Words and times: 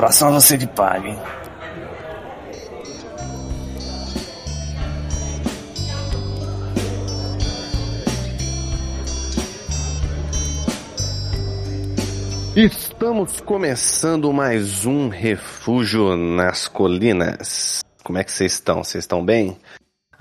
Próxima 0.00 0.30
você 0.30 0.56
que 0.56 0.66
paga, 0.66 1.08
hein? 1.08 1.18
Estamos 12.56 13.42
começando 13.42 14.32
mais 14.32 14.86
um 14.86 15.10
Refúgio 15.10 16.16
nas 16.16 16.66
Colinas. 16.66 17.80
Como 18.02 18.16
é 18.16 18.24
que 18.24 18.32
vocês 18.32 18.54
estão? 18.54 18.82
Vocês 18.82 19.04
estão 19.04 19.22
bem? 19.22 19.58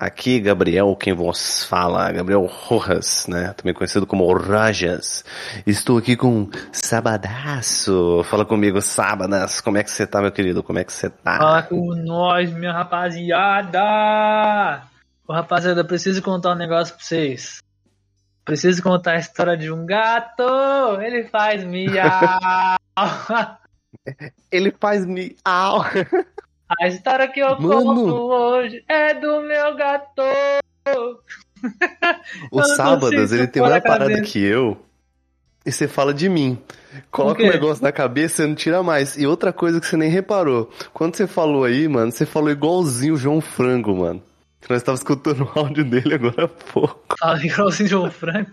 Aqui, 0.02 0.39
Gabriel, 0.39 0.95
quem 0.95 1.12
vos 1.12 1.66
fala, 1.66 2.09
Gabriel 2.09 2.45
Rojas, 2.45 3.27
né? 3.27 3.52
Também 3.52 3.73
conhecido 3.73 4.07
como 4.07 4.31
Rajas. 4.34 5.26
Estou 5.67 5.98
aqui 5.98 6.16
com 6.16 6.49
Sabadaço. 6.71 8.23
Fala 8.23 8.45
comigo, 8.45 8.81
Sabadas. 8.81 9.59
Como 9.59 9.77
é 9.77 9.84
que 9.84 9.91
você 9.91 10.07
tá, 10.07 10.21
meu 10.21 10.31
querido? 10.31 10.63
Como 10.63 10.80
é 10.80 10.85
que 10.85 10.93
você 10.93 11.09
tá? 11.09 11.38
Fala 11.38 11.63
com 11.63 11.93
nós, 11.95 12.49
minha 12.49 12.71
rapaziada! 12.71 13.81
Ô, 15.27 15.34
rapaziada, 15.34 15.84
preciso 15.84 16.21
contar 16.21 16.54
um 16.54 16.57
negócio 16.57 16.95
pra 16.95 17.04
vocês. 17.04 17.62
Preciso 18.45 18.81
contar 18.81 19.16
a 19.16 19.20
história 19.20 19.57
de 19.57 19.70
um 19.70 19.85
gato. 19.85 20.45
Ele 21.02 21.26
faz 21.26 21.62
miau. 21.66 22.77
Ele 24.49 24.73
faz 24.79 25.05
miau. 25.05 25.84
A 26.81 26.87
história 26.87 27.27
que 27.27 27.39
eu 27.39 27.59
Mano. 27.59 27.84
conto 27.84 28.15
hoje 28.15 28.84
é 28.87 29.13
do 29.13 29.41
meu 29.41 29.75
gato. 29.75 30.21
O 32.51 32.61
consigo 32.61 33.35
ele 33.35 33.48
tem 33.48 33.61
na 33.61 33.81
parada 33.81 34.11
cabeça. 34.11 34.31
que 34.31 34.43
eu. 34.43 34.77
E 35.65 35.71
você 35.71 35.87
fala 35.87 36.13
de 36.13 36.29
mim. 36.29 36.57
Coloca 37.11 37.43
O 37.43 37.45
um 37.45 37.49
negócio 37.49 37.84
na 37.84 37.91
cabeça 37.91 38.43
e 38.43 38.48
não 38.48 38.55
tira 38.55 38.81
mais. 38.81 39.17
E 39.17 39.27
outra 39.27 39.51
coisa 39.51 39.79
que 39.79 39.85
você 39.85 39.98
nem 39.98 40.09
reparou. 40.09 40.70
Quando 40.93 41.15
você 41.15 41.27
falou 41.27 41.63
aí, 41.65 41.87
mano, 41.87 42.11
você 42.11 42.26
falou 42.26 42.49
igualzinho 42.49 43.13
o 43.15 43.17
João 43.17 43.41
Frango, 43.41 43.95
mano. 43.95 44.23
Que 44.61 44.70
nós 44.70 44.81
tava 44.81 44.95
escutando 44.95 45.43
o 45.55 45.59
áudio 45.59 45.83
dele 45.83 46.15
agora 46.15 46.45
há 46.45 46.48
pouco. 46.48 47.15
Fala 47.20 47.45
igualzinho 47.45 47.89
João 47.89 48.09
Franco. 48.11 48.51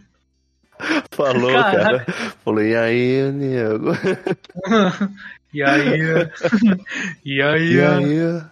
Falou, 1.10 1.52
Caraca. 1.52 1.82
cara. 1.82 2.06
Falou, 2.44 2.62
e 2.62 2.76
aí, 2.76 3.32
nego? 3.32 3.92
E 5.52 5.62
aí? 5.62 6.00
E 7.24 7.42
aí? 7.42 7.74
E 7.74 7.80
aí? 7.80 8.42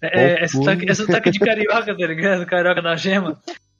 É, 0.00 0.20
é, 0.20 0.44
esse 0.44 0.56
sotaque, 0.56 0.84
esse 0.84 1.06
sotaque 1.06 1.30
de 1.30 1.38
carioca, 1.38 1.96
tá 1.96 2.06
ligado? 2.06 2.46
Carioca 2.46 2.82
da 2.82 2.96
gema. 2.96 3.38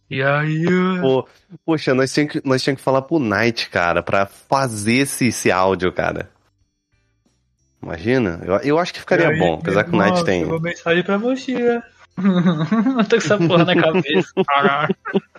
E 0.09 0.23
aí? 0.23 0.65
Pô, 1.01 1.27
poxa, 1.65 1.95
nós 1.95 2.13
tínhamos 2.13 2.33
que, 2.33 2.49
nós 2.49 2.63
tínhamos 2.63 2.81
que 2.81 2.85
falar 2.85 3.03
pro 3.03 3.19
Night, 3.19 3.69
cara, 3.71 4.03
pra 4.03 4.27
fazer 4.27 4.95
esse, 4.95 5.29
esse 5.29 5.51
áudio, 5.51 5.93
cara. 5.93 6.31
Imagina? 7.83 8.41
Eu, 8.45 8.57
eu 8.59 8.79
acho 8.79 8.93
que 8.93 9.01
ficaria 9.01 9.29
aí, 9.29 9.39
bom, 9.39 9.55
apesar 9.55 9.85
que 9.85 9.91
o 9.91 9.97
Night 9.97 10.25
tem. 10.25 10.45
Uma 10.45 10.61
mensagem 10.61 11.03
pra 11.03 11.17
você. 11.17 11.53
Eu 11.57 11.83
tô 13.09 13.11
com 13.11 13.17
essa 13.17 13.39
porra 13.39 13.65
na 13.65 13.75
cabeça. 13.75 14.33
Caralho. 14.47 14.95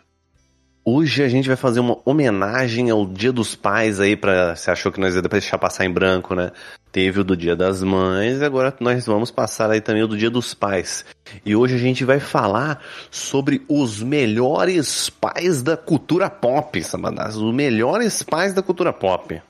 Hoje 0.85 1.23
a 1.23 1.29
gente 1.29 1.47
vai 1.47 1.55
fazer 1.55 1.79
uma 1.79 1.97
homenagem 2.03 2.89
ao 2.89 3.05
Dia 3.05 3.31
dos 3.31 3.55
Pais 3.55 4.01
aí 4.01 4.17
pra. 4.17 4.53
Você 4.53 4.69
achou 4.69 4.91
que 4.91 4.99
nós 4.99 5.15
ia 5.15 5.21
deixar 5.21 5.57
passar 5.57 5.85
em 5.85 5.89
branco, 5.91 6.35
né? 6.35 6.51
Teve 6.91 7.21
o 7.21 7.23
do 7.23 7.37
Dia 7.37 7.55
das 7.55 7.81
Mães, 7.81 8.41
agora 8.41 8.73
nós 8.81 9.05
vamos 9.05 9.31
passar 9.31 9.71
aí 9.71 9.79
também 9.79 10.03
o 10.03 10.07
do 10.07 10.17
Dia 10.17 10.29
dos 10.29 10.53
Pais. 10.53 11.05
E 11.45 11.55
hoje 11.55 11.75
a 11.75 11.77
gente 11.79 12.03
vai 12.03 12.19
falar 12.19 12.81
sobre 13.09 13.63
os 13.69 14.03
melhores 14.03 15.09
pais 15.09 15.63
da 15.63 15.77
cultura 15.77 16.29
pop, 16.29 16.83
Sabadas. 16.83 17.37
Os 17.37 17.53
melhores 17.53 18.21
pais 18.21 18.53
da 18.53 18.61
cultura 18.61 18.91
pop. 18.91 19.41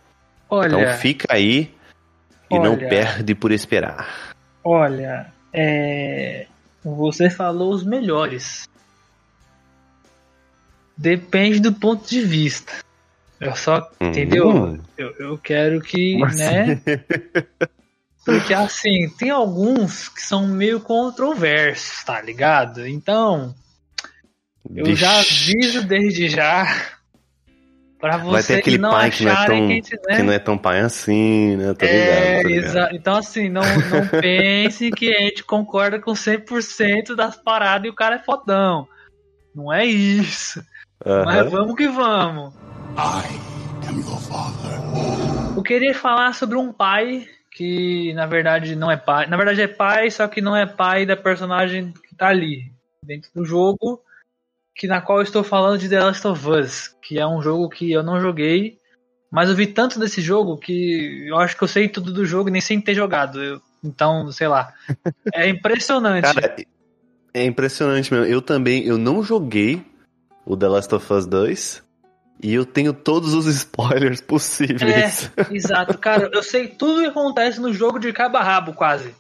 Olha, 0.50 0.68
Então 0.68 0.98
fica 0.98 1.28
aí 1.32 1.74
e 2.50 2.60
não 2.60 2.74
Olha. 2.74 2.88
perde 2.90 3.34
por 3.34 3.52
esperar. 3.52 4.36
olha, 4.64 5.26
é... 5.52 6.46
você 6.84 7.28
falou 7.28 7.74
os 7.74 7.84
melhores. 7.84 8.70
Depende 10.96 11.60
do 11.60 11.74
ponto 11.74 12.08
de 12.08 12.22
vista. 12.22 12.72
Eu 13.40 13.56
só, 13.56 13.90
entendeu? 14.00 14.50
Hum. 14.50 14.80
Eu, 14.98 15.10
eu 15.20 15.38
quero 15.38 15.82
que, 15.82 16.18
Mas- 16.18 16.38
né? 16.38 16.82
Porque 18.26 18.54
assim, 18.54 19.10
tem 19.18 19.30
alguns 19.32 20.08
que 20.08 20.22
são 20.22 20.48
meio 20.48 20.80
controversos, 20.80 22.04
tá 22.06 22.22
ligado? 22.22 22.88
Então, 22.88 23.54
eu 24.74 24.96
já 24.96 25.20
aviso 25.20 25.84
desde 25.86 26.30
já 26.30 26.66
pra 28.00 28.16
Vai 28.16 28.20
ter 28.20 28.44
vocês 28.44 28.60
aquele 28.60 28.78
não 28.78 28.92
pai 28.92 29.12
que 29.12 29.24
não, 29.26 29.32
é 29.32 29.34
acharem 29.34 29.58
tão, 29.60 29.68
que 29.68 29.72
a 29.72 29.76
gente, 29.76 29.92
né? 30.08 30.16
que 30.16 30.24
não 30.24 30.34
é 30.34 30.40
tão 30.40 30.58
pai 30.58 30.80
assim, 30.80 31.58
né? 31.58 31.74
Tá 31.74 31.86
É, 31.86 32.44
ligado, 32.44 32.44
tá 32.44 32.48
ligado. 32.70 32.96
então 32.96 33.16
assim, 33.18 33.50
não, 33.50 33.62
não 33.62 34.08
pense 34.22 34.90
que 34.92 35.14
a 35.14 35.20
gente 35.20 35.44
concorda 35.44 36.00
com 36.00 36.14
100% 36.14 37.16
das 37.16 37.36
paradas 37.36 37.88
e 37.88 37.90
o 37.90 37.94
cara 37.96 38.16
é 38.16 38.20
fodão. 38.20 38.88
Não 39.54 39.72
é 39.72 39.86
isso. 39.86 40.64
Aham. 41.06 41.26
Mas 41.26 41.52
vamos 41.52 41.76
que 41.76 41.88
vamos. 41.88 42.54
I 42.98 43.88
am 43.90 43.98
your 44.00 44.20
father. 44.20 44.80
Eu 45.56 45.62
queria 45.64 45.94
falar 45.94 46.34
sobre 46.34 46.58
um 46.58 46.72
pai 46.72 47.28
que 47.52 48.14
na 48.14 48.26
verdade 48.26 48.76
não 48.76 48.90
é 48.90 48.98
pai. 48.98 49.28
Na 49.28 49.38
verdade 49.38 49.62
é 49.62 49.68
pai, 49.68 50.10
só 50.10 50.28
que 50.28 50.42
não 50.42 50.56
é 50.56 50.66
pai 50.66 51.06
da 51.06 51.16
personagem 51.16 51.92
que 52.08 52.16
tá 52.16 52.30
ali 52.30 52.72
dentro 53.06 53.30
do 53.36 53.46
jogo. 53.46 54.02
Que 54.76 54.88
na 54.88 55.02
qual 55.02 55.20
eu 55.20 55.24
estou 55.24 55.44
falando 55.44 55.78
de 55.80 55.88
The 55.88 56.00
Last 56.04 56.28
of 56.28 56.50
Us, 56.50 56.96
que 57.02 57.20
é 57.20 57.28
um 57.28 57.42
jogo 57.42 57.70
que 57.70 57.92
eu 57.92 58.02
não 58.02 58.20
joguei, 58.20 58.80
mas 59.30 59.48
eu 59.50 59.56
vi 59.56 59.68
tanto 59.68 60.00
desse 60.00 60.20
jogo 60.20 60.58
que 60.58 61.28
eu 61.28 61.38
acho 61.38 61.56
que 61.56 61.64
eu 61.64 61.68
sei 61.68 61.88
tudo 61.88 62.12
do 62.12 62.26
jogo 62.26 62.50
e 62.50 62.52
nem 62.52 62.62
sem 62.62 62.82
ter 62.82 62.96
jogado. 62.96 63.44
Eu- 63.44 63.62
então, 63.84 64.32
sei 64.32 64.48
lá. 64.48 64.74
É 65.34 65.48
impressionante. 65.48 66.24
Cara, 66.24 66.56
é 67.34 67.46
impressionante 67.46 68.12
mesmo. 68.12 68.26
Eu 68.26 68.42
também, 68.42 68.84
eu 68.86 68.98
não 68.98 69.22
joguei 69.22 69.86
o 70.46 70.58
The 70.58 70.68
Last 70.68 70.94
of 70.96 71.14
Us 71.14 71.26
2 71.26 71.84
e 72.42 72.54
eu 72.54 72.66
tenho 72.66 72.94
todos 72.94 73.34
os 73.34 73.46
spoilers 73.56 74.22
possíveis. 74.22 75.32
É, 75.38 75.56
exato, 75.56 75.98
cara. 75.98 76.30
Eu 76.34 76.44
sei 76.44 76.68
tudo 76.68 77.02
que 77.02 77.08
acontece 77.08 77.60
no 77.60 77.74
jogo 77.74 78.00
de 78.00 78.12
cabo 78.12 78.38
a 78.38 78.44
rabo, 78.44 78.74
quase. 78.74 79.16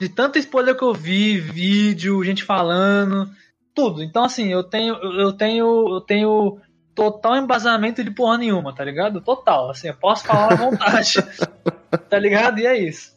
De 0.00 0.08
tanto 0.08 0.38
spoiler 0.38 0.76
que 0.76 0.82
eu 0.82 0.94
vi, 0.94 1.38
vídeo, 1.38 2.24
gente 2.24 2.42
falando, 2.42 3.30
tudo. 3.74 4.02
Então, 4.02 4.24
assim, 4.24 4.50
eu 4.50 4.64
tenho, 4.64 4.94
eu 4.94 5.32
tenho, 5.32 5.94
eu 5.94 6.00
tenho 6.00 6.58
total 6.94 7.36
embasamento 7.36 8.02
de 8.02 8.10
porra 8.10 8.38
nenhuma, 8.38 8.74
tá 8.74 8.84
ligado? 8.84 9.20
Total, 9.20 9.70
assim, 9.70 9.88
eu 9.88 9.94
posso 9.94 10.24
falar 10.24 10.52
à 10.52 10.56
vontade, 10.56 11.14
tá 12.08 12.18
ligado? 12.18 12.58
E 12.58 12.66
é 12.66 12.76
isso. 12.76 13.12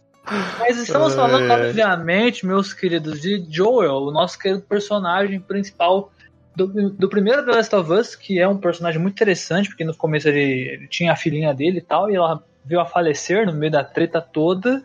Mas 0.59 0.77
estamos 0.77 1.13
falando, 1.13 1.51
obviamente, 1.51 2.45
meus 2.45 2.73
queridos, 2.73 3.21
de 3.21 3.45
Joel, 3.49 3.97
o 3.97 4.11
nosso 4.11 4.39
querido 4.39 4.61
personagem 4.61 5.39
principal 5.39 6.11
do, 6.55 6.89
do 6.89 7.09
primeiro 7.09 7.45
The 7.45 7.51
Last 7.51 7.75
of 7.75 7.91
Us, 7.91 8.15
que 8.15 8.39
é 8.39 8.47
um 8.47 8.57
personagem 8.57 8.99
muito 8.99 9.13
interessante, 9.13 9.69
porque 9.69 9.83
no 9.83 9.95
começo 9.95 10.29
ele, 10.29 10.69
ele 10.69 10.87
tinha 10.87 11.11
a 11.11 11.15
filhinha 11.15 11.53
dele 11.53 11.79
e 11.79 11.81
tal, 11.81 12.09
e 12.09 12.15
ela 12.15 12.43
veio 12.63 12.81
a 12.81 12.85
falecer 12.85 13.45
no 13.45 13.53
meio 13.53 13.71
da 13.71 13.83
treta 13.83 14.21
toda. 14.21 14.83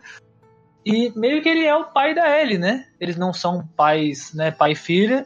E 0.85 1.11
meio 1.17 1.41
que 1.41 1.49
ele 1.49 1.65
é 1.65 1.75
o 1.75 1.85
pai 1.85 2.13
da 2.13 2.41
Ellie, 2.41 2.57
né? 2.57 2.87
Eles 2.99 3.15
não 3.15 3.33
são 3.33 3.65
pais, 3.75 4.33
né, 4.33 4.51
pai 4.51 4.71
e 4.71 4.75
filha, 4.75 5.25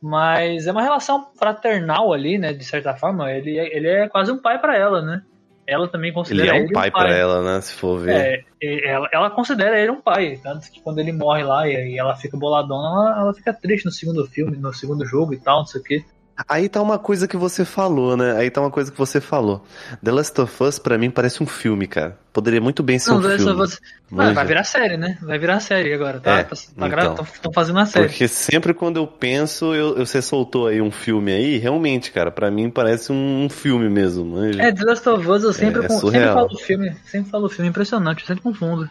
mas 0.00 0.66
é 0.66 0.72
uma 0.72 0.82
relação 0.82 1.30
fraternal 1.38 2.12
ali, 2.12 2.36
né, 2.36 2.52
de 2.52 2.64
certa 2.64 2.94
forma. 2.94 3.30
Ele, 3.32 3.58
é- 3.58 3.76
ele 3.76 3.88
é 3.88 4.08
quase 4.08 4.30
um 4.32 4.38
pai 4.38 4.60
pra 4.60 4.76
ela, 4.76 5.00
né? 5.00 5.22
Ela 5.66 5.88
também 5.88 6.08
Ele 6.08 6.14
considera 6.14 6.56
é 6.56 6.60
um 6.60 6.64
ele 6.64 6.72
pai 6.72 6.90
pra 6.90 7.14
ela, 7.14 7.42
né? 7.42 7.60
Se 7.60 7.74
for 7.74 7.98
ver. 7.98 8.44
é, 8.62 8.90
ela, 8.90 9.08
ela 9.12 9.30
considera 9.30 9.78
ele 9.78 9.92
um 9.92 10.00
pai, 10.00 10.38
tanto 10.42 10.70
que 10.70 10.80
quando 10.80 10.98
ele 10.98 11.12
morre 11.12 11.44
lá 11.44 11.68
e, 11.68 11.92
e 11.92 11.98
ela 11.98 12.16
fica 12.16 12.36
boladona, 12.36 12.88
ela, 12.88 13.20
ela 13.20 13.34
fica 13.34 13.52
triste 13.52 13.84
no 13.84 13.92
segundo 13.92 14.26
filme, 14.26 14.56
no 14.56 14.72
segundo 14.72 15.04
jogo 15.06 15.32
e 15.32 15.38
tal, 15.38 15.58
não 15.58 15.66
sei 15.66 15.80
o 15.80 15.84
quê. 15.84 16.04
Aí 16.48 16.68
tá 16.68 16.80
uma 16.80 16.98
coisa 16.98 17.28
que 17.28 17.36
você 17.36 17.64
falou, 17.64 18.16
né? 18.16 18.36
Aí 18.36 18.50
tá 18.50 18.60
uma 18.60 18.70
coisa 18.70 18.90
que 18.90 18.98
você 18.98 19.20
falou. 19.20 19.62
The 20.02 20.10
Last 20.10 20.40
of 20.40 20.62
Us, 20.64 20.78
pra 20.78 20.96
mim, 20.96 21.10
parece 21.10 21.42
um 21.42 21.46
filme, 21.46 21.86
cara. 21.86 22.18
Poderia 22.32 22.60
muito 22.60 22.82
bem 22.82 22.98
ser 22.98 23.10
Não, 23.10 23.18
um 23.18 23.22
The 23.22 23.36
filme. 23.36 23.62
Us- 23.62 23.78
Ah, 24.16 24.32
vai 24.32 24.44
virar 24.46 24.64
série, 24.64 24.96
né? 24.96 25.18
Vai 25.22 25.38
virar 25.38 25.60
série 25.60 25.92
agora, 25.92 26.20
tá? 26.20 26.30
É, 26.38 26.42
tá, 26.44 26.56
tá 26.56 26.62
então. 26.76 26.88
gra- 26.88 27.08
tão- 27.10 27.26
tão 27.42 27.52
fazendo 27.52 27.78
a 27.78 27.86
série. 27.86 28.06
Porque 28.08 28.26
sempre 28.28 28.72
quando 28.74 28.96
eu 28.96 29.06
penso, 29.06 29.74
eu, 29.74 29.98
eu- 29.98 30.06
você 30.06 30.20
soltou 30.22 30.66
aí 30.66 30.80
um 30.80 30.90
filme 30.90 31.32
aí, 31.32 31.58
realmente, 31.58 32.10
cara, 32.10 32.30
pra 32.30 32.50
mim 32.50 32.70
parece 32.70 33.12
um, 33.12 33.44
um 33.44 33.48
filme 33.50 33.88
mesmo, 33.90 34.24
manja. 34.24 34.62
É, 34.62 34.72
The 34.72 34.84
Last 34.84 35.08
of 35.08 35.28
Us 35.28 35.42
eu 35.44 35.52
sempre, 35.52 35.82
É, 35.82 35.84
é 35.84 35.88
sempre 35.88 36.28
falo 36.32 36.56
filme, 36.58 36.96
sempre 37.04 37.30
falo 37.30 37.48
filme 37.48 37.68
impressionante, 37.68 38.22
eu 38.22 38.26
sempre 38.26 38.42
confundo. 38.42 38.88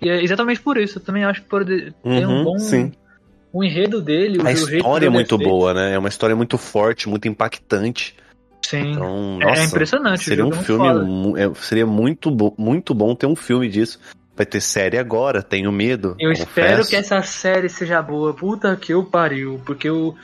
E 0.00 0.08
é 0.08 0.22
exatamente 0.24 0.60
por 0.62 0.78
isso, 0.78 0.98
eu 0.98 1.02
também 1.02 1.24
acho 1.24 1.42
que 1.42 1.48
por 1.48 1.64
ter 1.64 1.94
um 2.04 2.10
Uhum, 2.38 2.44
bom 2.44 2.58
sim. 2.58 2.92
O 3.52 3.64
enredo 3.64 4.00
dele, 4.00 4.40
A 4.46 4.52
história 4.52 5.06
é 5.06 5.10
muito 5.10 5.36
boa, 5.38 5.74
né? 5.74 5.94
É 5.94 5.98
uma 5.98 6.08
história 6.08 6.34
muito 6.36 6.56
forte, 6.58 7.08
muito 7.08 7.26
impactante. 7.28 8.14
Sim. 8.64 8.92
Então, 8.92 9.38
É- 9.40 9.44
nossa, 9.46 9.62
é 9.62 9.64
impressionante, 9.64 10.24
Seria 10.24 10.46
um 10.46 10.52
filme, 10.52 10.86
foda. 10.86 11.40
é, 11.40 11.54
seria 11.54 11.86
muito, 11.86 12.30
bo- 12.30 12.54
muito 12.56 12.94
bom 12.94 13.14
ter 13.14 13.26
um 13.26 13.34
filme 13.34 13.68
disso. 13.68 13.98
Vai 14.36 14.46
ter 14.46 14.60
série 14.60 14.96
agora, 14.96 15.42
tenho 15.42 15.70
medo. 15.72 16.14
Eu 16.18 16.30
confesso. 16.30 16.48
espero 16.48 16.86
que 16.86 16.96
essa 16.96 17.20
série 17.22 17.68
seja 17.68 18.00
boa. 18.00 18.32
Puta 18.32 18.74
que 18.76 18.92
eu 18.92 19.04
pariu. 19.04 19.60
Porque 19.66 19.90
o, 19.90 20.14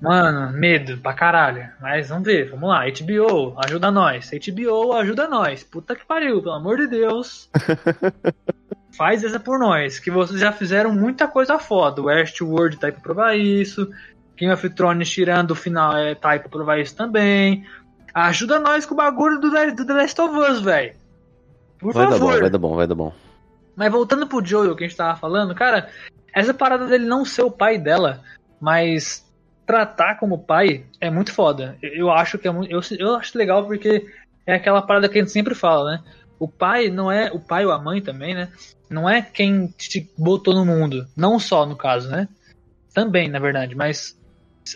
Mano, 0.00 0.50
medo 0.58 0.96
pra 0.96 1.12
caralho. 1.12 1.68
Mas 1.78 2.08
vamos 2.08 2.24
ver, 2.24 2.48
vamos 2.50 2.70
lá. 2.70 2.84
HBO, 2.86 3.54
ajuda 3.62 3.90
nós. 3.90 4.30
HBO, 4.30 4.94
ajuda 4.94 5.28
nós. 5.28 5.62
Puta 5.62 5.94
que 5.94 6.06
pariu, 6.06 6.40
pelo 6.40 6.54
amor 6.54 6.78
de 6.78 6.86
Deus. 6.86 7.50
Faz 9.00 9.24
essa 9.24 9.40
por 9.40 9.58
nós. 9.58 9.98
Que 9.98 10.10
vocês 10.10 10.38
já 10.38 10.52
fizeram 10.52 10.92
muita 10.92 11.26
coisa 11.26 11.58
foda. 11.58 12.02
O 12.02 12.04
Westworld 12.04 12.76
tá 12.76 12.88
aí 12.88 12.92
pra 12.92 13.00
provar 13.00 13.34
isso. 13.34 13.90
Game 14.36 14.52
of 14.52 14.68
Thrones 14.68 15.08
tirando 15.08 15.52
o 15.52 15.54
final 15.54 15.96
é, 15.96 16.14
tá 16.14 16.32
aí 16.32 16.38
pra 16.38 16.50
provar 16.50 16.78
isso 16.78 16.94
também. 16.94 17.64
Ajuda 18.12 18.60
nós 18.60 18.84
com 18.84 18.92
o 18.92 18.96
bagulho 18.98 19.40
do, 19.40 19.50
do 19.50 19.86
The 19.86 19.92
Last 19.94 20.20
of 20.20 20.36
Us, 20.36 20.60
velho. 20.60 20.92
Por 21.78 21.94
vai 21.94 22.10
favor. 22.10 22.18
dar 22.18 22.26
bom, 22.26 22.40
vai 22.40 22.50
dar 22.50 22.58
bom, 22.58 22.76
vai 22.76 22.86
dar 22.86 22.94
bom. 22.94 23.12
Mas 23.74 23.90
voltando 23.90 24.26
pro 24.26 24.44
Joel 24.44 24.76
que 24.76 24.84
a 24.84 24.86
gente 24.86 24.98
tava 24.98 25.18
falando, 25.18 25.54
cara, 25.54 25.88
essa 26.34 26.52
parada 26.52 26.86
dele 26.86 27.06
não 27.06 27.24
ser 27.24 27.40
o 27.40 27.50
pai 27.50 27.78
dela, 27.78 28.20
mas 28.60 29.26
tratar 29.64 30.16
como 30.16 30.44
pai 30.44 30.84
é 31.00 31.08
muito 31.08 31.32
foda. 31.32 31.78
Eu 31.80 32.10
acho 32.10 32.36
que 32.36 32.46
é 32.46 32.50
muito, 32.50 32.70
eu, 32.70 32.82
eu 32.98 33.16
acho 33.16 33.38
legal 33.38 33.64
porque 33.64 34.06
é 34.46 34.56
aquela 34.56 34.82
parada 34.82 35.08
que 35.08 35.18
a 35.18 35.22
gente 35.22 35.32
sempre 35.32 35.54
fala, 35.54 35.92
né? 35.92 36.02
O 36.40 36.48
pai 36.48 36.88
não 36.88 37.12
é 37.12 37.30
o 37.30 37.38
pai 37.38 37.66
ou 37.66 37.70
a 37.70 37.78
mãe 37.78 38.00
também, 38.00 38.34
né? 38.34 38.50
Não 38.88 39.08
é 39.08 39.22
quem 39.22 39.68
te 39.68 40.10
botou 40.18 40.54
no 40.54 40.64
mundo, 40.64 41.06
não 41.16 41.38
só 41.38 41.66
no 41.66 41.76
caso, 41.76 42.10
né? 42.10 42.28
Também, 42.92 43.28
na 43.28 43.38
verdade, 43.38 43.76
mas 43.76 44.18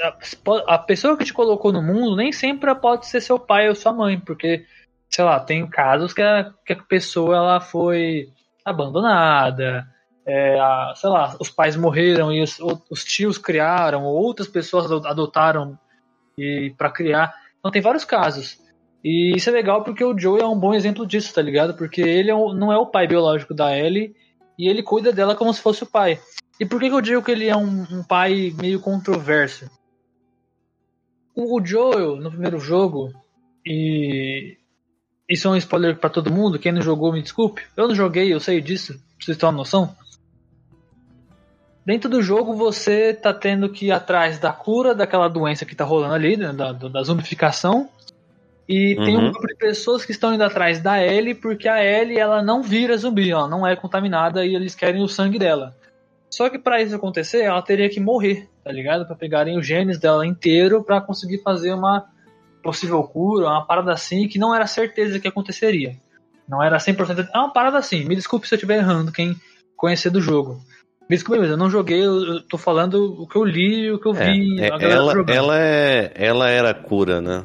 a, 0.00 0.75
a 0.75 0.78
pessoa 0.78 1.16
que 1.16 1.25
te 1.25 1.32
colocou 1.32 1.72
no 1.72 1.82
mundo 1.82 2.14
nem 2.14 2.31
sempre 2.31 2.72
pode 2.75 3.06
ser 3.06 3.20
seu 3.20 3.38
pai 3.38 3.69
ou 3.69 3.75
sua 3.75 3.93
mãe, 3.93 4.20
porque 4.20 4.66
sei 5.08 5.25
lá, 5.25 5.40
tem 5.40 5.66
casos 5.66 6.12
que 6.12 6.20
a, 6.20 6.52
que 6.66 6.72
a 6.72 6.82
pessoa 6.82 7.37
ela 7.37 7.61
foi 7.61 8.28
abandonada, 8.64 9.87
é, 10.26 10.58
a, 10.58 10.93
sei 10.96 11.08
lá, 11.08 11.37
os 11.38 11.50
pais 11.50 11.76
morreram 11.76 12.32
e 12.32 12.43
os, 12.43 12.58
os 12.90 13.05
tios 13.05 13.38
criaram, 13.38 14.05
ou 14.05 14.14
outras 14.14 14.49
pessoas 14.49 14.90
adotaram 15.06 15.78
e 16.37 16.75
para 16.76 16.90
criar. 16.90 17.34
Então 17.58 17.70
tem 17.70 17.81
vários 17.81 18.05
casos. 18.05 18.58
E 19.05 19.37
isso 19.37 19.51
é 19.51 19.53
legal 19.53 19.85
porque 19.85 20.03
o 20.03 20.19
Joe 20.19 20.41
é 20.41 20.47
um 20.47 20.59
bom 20.59 20.73
exemplo 20.73 21.06
disso, 21.06 21.35
tá 21.35 21.43
ligado? 21.43 21.75
Porque 21.75 22.01
ele 22.01 22.31
é 22.31 22.35
um, 22.35 22.55
não 22.55 22.73
é 22.73 22.79
o 22.79 22.87
pai 22.87 23.06
biológico 23.06 23.53
da 23.53 23.77
Ellie 23.77 24.17
e 24.59 24.67
ele 24.67 24.83
cuida 24.83 25.12
dela 25.12 25.37
como 25.37 25.53
se 25.53 25.61
fosse 25.61 25.83
o 25.83 25.87
pai. 25.87 26.19
E 26.59 26.65
por 26.65 26.81
que, 26.81 26.89
que 26.89 26.95
eu 26.95 27.01
digo 27.03 27.23
que 27.23 27.31
ele 27.31 27.49
é 27.49 27.56
um, 27.56 27.83
um 27.91 28.03
pai 28.03 28.55
meio 28.59 28.81
controverso? 28.81 29.71
O, 31.37 31.61
Joel, 31.62 32.17
no 32.17 32.31
primeiro 32.31 32.59
jogo, 32.59 33.12
e 33.67 34.56
isso 35.29 35.49
é 35.49 35.50
um 35.50 35.57
spoiler 35.57 35.99
para 35.99 36.09
todo 36.09 36.33
mundo, 36.33 36.61
quem 36.61 36.71
não 36.71 36.81
jogou 36.81 37.12
me 37.12 37.21
desculpe, 37.21 37.62
eu 37.77 37.89
não 37.89 37.95
joguei, 37.95 38.33
eu 38.33 38.39
sei 38.39 38.61
disso, 38.61 38.95
pra 38.95 39.27
vocês 39.27 39.37
terem 39.37 39.50
uma 39.50 39.59
noção. 39.59 39.95
Dentro 41.85 42.09
do 42.09 42.23
jogo 42.23 42.55
você 42.55 43.12
tá 43.12 43.35
tendo 43.35 43.69
que 43.69 43.87
ir 43.87 43.93
atrás 43.93 44.39
da 44.39 44.53
cura 44.53 44.95
daquela 44.95 45.29
doença 45.29 45.67
que 45.67 45.75
tá 45.75 45.85
rolando 45.85 46.15
ali, 46.15 46.37
né, 46.37 46.53
da, 46.53 46.73
da 46.73 47.03
zumbificação. 47.03 47.91
E 48.69 48.96
uhum. 48.96 49.05
tem 49.05 49.16
um 49.16 49.31
grupo 49.31 49.46
de 49.46 49.56
pessoas 49.56 50.05
que 50.05 50.12
estão 50.12 50.32
indo 50.32 50.44
atrás 50.44 50.81
da 50.81 51.02
Ellie 51.02 51.34
porque 51.34 51.69
a 51.69 51.84
Ellie 51.84 52.19
ela 52.19 52.43
não 52.43 52.62
vira 52.62 52.96
zumbi, 52.96 53.31
ela 53.31 53.46
não 53.46 53.66
é 53.66 53.76
contaminada 53.76 54.44
e 54.44 54.55
eles 54.55 54.75
querem 54.75 55.02
o 55.02 55.08
sangue 55.08 55.38
dela. 55.38 55.75
Só 56.31 56.49
que 56.49 56.58
para 56.58 56.81
isso 56.82 56.96
acontecer, 56.96 57.43
ela 57.43 57.62
teria 57.62 57.88
que 57.88 58.00
morrer, 58.00 58.49
tá 58.64 58.72
ligado? 58.72 59.06
Para 59.06 59.14
pegarem 59.14 59.58
os 59.58 59.66
genes 59.66 59.99
dela 59.99 60.26
inteiro 60.26 60.82
para 60.82 61.00
conseguir 61.00 61.43
fazer 61.43 61.72
uma 61.72 62.06
possível 62.62 63.02
cura, 63.05 63.46
uma 63.46 63.66
parada 63.66 63.93
assim 63.93 64.26
que 64.26 64.38
não 64.38 64.55
era 64.55 64.66
certeza 64.66 65.20
que 65.20 65.28
aconteceria. 65.28 65.96
Não 66.49 66.62
era 66.62 66.78
100%. 66.78 67.28
É 67.32 67.38
uma 67.38 67.52
parada 67.52 67.78
assim. 67.78 68.05
Me 68.05 68.16
desculpe 68.16 68.49
se 68.49 68.55
eu 68.55 68.56
estiver 68.56 68.78
errando, 68.78 69.12
quem 69.12 69.37
conhecer 69.76 70.11
do 70.11 70.20
jogo. 70.20 70.61
Me 71.08 71.16
desculpe, 71.16 71.40
mas 71.40 71.50
eu 71.50 71.56
não 71.56 71.70
joguei, 71.70 72.05
eu 72.05 72.40
tô 72.49 72.56
falando 72.56 73.22
o 73.22 73.26
que 73.26 73.37
eu 73.37 73.44
li, 73.44 73.93
o 73.93 74.00
que 74.00 74.08
eu 74.08 74.14
vi. 74.14 74.58
É, 74.61 74.69
ela, 74.69 75.12
ela, 75.28 75.61
é, 75.61 76.12
ela 76.14 76.49
era 76.49 76.72
cura, 76.72 77.20
né? 77.20 77.44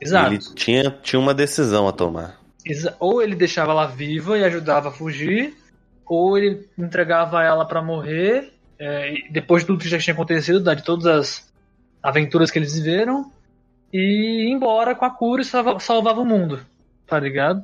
Exato. 0.00 0.32
Ele 0.32 0.38
tinha, 0.54 0.90
tinha 1.02 1.20
uma 1.20 1.34
decisão 1.34 1.88
a 1.88 1.92
tomar. 1.92 2.40
Ou 2.98 3.22
ele 3.22 3.34
deixava 3.34 3.72
ela 3.72 3.86
viva 3.86 4.38
e 4.38 4.44
ajudava 4.44 4.88
a 4.88 4.92
fugir, 4.92 5.54
ou 6.06 6.36
ele 6.36 6.68
entregava 6.78 7.42
ela 7.42 7.64
para 7.64 7.82
morrer, 7.82 8.52
é, 8.78 9.14
depois 9.30 9.62
de 9.62 9.66
tudo 9.66 9.80
que 9.80 9.88
já 9.88 9.98
tinha 9.98 10.14
acontecido, 10.14 10.74
de 10.74 10.82
todas 10.82 11.06
as 11.06 11.52
aventuras 12.02 12.50
que 12.50 12.58
eles 12.58 12.74
viveram, 12.74 13.30
e 13.92 14.48
ir 14.48 14.50
embora 14.50 14.94
com 14.94 15.04
a 15.04 15.10
cura 15.10 15.42
e 15.42 15.44
salva, 15.44 15.78
salvava 15.78 16.20
o 16.20 16.26
mundo, 16.26 16.60
tá 17.06 17.18
ligado? 17.18 17.62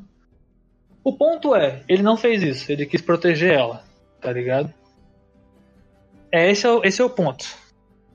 O 1.03 1.13
ponto 1.13 1.55
é, 1.55 1.83
ele 1.89 2.03
não 2.03 2.17
fez 2.17 2.43
isso, 2.43 2.71
ele 2.71 2.87
quis 2.87 3.01
proteger 3.01 3.53
ela, 3.53 3.83
tá 4.21 4.31
ligado? 4.33 4.73
É, 6.31 6.51
esse, 6.51 6.67
é 6.67 6.71
o, 6.71 6.85
esse 6.85 7.01
é 7.01 7.05
o 7.05 7.11
ponto. 7.11 7.45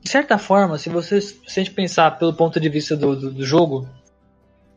De 0.00 0.08
certa 0.08 0.38
forma, 0.38 0.78
se 0.78 0.88
você 0.88 1.20
se 1.20 1.40
a 1.46 1.52
gente 1.52 1.72
pensar 1.72 2.12
pelo 2.12 2.32
ponto 2.32 2.58
de 2.58 2.68
vista 2.68 2.96
do, 2.96 3.16
do, 3.16 3.30
do 3.32 3.44
jogo, 3.44 3.88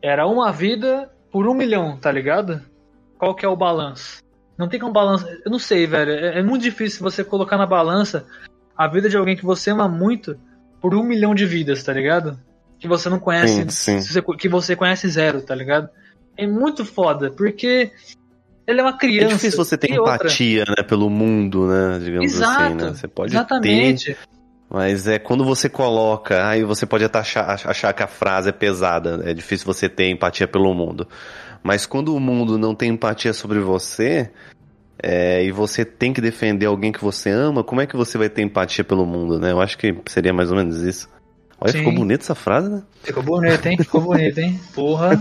era 0.02 0.26
uma 0.26 0.52
vida 0.52 1.10
por 1.30 1.46
um 1.48 1.54
milhão, 1.54 1.96
tá 1.96 2.10
ligado? 2.10 2.60
Qual 3.18 3.34
que 3.34 3.44
é 3.44 3.48
o 3.48 3.56
balanço? 3.56 4.22
Não 4.56 4.68
tem 4.68 4.78
como 4.78 4.92
balançar. 4.92 5.28
Eu 5.44 5.50
não 5.50 5.58
sei, 5.58 5.86
velho. 5.86 6.10
É, 6.10 6.38
é, 6.38 6.42
muito 6.42 6.62
difícil 6.62 7.02
você 7.02 7.24
colocar 7.24 7.56
na 7.56 7.66
balança 7.66 8.26
a 8.76 8.86
vida 8.86 9.08
de 9.08 9.16
alguém 9.16 9.36
que 9.36 9.44
você 9.44 9.70
ama 9.70 9.88
muito 9.88 10.38
por 10.80 10.94
um 10.94 11.02
milhão 11.02 11.34
de 11.34 11.46
vidas, 11.46 11.82
tá 11.82 11.92
ligado? 11.92 12.38
Que 12.78 12.88
você 12.88 13.08
não 13.08 13.18
conhece. 13.18 13.70
Sim, 13.70 14.00
sim. 14.00 14.22
que 14.38 14.48
você 14.48 14.74
conhece 14.74 15.08
zero, 15.08 15.42
tá 15.42 15.54
ligado? 15.54 15.88
É 16.36 16.46
muito 16.46 16.84
foda, 16.84 17.30
porque 17.30 17.90
ele 18.66 18.80
é 18.80 18.82
uma 18.82 18.96
criança. 18.96 19.32
É 19.32 19.36
difícil 19.36 19.64
você 19.64 19.76
ter 19.76 19.92
empatia, 19.92 20.60
outra. 20.60 20.74
né, 20.78 20.88
pelo 20.88 21.10
mundo, 21.10 21.66
né, 21.66 21.98
digamos 21.98 22.32
Exato, 22.32 22.62
assim, 22.62 22.74
né? 22.74 22.88
Você 22.88 23.08
pode 23.08 23.32
exatamente. 23.32 24.14
ter, 24.14 24.18
mas 24.70 25.08
é 25.08 25.18
quando 25.18 25.44
você 25.44 25.68
coloca, 25.68 26.46
aí 26.48 26.62
você 26.62 26.86
pode 26.86 27.04
até 27.04 27.18
achar, 27.18 27.60
achar 27.64 27.92
que 27.92 28.04
a 28.04 28.06
frase 28.06 28.50
é 28.50 28.52
pesada, 28.52 29.20
é 29.24 29.34
difícil 29.34 29.66
você 29.66 29.88
ter 29.88 30.08
empatia 30.08 30.46
pelo 30.46 30.72
mundo. 30.72 31.08
Mas 31.62 31.86
quando 31.86 32.14
o 32.14 32.20
mundo 32.20 32.56
não 32.56 32.74
tem 32.74 32.90
empatia 32.90 33.32
sobre 33.32 33.58
você, 33.58 34.30
é, 35.02 35.42
e 35.44 35.50
você 35.50 35.84
tem 35.84 36.12
que 36.12 36.20
defender 36.20 36.66
alguém 36.66 36.92
que 36.92 37.02
você 37.02 37.30
ama, 37.30 37.64
como 37.64 37.80
é 37.80 37.86
que 37.86 37.96
você 37.96 38.16
vai 38.16 38.28
ter 38.28 38.42
empatia 38.42 38.84
pelo 38.84 39.04
mundo, 39.04 39.40
né? 39.40 39.50
Eu 39.50 39.60
acho 39.60 39.76
que 39.76 39.94
seria 40.06 40.32
mais 40.32 40.50
ou 40.50 40.56
menos 40.56 40.80
isso. 40.82 41.08
Olha, 41.60 41.72
Sim. 41.72 41.78
ficou 41.78 41.92
bonita 41.92 42.22
essa 42.22 42.34
frase, 42.34 42.70
né? 42.70 42.82
Ficou 43.02 43.22
bonito, 43.22 43.66
hein? 43.66 43.76
Ficou 43.76 44.00
bonito, 44.00 44.38
hein? 44.38 44.60
Porra. 44.72 45.20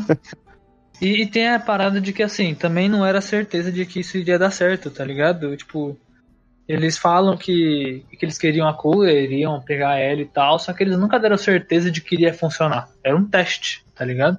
E, 1.01 1.23
e, 1.23 1.25
tem 1.25 1.49
a 1.49 1.59
parada 1.59 1.99
de 1.99 2.13
que, 2.13 2.21
assim, 2.21 2.53
também 2.53 2.87
não 2.87 3.05
era 3.05 3.19
certeza 3.19 3.71
de 3.71 3.85
que 3.85 4.01
isso 4.01 4.17
iria 4.17 4.37
dar 4.37 4.51
certo, 4.51 4.89
tá 4.89 5.03
ligado? 5.03 5.55
Tipo, 5.57 5.97
eles 6.69 6.99
falam 6.99 7.35
que, 7.35 8.05
que 8.11 8.23
eles 8.23 8.37
queriam 8.37 8.67
a 8.67 8.73
cura, 8.75 9.11
iriam 9.11 9.59
pegar 9.59 9.97
ela 9.97 10.21
e 10.21 10.25
tal, 10.25 10.59
só 10.59 10.71
que 10.71 10.83
eles 10.83 10.99
nunca 10.99 11.19
deram 11.19 11.35
certeza 11.35 11.89
de 11.89 11.99
que 11.99 12.13
iria 12.13 12.31
funcionar. 12.31 12.87
Era 13.03 13.17
um 13.17 13.25
teste, 13.25 13.83
tá 13.95 14.05
ligado? 14.05 14.37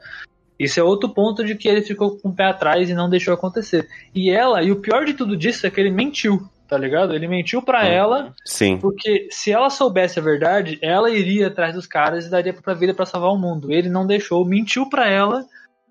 Isso 0.56 0.78
é 0.78 0.82
outro 0.82 1.08
ponto 1.08 1.44
de 1.44 1.56
que 1.56 1.68
ele 1.68 1.82
ficou 1.82 2.16
com 2.18 2.28
o 2.28 2.34
pé 2.34 2.44
atrás 2.44 2.88
e 2.88 2.94
não 2.94 3.10
deixou 3.10 3.34
acontecer. 3.34 3.88
E 4.14 4.30
ela, 4.30 4.62
e 4.62 4.70
o 4.70 4.80
pior 4.80 5.04
de 5.04 5.14
tudo 5.14 5.36
disso 5.36 5.66
é 5.66 5.70
que 5.70 5.80
ele 5.80 5.90
mentiu, 5.90 6.40
tá 6.68 6.78
ligado? 6.78 7.16
Ele 7.16 7.26
mentiu 7.26 7.62
para 7.62 7.80
hum, 7.80 7.88
ela, 7.88 8.34
sim. 8.44 8.78
porque 8.78 9.26
se 9.32 9.50
ela 9.50 9.68
soubesse 9.68 10.20
a 10.20 10.22
verdade, 10.22 10.78
ela 10.80 11.10
iria 11.10 11.48
atrás 11.48 11.74
dos 11.74 11.88
caras 11.88 12.26
e 12.26 12.30
daria 12.30 12.54
pra 12.54 12.74
vida 12.74 12.94
para 12.94 13.06
salvar 13.06 13.32
o 13.32 13.38
mundo. 13.38 13.72
Ele 13.72 13.88
não 13.88 14.06
deixou, 14.06 14.44
mentiu 14.44 14.88
para 14.88 15.10
ela 15.10 15.44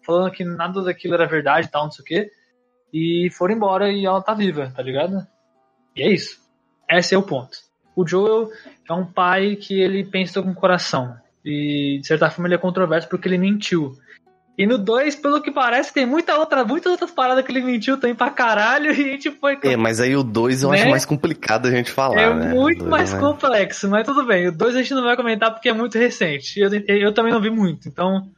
falando 0.06 0.32
que 0.32 0.46
nada 0.46 0.82
daquilo 0.84 1.16
era 1.16 1.28
verdade 1.28 1.68
e 1.68 1.70
tal, 1.70 1.84
não 1.84 1.92
sei 1.92 2.02
o 2.02 2.06
quê. 2.06 2.32
E 2.94 3.30
foram 3.38 3.56
embora 3.56 3.92
e 3.92 4.06
ela 4.06 4.22
tá 4.22 4.34
viva, 4.34 4.72
tá 4.74 4.82
ligado? 4.82 5.28
E 5.96 6.04
é 6.04 6.12
isso. 6.12 6.40
Esse 6.90 7.16
é 7.16 7.18
o 7.18 7.24
ponto. 7.24 7.58
O 7.96 8.08
Joel 8.08 8.50
é 8.88 8.94
um 8.94 9.06
pai 9.06 9.56
que 9.56 9.80
ele 9.80 10.04
pensa 10.04 10.42
com 10.42 10.52
o 10.52 10.56
coração. 10.56 11.16
E 11.44 12.00
de 12.02 12.08
certa 12.08 12.30
forma 12.30 12.48
ele 12.48 12.56
é 12.56 12.58
controverso 12.58 13.08
porque 13.08 13.28
ele 13.28 13.38
mentiu. 13.38 13.98
E 14.58 14.68
no 14.68 14.78
2, 14.78 15.16
pelo 15.16 15.42
que 15.42 15.52
parece, 15.52 15.94
tem 15.94 16.06
muita 16.06 16.38
outra, 16.38 16.66
muitas 16.66 16.92
outras 16.92 17.12
paradas 17.12 17.46
que 17.46 17.52
ele 17.52 17.62
mentiu 17.62 17.98
também 17.98 18.14
pra 18.14 18.30
caralho 18.30 18.92
e 18.92 19.10
a 19.10 19.12
gente 19.12 19.32
foi. 19.32 19.58
É, 19.64 19.78
mas 19.78 20.02
aí 20.02 20.16
o 20.16 20.24
2 20.24 20.64
eu 20.64 20.72
né? 20.72 20.80
acho 20.80 20.90
mais 20.90 21.06
complicado 21.06 21.68
a 21.68 21.72
gente 21.72 21.92
falar. 21.92 22.20
É 22.20 22.34
né? 22.34 22.54
muito 22.54 22.86
mais 22.86 23.14
é... 23.14 23.20
complexo, 23.20 23.88
mas 23.90 24.06
tudo 24.06 24.26
bem. 24.26 24.50
O 24.50 24.52
2 24.52 24.76
a 24.76 24.82
gente 24.82 24.94
não 24.94 25.04
vai 25.04 25.16
comentar 25.16 25.52
porque 25.52 25.70
é 25.70 25.74
muito 25.74 25.98
recente. 25.98 26.60
Eu, 26.60 26.70
eu 26.88 27.14
também 27.14 27.32
não 27.32 27.40
vi 27.40 27.50
muito, 27.50 27.88
então 27.88 28.30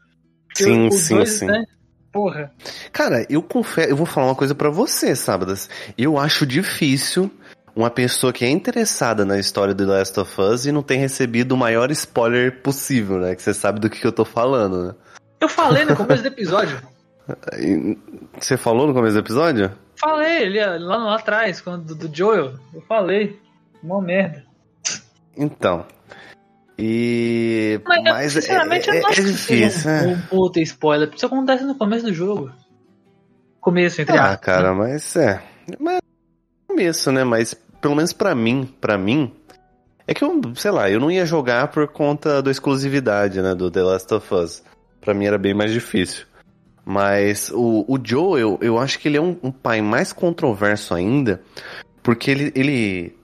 Sim, 0.55 0.85
eu, 0.85 0.91
sim, 0.91 1.15
dois, 1.15 1.29
sim. 1.31 1.45
Né? 1.45 1.65
Porra. 2.11 2.51
Cara, 2.91 3.25
eu 3.29 3.41
confesso, 3.41 3.89
eu 3.89 3.95
vou 3.95 4.05
falar 4.05 4.27
uma 4.27 4.35
coisa 4.35 4.53
para 4.53 4.69
você, 4.69 5.15
Sábadas. 5.15 5.69
Eu 5.97 6.17
acho 6.17 6.45
difícil 6.45 7.31
uma 7.75 7.89
pessoa 7.89 8.33
que 8.33 8.45
é 8.45 8.49
interessada 8.49 9.25
na 9.25 9.39
história 9.39 9.73
do 9.73 9.85
Last 9.85 10.19
of 10.19 10.41
Us 10.41 10.65
e 10.65 10.71
não 10.71 10.83
tem 10.83 10.99
recebido 10.99 11.53
o 11.53 11.57
maior 11.57 11.91
spoiler 11.91 12.61
possível, 12.61 13.19
né? 13.19 13.35
Que 13.35 13.41
você 13.41 13.53
sabe 13.53 13.79
do 13.79 13.89
que, 13.89 13.99
que 13.99 14.07
eu 14.07 14.11
tô 14.11 14.25
falando, 14.25 14.87
né? 14.87 14.95
Eu 15.39 15.49
falei 15.49 15.85
no 15.85 15.95
começo 15.95 16.21
do 16.21 16.27
episódio. 16.27 16.81
Você 18.37 18.57
falou 18.57 18.87
no 18.87 18.93
começo 18.93 19.13
do 19.13 19.19
episódio? 19.19 19.71
Falei, 19.95 20.45
ali, 20.45 20.59
lá, 20.83 20.97
lá 20.97 21.15
atrás, 21.15 21.61
quando, 21.61 21.85
do, 21.85 22.07
do 22.07 22.15
Joel. 22.15 22.55
Eu 22.73 22.81
falei. 22.81 23.39
Uma 23.81 24.01
merda. 24.01 24.43
Então, 25.37 25.85
e. 26.83 27.79
Mas, 27.85 28.03
mas 28.03 28.33
sinceramente, 28.33 28.89
é, 28.89 28.97
eu 28.97 29.01
não 29.01 29.09
é, 29.09 29.11
acho 29.11 29.21
é 29.21 29.23
difícil, 29.23 29.81
que 29.83 30.07
um, 30.07 30.13
um 30.13 30.21
puta 30.21 30.59
spoiler. 30.61 31.11
Isso 31.15 31.25
acontece 31.27 31.63
no 31.63 31.75
começo 31.75 32.05
do 32.05 32.13
jogo. 32.13 32.51
Começo, 33.59 34.01
entre 34.01 34.17
Ah, 34.17 34.35
cara, 34.35 34.73
mas 34.73 35.15
é. 35.15 35.43
Começo, 36.81 37.11
né? 37.11 37.23
Mas 37.23 37.53
pelo 37.79 37.95
menos 37.95 38.11
para 38.11 38.33
mim, 38.33 38.67
para 38.81 38.97
mim, 38.97 39.31
É 40.07 40.13
que 40.13 40.23
eu, 40.23 40.41
sei 40.55 40.71
lá, 40.71 40.89
eu 40.89 40.99
não 40.99 41.11
ia 41.11 41.25
jogar 41.27 41.67
por 41.67 41.87
conta 41.87 42.41
da 42.41 42.49
exclusividade, 42.49 43.39
né, 43.39 43.53
do 43.53 43.69
The 43.69 43.83
Last 43.83 44.13
of 44.13 44.33
Us. 44.33 44.63
Pra 44.99 45.13
mim 45.13 45.25
era 45.25 45.37
bem 45.37 45.53
mais 45.53 45.71
difícil. 45.71 46.25
Mas 46.83 47.51
o, 47.53 47.85
o 47.87 47.99
Joe, 48.03 48.41
eu, 48.41 48.57
eu 48.61 48.79
acho 48.79 48.97
que 48.99 49.07
ele 49.07 49.17
é 49.17 49.21
um, 49.21 49.37
um 49.43 49.51
pai 49.51 49.79
mais 49.79 50.11
controverso 50.11 50.95
ainda, 50.95 51.41
porque 52.01 52.31
ele, 52.31 52.51
ele, 52.55 53.15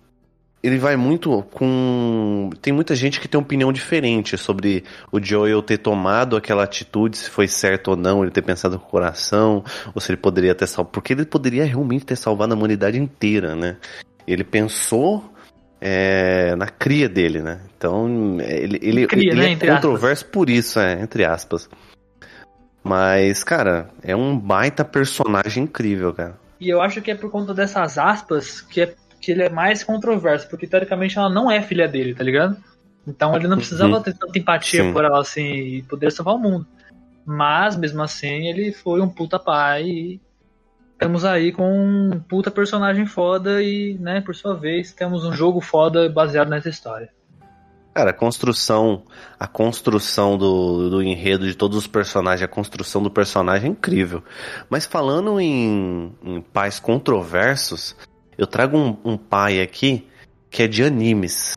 ele 0.62 0.78
vai 0.78 0.96
muito 0.96 1.44
com. 1.52 2.50
Tem 2.62 2.74
muita 2.74 2.96
gente 2.96 3.20
que 3.20 3.28
tem 3.28 3.40
opinião 3.40 3.72
diferente 3.72 4.38
sobre 4.38 4.84
o 5.12 5.22
Joel 5.22 5.62
ter 5.62 5.78
tomado 5.78 6.36
aquela 6.36 6.64
atitude, 6.64 7.18
se 7.18 7.30
foi 7.30 7.48
certo 7.48 7.90
ou 7.90 7.98
não, 7.98 8.24
ele 8.24 8.32
ter 8.32 8.42
pensado 8.42 8.80
com 8.80 8.86
o 8.86 8.90
coração, 8.90 9.64
ou 9.94 10.02
se 10.02 10.12
ele 10.12 10.18
poderia 10.18 10.56
ter 10.56 10.68
salvado. 10.68 10.94
Porque 10.94 11.14
ele 11.14 11.26
poderia 11.26 11.66
realmente 11.66 12.06
ter 12.06 12.16
salvado 12.16 12.54
a 12.54 12.58
humanidade 12.58 13.00
inteira, 13.00 13.56
né? 13.56 13.78
Ele 14.28 14.44
pensou 14.44 15.24
é, 15.80 16.56
na 16.56 16.68
cria 16.68 17.08
dele, 17.08 17.42
né? 17.42 17.62
Então, 17.78 18.38
ele, 18.42 18.80
ele, 18.82 19.08
Cria, 19.08 19.32
ele 19.32 19.40
né? 19.40 19.48
é 19.48 19.52
Entre 19.52 19.72
controverso 19.72 20.26
por 20.26 20.50
isso, 20.50 20.80
é, 20.80 21.02
entre 21.02 21.24
aspas. 21.24 21.70
Mas, 22.84 23.44
cara, 23.44 23.90
é 24.02 24.16
um 24.16 24.38
baita 24.38 24.84
personagem 24.84 25.64
incrível, 25.64 26.14
cara. 26.14 26.38
E 26.60 26.70
eu 26.70 26.82
acho 26.82 27.02
que 27.02 27.12
é 27.12 27.16
por 27.16 27.30
conta 27.30 27.54
dessas 27.54 27.98
aspas 27.98 28.62
que, 28.62 28.82
é, 28.82 28.96
que 29.22 29.32
ele 29.32 29.44
é 29.44 29.50
mais 29.50 29.84
controverso, 29.84 30.48
porque 30.50 30.68
teoricamente 30.68 31.18
ela 31.18 31.30
não 31.30 31.50
é 31.50 31.62
filha 31.62 31.88
dele, 31.88 32.14
tá 32.14 32.24
ligado? 32.24 32.58
Então 33.08 33.36
ele 33.36 33.48
não 33.48 33.58
precisava 33.58 33.96
Uhum. 33.98 34.04
ter 34.04 34.14
tanta 34.14 34.38
empatia 34.38 34.84
Sim. 34.84 34.94
por 34.94 35.04
ela 35.04 35.22
assim 35.22 35.42
e 35.42 35.82
poder 35.84 36.12
salvar 36.12 36.36
o 36.36 36.40
mundo. 36.40 36.68
Mas 37.26 37.76
mesmo 37.76 38.02
assim 38.02 38.48
ele 38.48 38.72
foi 38.72 39.02
um 39.02 39.10
puta 39.10 39.40
pai 39.40 39.84
e 39.84 40.22
estamos 40.94 41.24
aí 41.26 41.52
com 41.52 42.12
um 42.12 42.20
puta 42.20 42.50
personagem 42.52 43.06
foda 43.06 43.62
e, 43.62 43.98
né, 44.00 44.22
por 44.22 44.36
sua 44.36 44.56
vez, 44.56 44.92
temos 44.92 45.24
um 45.24 45.32
jogo 45.32 45.62
foda 45.62 46.10
baseado 46.10 46.50
nessa 46.50 46.70
história. 46.70 47.10
Cara, 47.94 48.12
a 48.12 48.14
construção, 48.14 49.04
a 49.40 49.48
construção 49.48 50.38
do, 50.38 50.90
do 50.90 51.02
enredo 51.02 51.48
de 51.48 51.56
todos 51.56 51.76
os 51.78 51.88
personagens, 51.88 52.44
a 52.44 52.48
construção 52.48 53.02
do 53.02 53.10
personagem 53.10 53.70
é 53.70 53.72
incrível. 53.72 54.24
Mas 54.70 54.86
falando 54.86 55.40
em, 55.40 56.16
em 56.24 56.40
pais 56.42 56.80
controversos, 56.80 57.96
eu 58.38 58.46
trago 58.46 58.78
um, 58.78 58.98
um 59.04 59.18
pai 59.18 59.62
aqui 59.62 60.08
que 60.50 60.64
é 60.64 60.68
de 60.68 60.84
animes. 60.84 61.54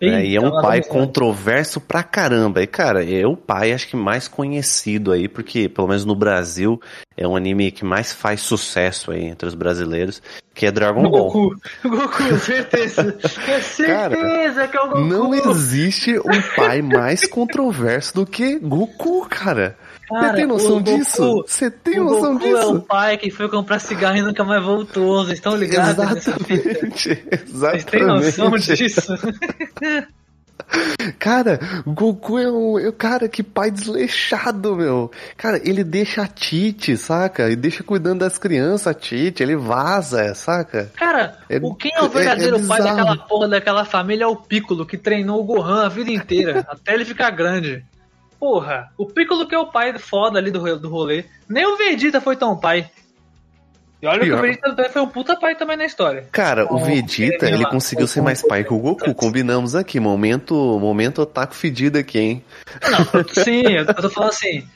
né? 0.00 0.24
E 0.24 0.36
é 0.36 0.40
um 0.40 0.60
pai 0.60 0.82
controverso 0.82 1.80
pra 1.80 2.02
caramba. 2.02 2.62
E, 2.62 2.66
cara, 2.66 3.04
é 3.04 3.26
o 3.26 3.36
pai 3.36 3.72
acho 3.72 3.88
que 3.88 3.96
mais 3.96 4.28
conhecido 4.28 5.12
aí, 5.12 5.28
porque, 5.28 5.68
pelo 5.68 5.88
menos 5.88 6.04
no 6.04 6.14
Brasil, 6.14 6.80
é 7.16 7.26
um 7.26 7.36
anime 7.36 7.70
que 7.70 7.84
mais 7.84 8.12
faz 8.12 8.40
sucesso 8.40 9.10
aí 9.10 9.24
entre 9.24 9.48
os 9.48 9.54
brasileiros, 9.54 10.22
que 10.54 10.66
é 10.66 10.70
Dragon 10.70 11.08
Ball. 11.08 11.30
Goku, 11.32 11.56
Goku, 11.84 12.36
certeza. 12.38 13.16
É 13.48 13.60
certeza 13.60 14.68
que 14.68 14.76
é 14.76 14.80
o 14.80 14.88
Goku. 14.88 15.00
Não 15.00 15.34
existe 15.34 16.18
um 16.18 16.42
pai 16.56 16.82
mais 16.82 17.26
controverso 17.26 18.14
do 18.14 18.26
que 18.26 18.58
Goku, 18.58 19.26
cara. 19.28 19.76
Você 20.08 20.20
Cara, 20.20 20.34
tem 20.34 20.46
noção 20.46 20.80
disso? 20.82 21.44
Você 21.46 21.70
tem 21.70 21.98
o 22.00 22.04
noção 22.04 22.34
Goku 22.34 22.46
é 22.46 22.50
o 22.66 22.72
disso? 22.72 22.80
pai 22.82 23.16
que 23.18 23.30
foi 23.30 23.48
comprar 23.48 23.78
cigarro 23.80 24.16
e 24.16 24.22
nunca 24.22 24.44
mais 24.44 24.62
voltou. 24.62 25.24
Vocês 25.24 25.38
estão 25.38 25.56
ligados 25.56 26.04
fita? 26.14 26.30
Exatamente. 26.30 27.24
Vocês 27.46 27.84
têm 27.84 28.02
noção 28.06 28.54
Exatamente. 28.54 28.76
disso? 28.76 29.02
Cara, 31.18 31.60
Goku 31.86 32.38
é 32.38 32.50
um, 32.50 32.78
é 32.78 32.88
um 32.88 32.92
cara 32.92 33.28
que 33.28 33.42
pai 33.42 33.70
desleixado, 33.70 34.74
meu. 34.74 35.10
Cara, 35.36 35.60
ele 35.64 35.84
deixa 35.84 36.22
a 36.22 36.26
Tite, 36.26 36.96
saca? 36.96 37.48
E 37.50 37.54
deixa 37.54 37.84
cuidando 37.84 38.20
das 38.20 38.36
crianças 38.38 38.86
a 38.88 38.94
Tite, 38.94 39.42
ele 39.42 39.54
vaza, 39.54 40.34
saca? 40.34 40.90
Cara, 40.96 41.38
É- 41.48 41.58
o 41.62 41.74
quem 41.74 41.92
é 41.94 42.02
o 42.02 42.06
é- 42.06 42.08
verdadeiro 42.08 42.56
é 42.56 42.66
pai 42.66 42.78
bizarro. 42.78 42.96
daquela 42.96 43.16
porra 43.28 43.48
daquela 43.48 43.84
família 43.84 44.24
é 44.24 44.26
o 44.26 44.34
Piccolo, 44.34 44.86
que 44.86 44.96
treinou 44.98 45.40
o 45.40 45.44
Gohan 45.44 45.84
a 45.84 45.88
vida 45.88 46.10
inteira, 46.10 46.64
até 46.68 46.94
ele 46.94 47.04
ficar 47.04 47.30
grande. 47.30 47.84
Porra, 48.38 48.90
o 48.96 49.06
Piccolo 49.06 49.46
que 49.46 49.54
é 49.54 49.58
o 49.58 49.66
pai 49.66 49.98
foda 49.98 50.38
ali 50.38 50.50
do, 50.50 50.78
do 50.78 50.88
rolê. 50.88 51.24
Nem 51.48 51.66
o 51.66 51.76
Vegeta 51.76 52.20
foi 52.20 52.36
tão 52.36 52.56
pai. 52.56 52.90
E 54.00 54.06
olha 54.06 54.20
que 54.20 54.26
Pior. 54.26 54.38
o 54.38 54.42
Vegeta 54.42 54.74
também 54.74 54.90
foi 54.90 55.02
um 55.02 55.08
puta 55.08 55.36
pai 55.36 55.54
também 55.54 55.76
na 55.76 55.86
história. 55.86 56.28
Cara, 56.30 56.70
o 56.72 56.78
Vegeta, 56.78 57.48
ele 57.48 57.64
conseguiu 57.66 58.06
ser 58.06 58.20
mais 58.20 58.46
pai 58.46 58.62
que 58.62 58.74
o 58.74 58.78
Goku. 58.78 59.14
Combinamos 59.14 59.74
aqui, 59.74 59.98
momento, 59.98 60.54
momento 60.78 61.22
otaku 61.22 61.54
fedido 61.54 61.98
aqui, 61.98 62.18
hein? 62.18 62.44
Não, 62.90 63.24
sim, 63.42 63.62
eu 63.62 63.86
tô 63.94 64.08
falando 64.10 64.30
assim. 64.30 64.66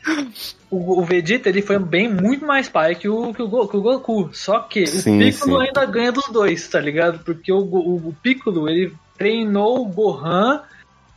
O, 0.71 1.00
o 1.00 1.05
Vegeta 1.05 1.50
ele 1.50 1.61
foi 1.61 1.79
bem 1.79 2.09
muito 2.09 2.47
mais 2.47 2.69
pai 2.69 2.95
que 2.95 3.09
o, 3.09 3.35
que 3.35 3.43
o, 3.43 3.69
que 3.69 3.76
o 3.76 3.83
Goku. 3.83 4.31
Só 4.33 4.61
que 4.61 4.87
Sim, 4.87 5.17
o 5.17 5.19
Piccolo 5.19 5.61
sim. 5.61 5.67
ainda 5.67 5.85
ganha 5.85 6.12
dos 6.12 6.29
dois, 6.29 6.67
tá 6.69 6.81
ligado? 6.81 7.19
Porque 7.19 7.52
o, 7.52 7.59
o, 7.59 8.09
o 8.09 8.17
Piccolo 8.23 8.69
ele 8.71 8.95
treinou 9.19 9.83
o 9.83 9.87
Gohan 9.87 10.62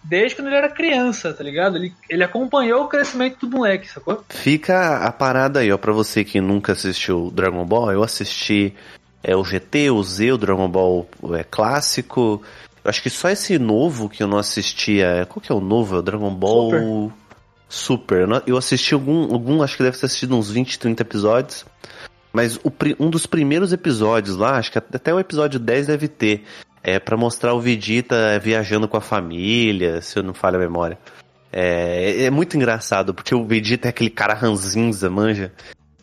desde 0.04 0.36
quando 0.36 0.48
ele 0.48 0.56
era 0.58 0.70
criança, 0.70 1.34
tá 1.34 1.44
ligado? 1.44 1.78
Ele, 1.78 1.94
ele 2.10 2.24
acompanhou 2.24 2.84
o 2.84 2.88
crescimento 2.88 3.46
do 3.46 3.58
moleque, 3.58 3.90
sacou? 3.90 4.24
Fica 4.30 4.98
a 4.98 5.12
parada 5.12 5.60
aí, 5.62 5.72
ó, 5.72 5.78
pra 5.78 5.94
você 5.94 6.24
que 6.24 6.42
nunca 6.42 6.74
assistiu 6.74 7.32
Dragon 7.34 7.66
Ball, 7.66 7.92
eu 7.92 8.04
assisti 8.04 8.74
é, 9.24 9.36
o 9.36 9.44
GT, 9.44 9.90
o 9.92 10.04
Z, 10.04 10.34
o 10.34 10.38
Dragon 10.38 10.68
Ball 10.70 11.08
é, 11.38 11.44
clássico. 11.44 12.42
Eu 12.84 12.90
acho 12.90 13.02
que 13.02 13.10
só 13.10 13.30
esse 13.30 13.58
novo 13.58 14.10
que 14.10 14.22
eu 14.22 14.28
não 14.28 14.38
assistia. 14.38 15.26
Qual 15.30 15.42
que 15.42 15.52
é 15.52 15.56
o 15.56 15.62
novo? 15.62 15.96
É 15.96 16.00
o 16.00 16.02
Dragon 16.02 16.34
Ball 16.34 17.12
Super. 17.70 18.22
Eu 18.22 18.28
não- 18.28 18.42
Eu 18.46 18.58
assisti 18.58 18.94
algum, 18.94 19.34
algum, 19.34 19.64
acho 19.64 19.78
que 19.78 19.84
deve 19.84 19.98
ter 19.98 20.06
assistido 20.06 20.36
uns 20.38 20.52
20, 20.52 20.78
30 20.78 21.02
episódios. 21.02 21.66
Mas 22.32 22.58
o 22.58 22.72
um 23.00 23.10
dos 23.10 23.26
primeiros 23.26 23.72
episódios 23.72 24.36
lá, 24.36 24.58
acho 24.58 24.72
que 24.72 24.78
até 24.78 25.14
o 25.14 25.20
episódio 25.20 25.60
10 25.60 25.88
deve 25.88 26.08
ter. 26.08 26.44
É 26.84 27.00
para 27.00 27.16
mostrar 27.16 27.54
o 27.54 27.62
Vegeta 27.62 28.38
viajando 28.40 28.88
com 28.88 28.98
a 28.98 29.02
família, 29.02 30.02
se 30.02 30.20
eu 30.20 30.24
não 30.24 30.34
falho 30.34 30.58
a 30.58 30.60
memória. 30.60 30.98
É, 31.52 32.24
é 32.26 32.30
muito 32.32 32.58
engraçado, 32.58 33.14
porque 33.14 33.34
o 33.34 33.46
Vegeta 33.46 33.88
é 33.88 33.90
aquele 33.90 34.10
cara 34.10 34.34
ranzinza, 34.34 35.10
manja. 35.10 35.52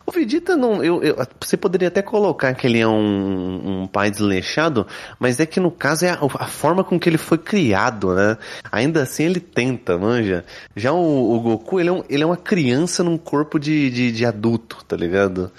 O 0.05 0.11
Vegeta 0.11 0.55
não. 0.57 0.83
Eu, 0.83 1.03
eu- 1.03 1.15
você 1.39 1.55
poderia 1.55 1.89
até 1.89 2.01
colocar 2.01 2.53
que 2.55 2.65
ele 2.65 2.79
é 2.79 2.87
um, 2.87 3.83
um 3.83 3.87
pai 3.87 4.09
desleixado, 4.09 4.87
mas 5.19 5.39
é 5.39 5.45
que 5.45 5.59
no 5.59 5.69
caso 5.69 6.05
é 6.05 6.09
a, 6.09 6.19
a 6.39 6.47
forma 6.47 6.83
com 6.83 6.99
que 6.99 7.07
ele 7.07 7.17
foi 7.17 7.37
criado, 7.37 8.15
né? 8.15 8.37
Ainda 8.71 9.03
assim 9.03 9.25
ele 9.25 9.39
tenta, 9.39 9.97
manja. 9.97 10.43
Já 10.75 10.91
o, 10.93 11.35
o 11.35 11.39
Goku, 11.39 11.79
ele 11.79 11.89
é, 11.89 11.91
um- 11.91 12.03
ele 12.09 12.23
é 12.23 12.25
uma 12.25 12.37
criança 12.37 13.03
num 13.03 13.17
corpo 13.17 13.59
de, 13.59 13.89
de, 13.91 14.11
de 14.11 14.25
adulto, 14.25 14.83
tá 14.85 14.95
ligado? 14.97 15.51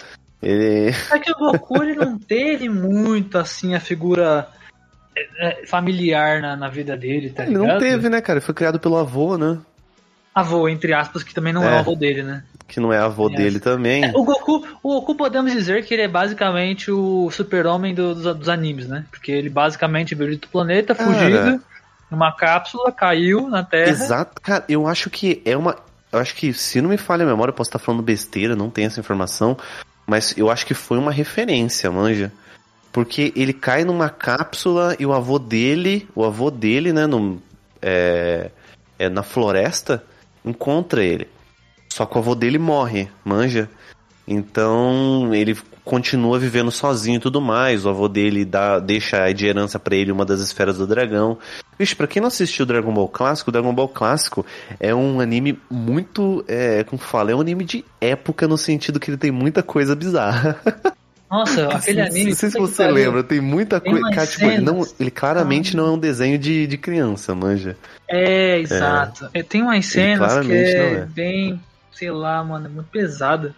Ele. 0.43 0.91
É 1.13 1.19
que 1.19 1.31
o 1.33 1.37
Goku 1.37 1.83
ele 1.83 1.95
não 1.95 2.19
teve 2.19 2.69
muito 2.69 3.39
assim 3.39 3.75
a 3.75 3.81
figura 3.81 4.49
familiar 5.67 6.41
na, 6.41 6.57
na 6.57 6.69
vida 6.69 6.97
dele, 6.97 7.31
tá 7.31 7.43
Ele 7.45 7.53
ligado? 7.53 7.67
não 7.69 7.79
teve, 7.79 8.09
né, 8.09 8.21
cara? 8.21 8.39
Ele 8.39 8.45
foi 8.47 8.55
criado 8.55 8.79
pelo 8.81 8.97
avô, 8.97 9.37
né? 9.37 9.59
Avô, 10.35 10.69
entre 10.69 10.95
aspas, 10.95 11.23
que 11.23 11.35
também 11.35 11.53
não 11.53 11.63
é, 11.65 11.73
É. 11.73 11.77
o 11.77 11.79
avô 11.81 11.95
dele, 11.95 12.23
né? 12.23 12.43
Que 12.67 12.81
não 12.81 12.91
é 12.93 12.99
avô 12.99 13.29
É. 13.29 13.35
dele 13.37 13.61
também. 13.61 14.11
O 14.15 14.25
Goku, 14.25 14.67
o 14.83 14.95
Goku 14.95 15.15
podemos 15.15 15.53
dizer 15.53 15.85
que 15.85 15.93
ele 15.93 16.03
é 16.05 16.09
basicamente 16.09 16.91
o 16.91 17.31
super-homem 17.31 17.95
do- 17.95 18.15
dos, 18.15 18.37
dos 18.37 18.49
animes, 18.49 18.89
né? 18.89 19.05
Porque 19.11 19.31
ele 19.31 19.51
basicamente 19.51 20.15
veio 20.15 20.39
do 20.39 20.49
planeta, 20.49 20.95
Cara. 20.95 21.11
fugido, 21.13 21.63
numa 22.11 22.33
cápsula, 22.33 22.91
caiu 22.91 23.49
na 23.49 23.63
Terra. 23.63 23.91
Exato, 23.91 24.41
cara, 24.41 24.65
eu 24.69 24.87
acho 24.87 25.11
que 25.11 25.43
é 25.45 25.55
uma. 25.57 25.77
Eu 26.11 26.19
acho 26.19 26.35
que, 26.35 26.53
se 26.55 26.81
não 26.81 26.89
me 26.91 26.97
falha 26.99 27.25
a 27.25 27.27
memória, 27.27 27.51
eu 27.51 27.55
posso 27.55 27.69
estar 27.69 27.79
falando 27.79 28.03
besteira, 28.03 28.55
não 28.57 28.69
tenho 28.71 28.87
essa 28.87 29.01
informação, 29.01 29.57
mas 30.07 30.35
eu 30.37 30.51
acho 30.51 30.65
que 30.67 30.75
foi 30.75 30.97
uma 30.99 31.11
referência, 31.13 31.91
manja. 31.91 32.31
Porque 32.93 33.33
ele 33.35 33.53
cai 33.53 33.85
numa 33.85 34.11
cápsula 34.11 34.95
e 34.99 35.07
o 35.07 35.13
avô 35.13 35.39
dele, 35.39 36.07
o 36.15 36.25
avô 36.25 36.51
dele, 36.51 36.93
né, 36.93 37.07
no, 37.07 37.43
é, 37.81 38.51
é 38.99 39.09
na 39.09 39.23
floresta, 39.23 40.05
encontra 40.45 41.03
ele. 41.03 41.27
Só 41.89 42.05
que 42.05 42.17
o 42.17 42.19
avô 42.19 42.35
dele 42.35 42.59
morre, 42.59 43.09
manja. 43.25 43.69
Então 44.27 45.35
ele 45.35 45.57
continua 45.85 46.39
vivendo 46.39 46.71
sozinho 46.71 47.17
e 47.17 47.21
tudo 47.21 47.41
mais. 47.41 47.85
O 47.85 47.89
avô 47.89 48.09
dele 48.09 48.45
dá, 48.45 48.79
deixa 48.79 49.31
de 49.33 49.47
herança 49.47 49.79
pra 49.79 49.97
ele 49.97 50.13
uma 50.13 50.25
das 50.25 50.41
esferas 50.41 50.79
do 50.79 50.87
dragão. 50.87 51.39
Vixe, 51.79 51.97
pra 51.97 52.07
quem 52.07 52.21
não 52.21 52.29
assistiu 52.29 52.65
Dragon 52.65 52.93
Ball 52.93 53.09
Clássico, 53.09 53.51
o 53.51 53.53
Dragon 53.53 53.75
Ball 53.75 53.89
Clássico 53.89 54.47
é 54.79 54.95
um 54.95 55.21
anime 55.21 55.59
muito. 55.71 56.45
É, 56.47 56.85
como 56.85 57.01
fala? 57.01 57.33
É 57.33 57.35
um 57.35 57.41
anime 57.41 57.65
de 57.65 57.85
época 58.01 58.47
no 58.47 58.57
sentido 58.57 59.01
que 59.01 59.11
ele 59.11 59.19
tem 59.19 59.31
muita 59.31 59.63
coisa 59.63 59.97
bizarra. 59.97 60.61
Nossa, 61.33 61.67
aquele 61.69 62.01
Não 62.01 62.07
anime. 62.09 62.35
sei 62.35 62.51
se 62.51 62.59
você 62.59 62.83
pariu. 62.83 62.95
lembra, 62.95 63.25
tem 63.25 63.41
muita 63.41 63.81
coisa. 63.81 64.11
Cara, 64.11 64.27
tipo, 64.27 64.45
ele, 64.45 64.61
não, 64.61 64.87
ele 65.01 65.11
claramente 65.11 65.75
não 65.75 65.87
é 65.87 65.91
um 65.93 65.99
desenho 65.99 66.39
de, 66.39 66.67
de 66.67 66.77
criança, 66.77 67.35
manja. 67.35 67.75
É, 68.07 68.59
exato. 68.61 69.31
É, 69.33 69.43
Tem 69.43 69.63
umas 69.63 69.87
cenas 69.87 70.47
que 70.47 70.53
é, 70.53 70.93
não 70.97 71.03
é. 71.05 71.07
bem, 71.07 71.59
sei 71.91 72.11
lá, 72.11 72.45
mano, 72.45 72.67
é 72.67 72.69
muito 72.69 72.89
pesada. 72.91 73.55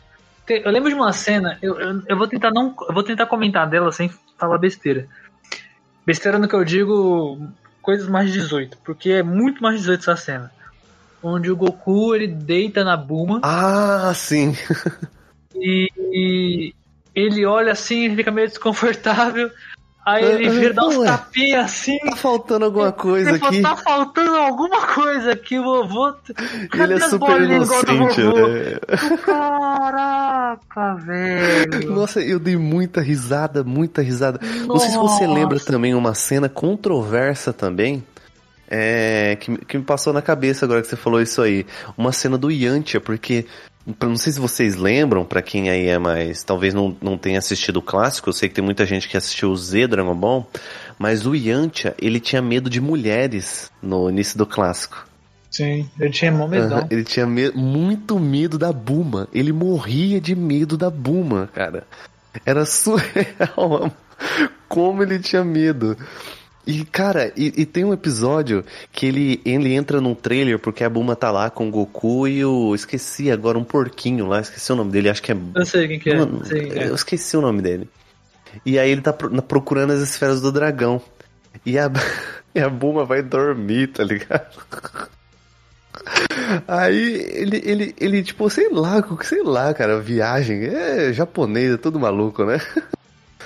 Eu 0.49 0.71
lembro 0.71 0.88
de 0.88 0.95
uma 0.95 1.12
cena, 1.12 1.59
eu, 1.61 1.81
eu, 1.81 2.02
eu 2.07 2.16
vou 2.16 2.28
tentar 2.28 2.52
não, 2.52 2.73
eu 2.88 2.95
vou 2.95 3.02
tentar 3.02 3.26
comentar 3.26 3.69
dela 3.69 3.90
sem 3.90 4.09
falar 4.38 4.59
besteira. 4.59 5.09
Besteira 6.07 6.38
no 6.38 6.47
que 6.47 6.54
eu 6.54 6.64
digo, 6.64 7.40
coisas 7.83 8.07
mais 8.09 8.31
de 8.31 8.40
18, 8.40 8.78
porque 8.85 9.11
é 9.11 9.23
muito 9.25 9.61
mais 9.62 9.76
de 9.76 9.81
18 9.81 10.00
essa 10.00 10.16
cena. 10.16 10.52
Onde 11.23 11.50
o 11.50 11.57
Goku 11.57 12.14
ele 12.14 12.28
deita 12.28 12.85
na 12.85 12.97
Buma 12.97 13.40
Ah, 13.43 14.12
sim. 14.14 14.54
e, 15.57 15.88
e 15.97 16.75
ele 17.14 17.44
olha 17.47 17.73
assim, 17.73 18.14
fica 18.14 18.30
meio 18.30 18.49
desconfortável. 18.49 19.50
Aí 20.06 20.23
ele 20.23 20.50
vira, 20.50 20.75
dá 20.75 20.87
uns 20.87 21.02
tapinhas 21.02 21.64
assim. 21.64 21.99
Tá 22.00 22.16
faltando 22.16 22.66
alguma 22.66 22.92
coisa 22.92 23.30
Ele 23.30 23.38
fala, 23.38 23.52
aqui. 23.52 23.62
Tá 23.62 23.76
faltando 23.76 24.37
alguma 24.37 24.87
coisa 24.87 25.33
aqui, 25.33 25.59
vovô. 25.59 26.14
E 26.75 26.80
ele 26.80 26.94
é 26.94 27.00
super 27.00 27.40
inocente, 27.40 28.21
né? 28.21 29.16
Caraca, 29.25 30.94
velho. 30.97 31.90
Nossa, 31.90 32.21
eu 32.21 32.38
dei 32.38 32.54
muita 32.54 33.00
risada, 33.00 33.64
muita 33.64 34.02
risada. 34.02 34.38
Não 34.66 34.78
sei 34.78 34.90
se 34.90 34.99
você 34.99 35.26
Nossa. 35.26 35.40
lembra 35.40 35.59
também 35.59 35.94
uma 35.94 36.14
cena 36.14 36.50
controversa 36.50 37.50
também. 37.50 38.04
É, 38.68 39.37
que, 39.37 39.56
que 39.64 39.78
me 39.78 39.85
passou 39.85 40.12
na 40.12 40.21
cabeça 40.21 40.66
agora 40.66 40.83
que 40.83 40.88
você 40.88 40.97
falou 40.97 41.23
isso 41.23 41.40
aí. 41.40 41.64
Uma 41.97 42.12
cena 42.12 42.37
do 42.37 42.50
Yantia, 42.50 43.00
porque. 43.00 43.47
Não 44.00 44.17
sei 44.17 44.33
se 44.33 44.41
vocês 44.41 44.76
lembram, 44.76 45.25
pra 45.25 45.43
quem 45.43 45.69
aí 45.69 45.87
é 45.88 45.99
mais. 45.99 46.43
Talvez 46.43 46.73
não, 46.73 46.97
não 47.03 47.19
tenha 47.19 47.38
assistido 47.38 47.76
o 47.79 47.83
clássico, 47.83 48.29
eu 48.31 48.33
sei 48.33 48.49
que 48.49 48.55
tem 48.55 48.64
muita 48.64 48.87
gente 48.87 49.09
que 49.09 49.17
assistiu 49.17 49.50
o 49.50 49.57
Z 49.57 49.87
Dragon 49.88 50.14
Ball. 50.14 50.49
Mas 50.99 51.26
o 51.26 51.35
Yantia, 51.35 51.95
ele 52.00 52.19
tinha 52.21 52.41
medo 52.41 52.71
de 52.71 52.81
mulheres 52.81 53.71
no 53.83 54.09
início 54.09 54.38
do 54.38 54.47
clássico. 54.47 55.07
Sim, 55.50 55.88
eu 56.00 56.11
tinha 56.11 56.33
mó 56.33 56.49
medão. 56.49 56.79
Aham, 56.79 56.88
Ele 56.91 57.05
tinha 57.05 57.26
me- 57.26 57.50
muito 57.50 58.19
medo 58.19 58.59
da 58.59 58.73
Buma. 58.73 59.29
Ele 59.33 59.53
morria 59.53 60.21
de 60.21 60.35
medo 60.35 60.76
da 60.76 60.88
Buma, 60.91 61.49
cara. 61.55 61.87
Era 62.47 62.64
surreal 62.67 63.93
como 64.69 65.03
ele 65.03 65.19
tinha 65.19 65.45
medo. 65.45 65.97
E, 66.66 66.85
cara, 66.85 67.33
e, 67.37 67.52
e 67.62 67.66
tem 67.66 67.85
um 67.85 67.92
episódio 67.92 68.64
que 68.90 69.06
ele, 69.06 69.40
ele 69.44 69.75
entra 69.75 70.00
num 70.00 70.14
trailer 70.14 70.59
porque 70.59 70.83
a 70.83 70.88
Buma 70.88 71.14
tá 71.14 71.30
lá 71.30 71.50
com 71.50 71.68
o 71.68 71.71
Goku 71.71 72.26
e 72.26 72.44
o. 72.44 72.75
Esqueci 72.75 73.30
agora, 73.30 73.59
um 73.59 73.64
porquinho 73.64 74.26
lá, 74.26 74.40
esqueci 74.40 74.73
o 74.73 74.76
nome 74.76 74.90
dele, 74.90 75.11
acho 75.11 75.23
que 75.23 75.33
é. 75.33 75.37
Eu 75.54 75.66
sei 75.66 75.88
quem 75.88 75.99
que 75.99 76.11
é. 76.11 76.16
Mano, 76.16 76.44
sei 76.44 76.68
quem 76.68 76.83
é. 76.83 76.88
eu 76.88 76.94
esqueci 76.94 77.37
o 77.37 77.42
nome 77.42 77.61
dele. 77.61 77.88
E 78.64 78.78
aí 78.78 78.90
ele 78.90 79.02
tá 79.02 79.12
pro- 79.12 79.30
procurando 79.42 79.92
as 79.92 80.00
esferas 80.00 80.40
do 80.40 80.50
dragão. 80.50 81.02
E 81.66 81.78
a, 81.78 81.90
e 82.54 82.61
a 82.61 82.68
Buma 82.68 83.04
vai 83.04 83.23
dormir, 83.23 83.88
tá 83.88 84.02
ligado? 84.02 84.56
Aí 86.66 87.14
ele, 87.33 87.62
ele, 87.64 87.94
ele, 87.99 88.23
tipo, 88.23 88.49
sei 88.50 88.68
lá, 88.68 89.02
sei 89.23 89.42
lá, 89.42 89.73
cara, 89.73 90.00
viagem, 90.00 90.64
é 90.64 91.12
japonês, 91.12 91.75
é 91.75 91.76
tudo 91.76 92.00
maluco, 92.00 92.44
né? 92.44 92.61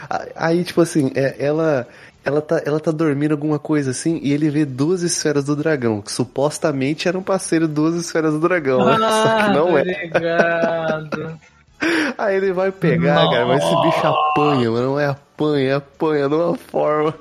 Aí, 0.35 0.65
tipo 0.65 0.81
assim, 0.81 1.11
é, 1.15 1.37
ela, 1.39 1.87
ela, 2.29 2.43
tá, 2.43 2.63
ela 2.65 2.79
tá 2.79 2.91
dormindo 2.91 3.33
alguma 3.33 3.59
coisa 3.59 3.91
assim, 3.91 4.21
e 4.23 4.33
ele 4.33 4.51
vê 4.51 4.65
duas 4.67 5.03
esferas 5.03 5.45
do 5.45 5.57
dragão, 5.57 6.03
que 6.03 6.13
supostamente 6.13 7.09
eram 7.09 7.23
pra 7.23 7.39
ser 7.39 7.67
duas 7.67 7.95
esferas 7.95 8.35
do 8.35 8.41
dragão, 8.41 8.85
né? 8.85 8.99
Só 8.99 9.37
que 9.37 9.51
não 9.51 9.75
ah, 9.75 9.81
é. 9.81 9.83
Obrigado. 9.83 11.41
Aí 12.19 12.37
ele 12.37 12.53
vai 12.53 12.71
pegar, 12.71 13.31
cara, 13.31 13.47
mas 13.47 13.63
esse 13.63 13.83
bicho 13.83 14.07
apanha, 14.07 14.71
mano. 14.71 14.87
Não 14.87 15.01
é 15.01 15.07
apanha, 15.07 15.71
é 15.71 15.75
apanha 15.75 16.29
de 16.29 16.35
uma 16.35 16.57
forma. 16.57 17.15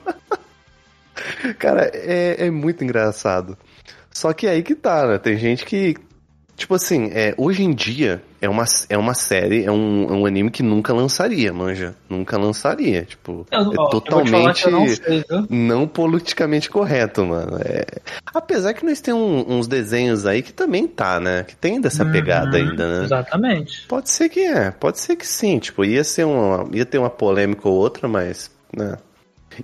cara, 1.58 1.90
é, 1.94 2.48
é 2.48 2.50
muito 2.50 2.84
engraçado. 2.84 3.58
Só 4.12 4.34
que 4.34 4.48
aí 4.48 4.64
que 4.64 4.74
tá, 4.74 5.06
né? 5.06 5.20
Tem 5.20 5.38
gente 5.38 5.64
que. 5.64 5.96
Tipo 6.58 6.74
assim, 6.74 7.12
é, 7.14 7.36
hoje 7.38 7.64
em 7.64 7.72
dia 7.72 8.20
é 8.42 8.50
uma, 8.50 8.66
é 8.90 8.98
uma 8.98 9.14
série, 9.14 9.64
é 9.64 9.72
um, 9.72 10.10
é 10.10 10.12
um 10.14 10.26
anime 10.26 10.50
que 10.50 10.64
nunca 10.64 10.92
lançaria, 10.92 11.54
manja. 11.54 11.96
Nunca 12.10 12.36
lançaria. 12.36 13.04
Tipo, 13.06 13.46
Eu, 13.52 13.60
é 13.60 13.64
ó, 13.64 13.74
falar 13.76 13.90
totalmente 13.92 14.68
não 14.68 14.88
sei, 14.88 15.24
não 15.52 15.88
politicamente 15.88 16.68
correto, 16.68 17.24
mano. 17.24 17.60
É... 17.64 17.86
Apesar 18.34 18.74
que 18.74 18.84
nós 18.84 19.00
temos 19.00 19.22
um- 19.22 19.54
uns 19.60 19.68
desenhos 19.68 20.26
aí 20.26 20.42
que 20.42 20.52
também 20.52 20.88
tá, 20.88 21.20
né? 21.20 21.44
Que 21.44 21.56
tem 21.56 21.80
dessa 21.80 22.04
pegada 22.04 22.58
Uhum, 22.58 22.70
ainda, 22.72 23.00
né? 23.00 23.06
Exatamente. 23.06 23.86
Pode 23.88 24.10
ser 24.10 24.28
que 24.28 24.40
é, 24.40 24.72
pode 24.72 25.00
ser 25.00 25.16
que 25.16 25.28
sim. 25.28 25.60
Tipo, 25.60 25.86
ia 25.86 26.04
ser 26.04 26.24
uma. 26.26 26.68
ia 26.74 26.86
ter 26.88 26.98
uma 26.98 27.10
polêmica 27.12 27.70
ou 27.70 27.76
outra, 27.76 28.08
mas. 28.08 28.50
Né. 28.76 28.98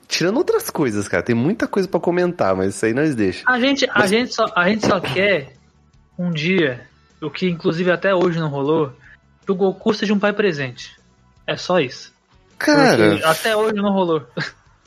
Tirando 0.08 0.38
outras 0.38 0.70
coisas, 0.70 1.08
cara, 1.08 1.24
tem 1.24 1.36
muita 1.36 1.68
coisa 1.68 1.88
pra 1.88 2.00
comentar, 2.00 2.56
mas 2.56 2.76
isso 2.76 2.86
aí 2.86 2.94
nós 2.94 3.16
deixa. 3.16 3.44
A 3.48 3.60
gente, 3.60 3.88
a, 3.92 4.06
gente 4.06 4.34
só, 4.34 4.46
a 4.56 4.70
gente 4.70 4.86
só 4.88 5.00
quer 5.00 5.54
um 6.18 6.30
dia, 6.32 6.82
o 7.24 7.32
que 7.32 7.50
inclusive 7.50 7.92
até 7.92 8.14
hoje 8.14 8.40
não 8.40 8.50
rolou, 8.50 8.92
que 9.46 9.52
o 9.52 9.56
Goku 9.56 9.94
seja 9.94 10.14
um 10.14 10.20
pai 10.20 10.34
presente. 10.34 10.98
É 11.46 11.56
só 11.58 11.80
isso. 11.80 12.14
Cara, 12.58 12.98
Porque 12.98 13.26
até 13.26 13.56
hoje 13.56 13.76
não 13.76 13.92
rolou. 13.92 14.26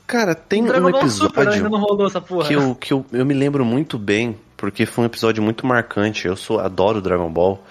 cara, 0.07 0.35
tem 0.35 0.63
um 0.63 0.91
Ball 0.91 1.09
Super 1.09 1.43
episódio 1.43 1.71
não 1.71 1.81
rolou 1.81 2.07
essa 2.07 2.21
porra. 2.21 2.49
que 2.49 2.55
eu, 2.55 2.75
que 2.75 2.93
eu, 2.93 3.05
eu 3.13 3.27
me 3.27 3.35
lembro 3.35 3.65
muito 3.65 3.99
bem, 3.99 4.39
porque 4.57 4.87
foi 4.87 5.05
um 5.05 5.07
episódio 5.07 5.43
muito 5.43 5.67
marcante. 5.67 6.27
Eu 6.27 6.37
sou 6.37 6.61
adoro 6.61 7.03
Dragon 7.03 7.31
Ball. 7.31 7.63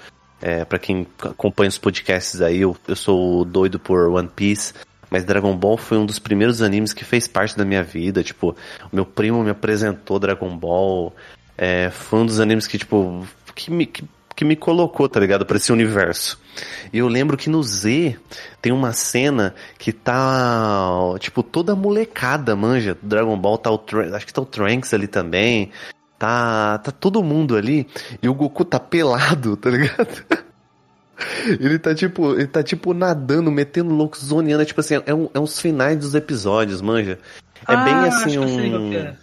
É, 0.42 0.64
para 0.64 0.78
quem 0.78 1.08
acompanha 1.24 1.70
os 1.70 1.78
podcasts 1.78 2.42
aí, 2.42 2.62
eu, 2.62 2.78
eu 2.88 2.96
sou 2.96 3.44
doido 3.46 3.80
por 3.80 4.10
One 4.10 4.30
Piece. 4.36 4.74
Mas 5.10 5.24
Dragon 5.24 5.56
Ball 5.56 5.78
foi 5.78 5.98
um 5.98 6.06
dos 6.06 6.20
primeiros 6.20 6.62
animes 6.62 6.92
que 6.94 7.06
fez 7.06 7.28
parte 7.28 7.58
da 7.58 7.66
minha 7.66 7.84
vida. 7.84 8.24
Tipo, 8.24 8.56
o 8.92 8.96
meu 8.96 9.06
primo 9.06 9.44
me 9.44 9.50
apresentou 9.50 10.20
Dragon 10.20 10.56
Ball. 10.56 11.16
É, 11.58 11.90
foi 11.90 12.20
um 12.20 12.26
dos 12.26 12.40
animes 12.40 12.68
que, 12.68 12.78
tipo, 12.78 13.26
que 13.56 13.72
me, 13.72 13.86
que, 13.86 14.04
que 14.36 14.44
me 14.44 14.56
colocou, 14.56 15.08
tá 15.08 15.20
ligado? 15.20 15.46
Pra 15.46 15.58
esse 15.58 15.72
universo. 15.72 16.40
E 16.92 16.98
eu 16.98 17.08
lembro 17.08 17.38
que 17.38 17.50
no 17.50 17.64
Z 17.64 18.18
tem 18.62 18.72
uma 18.72 18.92
cena 18.92 19.56
que 19.78 19.94
tá, 19.94 21.16
tipo, 21.20 21.42
toda 21.42 21.76
molecada, 21.76 22.56
manja. 22.56 22.98
Dragon 23.02 23.38
Ball 23.38 23.58
tá 23.58 23.72
o 23.72 23.82
acho 24.14 24.26
que 24.26 24.34
tá 24.34 24.42
o 24.42 24.46
Trunks 24.46 24.94
ali 24.94 25.08
também. 25.08 25.72
Tá, 26.20 26.78
tá 26.80 26.92
todo 26.92 27.24
mundo 27.24 27.56
ali. 27.56 27.88
E 28.22 28.28
o 28.28 28.34
Goku 28.34 28.66
tá 28.66 28.80
pelado, 28.80 29.56
tá 29.56 29.70
ligado? 29.70 30.26
Ele 31.48 31.80
tá 31.80 31.96
tipo, 31.96 32.34
ele 32.34 32.48
tá 32.48 32.62
tipo 32.62 32.94
nadando, 32.94 33.50
metendo 33.50 33.94
louco, 33.94 34.18
zoneando, 34.18 34.64
é 34.64 34.66
tipo 34.66 34.82
assim, 34.82 34.96
é, 35.06 35.14
um, 35.14 35.30
é 35.34 35.40
uns 35.40 35.62
finais 35.62 35.98
dos 35.98 36.14
episódios, 36.14 36.82
manja. 36.82 37.18
É 37.66 37.74
Ah, 37.74 37.84
bem 37.86 37.94
assim 37.96 38.38
um 38.38 38.94
é. 38.94 39.16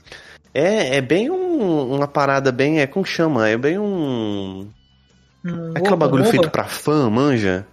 é, 0.54 0.96
é 0.96 1.00
bem 1.02 1.30
um, 1.30 1.94
uma 1.94 2.08
parada 2.08 2.50
bem, 2.50 2.80
é 2.80 2.86
como 2.86 3.04
chama? 3.04 3.46
É 3.46 3.58
bem 3.58 3.78
um 3.78 4.70
Um 5.44 5.70
aquele 5.74 5.96
bagulho 5.96 6.24
feito 6.24 6.50
pra 6.50 6.64
fã, 6.64 7.08
manja. 7.10 7.66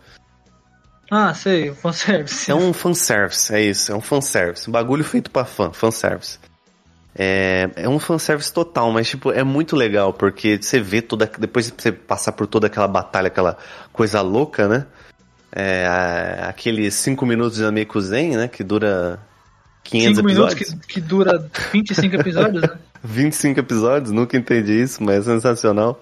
Ah, 1.12 1.34
sei, 1.34 1.70
o 1.72 1.76
fanservice. 1.76 2.50
É 2.52 2.56
um 2.56 2.72
fanservice, 2.72 3.54
é 3.54 3.62
isso, 3.62 3.92
é 3.92 3.96
um 3.96 4.02
fanservice. 4.02 4.70
Um 4.70 4.72
bagulho 4.72 5.04
feito 5.04 5.32
pra 5.32 5.44
fã, 5.46 5.72
fanservice. 5.72 6.38
É, 7.16 7.70
é 7.76 7.90
um 7.90 7.98
fanservice 8.00 8.54
total, 8.54 8.92
mas 8.92 9.10
tipo, 9.10 9.32
é 9.32 9.44
muito 9.44 9.76
legal, 9.76 10.14
porque 10.14 10.58
você 10.62 10.80
vê 10.80 11.02
toda. 11.02 11.30
Depois 11.40 11.74
você 11.76 11.92
passar 11.92 12.32
por 12.34 12.46
toda 12.48 12.68
aquela 12.68 12.88
batalha, 12.88 13.28
aquela 13.28 13.58
coisa 13.92 14.22
louca, 14.22 14.68
né? 14.68 14.86
É, 15.52 15.88
a- 15.88 16.50
aqueles 16.50 16.94
5 16.94 17.26
minutos 17.26 17.58
de 17.58 17.64
Namekuzen, 17.64 18.38
né? 18.38 18.48
Que 18.48 18.64
dura 18.64 19.20
500 19.84 20.18
5 20.18 20.28
minutos 20.28 20.54
episódios. 20.54 20.86
que, 20.86 20.94
que 20.94 21.02
dura 21.02 21.50
25 21.74 22.16
episódios, 22.22 22.62
né? 22.62 22.70
25 23.04 23.60
episódios, 23.60 24.12
nunca 24.12 24.38
entendi 24.38 24.82
isso, 24.82 25.04
mas 25.04 25.28
é 25.28 25.34
sensacional. 25.34 26.02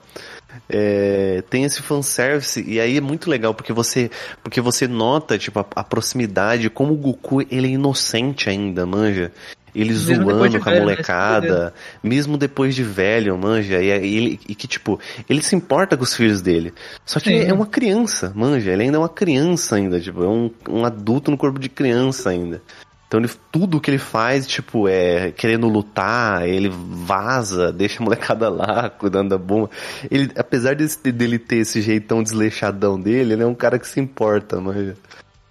É, 0.69 1.43
tem 1.49 1.63
esse 1.63 1.81
fanservice 1.81 2.63
e 2.67 2.79
aí 2.79 2.97
é 2.97 3.01
muito 3.01 3.29
legal 3.29 3.53
porque 3.53 3.71
você 3.71 4.09
porque 4.43 4.59
você 4.59 4.87
nota 4.87 5.37
tipo 5.37 5.59
a, 5.59 5.65
a 5.75 5.83
proximidade 5.83 6.69
como 6.69 6.93
o 6.93 6.97
Goku 6.97 7.41
ele 7.41 7.67
é 7.67 7.71
inocente 7.71 8.49
ainda 8.49 8.85
manja 8.85 9.31
ele 9.75 9.91
Mesmo 9.91 10.15
zoando 10.15 10.49
de 10.49 10.59
com 10.59 10.69
a 10.69 10.71
velho, 10.71 10.85
né? 10.85 10.91
molecada 10.91 11.73
mesmo 12.01 12.37
depois 12.37 12.73
de 12.73 12.83
velho 12.83 13.37
manja 13.37 13.81
e, 13.81 13.89
ele 13.89 14.39
e 14.49 14.55
que 14.55 14.67
tipo 14.67 14.99
ele 15.29 15.43
se 15.43 15.55
importa 15.55 15.95
com 15.95 16.03
os 16.03 16.13
filhos 16.13 16.41
dele 16.41 16.73
só 17.05 17.19
que 17.19 17.29
Sim. 17.29 17.47
é 17.47 17.53
uma 17.53 17.67
criança 17.67 18.33
manja 18.35 18.71
ele 18.71 18.83
ainda 18.83 18.97
é 18.97 18.99
uma 18.99 19.09
criança 19.09 19.75
ainda 19.75 19.99
tipo 20.01 20.23
é 20.23 20.27
um, 20.27 20.49
um 20.67 20.83
adulto 20.85 21.29
no 21.29 21.37
corpo 21.37 21.59
de 21.59 21.69
criança 21.69 22.31
ainda 22.31 22.61
então 23.07 23.21
ele, 23.21 23.29
tudo 23.51 23.79
que 23.79 23.89
ele 23.89 23.97
faz, 23.97 24.45
tipo, 24.45 24.87
é 24.87 25.31
querendo 25.31 25.69
lutar, 25.69 26.47
ele 26.47 26.69
vaza, 26.69 27.71
deixa 27.73 28.01
a 28.01 28.03
molecada 28.03 28.49
lá, 28.49 28.89
cuidando 28.89 29.29
da 29.29 29.37
bomba. 29.37 29.69
Ele, 30.11 30.29
apesar 30.35 30.75
desse, 30.75 31.11
dele 31.11 31.39
ter 31.39 31.57
esse 31.57 31.81
jeitão 31.81 32.21
desleixadão 32.21 32.99
dele, 32.99 33.33
ele 33.33 33.43
é 33.43 33.47
um 33.47 33.55
cara 33.55 33.79
que 33.79 33.87
se 33.87 33.99
importa, 33.99 34.59
mas 34.59 34.97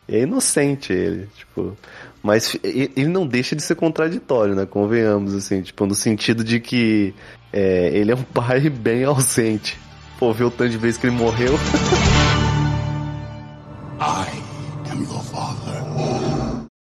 é 0.06 0.20
inocente 0.20 0.92
ele, 0.92 1.28
tipo. 1.34 1.76
Mas 2.22 2.56
ele 2.62 3.08
não 3.08 3.26
deixa 3.26 3.54
de 3.54 3.62
ser 3.62 3.76
contraditório, 3.76 4.54
né? 4.54 4.66
Convenhamos, 4.66 5.32
assim, 5.32 5.62
tipo, 5.62 5.86
no 5.86 5.94
sentido 5.94 6.42
de 6.42 6.58
que 6.60 7.14
é, 7.52 7.88
ele 7.96 8.10
é 8.10 8.14
um 8.14 8.22
pai 8.34 8.68
bem 8.68 9.04
ausente. 9.04 9.78
Pô, 10.18 10.32
ver 10.32 10.44
o 10.44 10.50
tanto 10.50 10.70
de 10.70 10.78
vezes 10.78 10.98
que 10.98 11.06
ele 11.06 11.16
morreu. 11.16 11.54
I 13.98 14.26
am 14.90 15.02
your 15.04 15.22
father. 15.22 16.35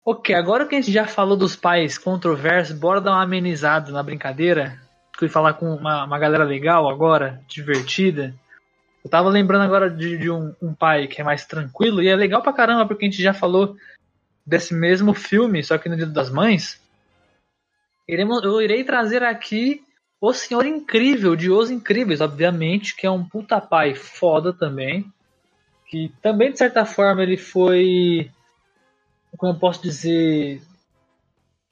Ok, 0.05 0.35
agora 0.35 0.67
que 0.67 0.75
a 0.75 0.81
gente 0.81 0.91
já 0.91 1.07
falou 1.07 1.37
dos 1.37 1.55
pais 1.55 1.97
controversos, 1.97 2.77
bora 2.77 2.99
dar 2.99 3.11
uma 3.11 3.23
amenizada 3.23 3.89
na 3.89 4.03
brincadeira. 4.03 4.77
Fui 5.17 5.29
falar 5.29 5.53
com 5.53 5.73
uma, 5.73 6.03
uma 6.03 6.19
galera 6.19 6.43
legal 6.43 6.89
agora, 6.89 7.41
divertida. 7.47 8.35
Eu 9.01 9.09
tava 9.09 9.29
lembrando 9.29 9.63
agora 9.63 9.89
de, 9.89 10.17
de 10.17 10.29
um, 10.29 10.53
um 10.61 10.73
pai 10.73 11.07
que 11.07 11.21
é 11.21 11.23
mais 11.23 11.45
tranquilo, 11.45 12.01
e 12.01 12.09
é 12.09 12.15
legal 12.17 12.41
pra 12.41 12.51
caramba, 12.51 12.85
porque 12.85 13.05
a 13.05 13.09
gente 13.09 13.23
já 13.23 13.33
falou 13.33 13.77
desse 14.45 14.73
mesmo 14.73 15.13
filme, 15.13 15.63
só 15.63 15.77
que 15.77 15.87
no 15.87 15.95
Dia 15.95 16.05
das 16.05 16.29
Mães. 16.29 16.81
Iremos, 18.05 18.43
eu 18.43 18.61
irei 18.61 18.83
trazer 18.83 19.23
aqui 19.23 19.81
O 20.19 20.33
Senhor 20.33 20.65
Incrível, 20.65 21.33
de 21.33 21.49
Os 21.49 21.71
Incríveis, 21.71 22.19
obviamente, 22.19 22.93
que 22.93 23.07
é 23.07 23.11
um 23.11 23.23
puta 23.23 23.61
pai 23.61 23.95
foda 23.95 24.51
também. 24.51 25.05
Que 25.87 26.11
também, 26.21 26.51
de 26.51 26.57
certa 26.57 26.83
forma, 26.83 27.23
ele 27.23 27.37
foi 27.37 28.29
como 29.37 29.53
eu 29.53 29.59
posso 29.59 29.81
dizer, 29.81 30.61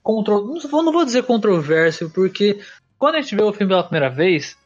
contro... 0.03 0.45
não 0.45 0.59
vou- 0.69 0.83
não 0.83 0.91
vou 0.91 1.05
dizer 1.05 1.23
controverso, 1.23 2.09
porque 2.09 2.59
quando 2.97 3.15
a 3.15 3.21
gente 3.21 3.35
vê 3.35 3.43
o 3.43 3.53
filme 3.53 3.69
pela 3.71 3.83
primeira 3.83 4.09
vez, 4.09 4.57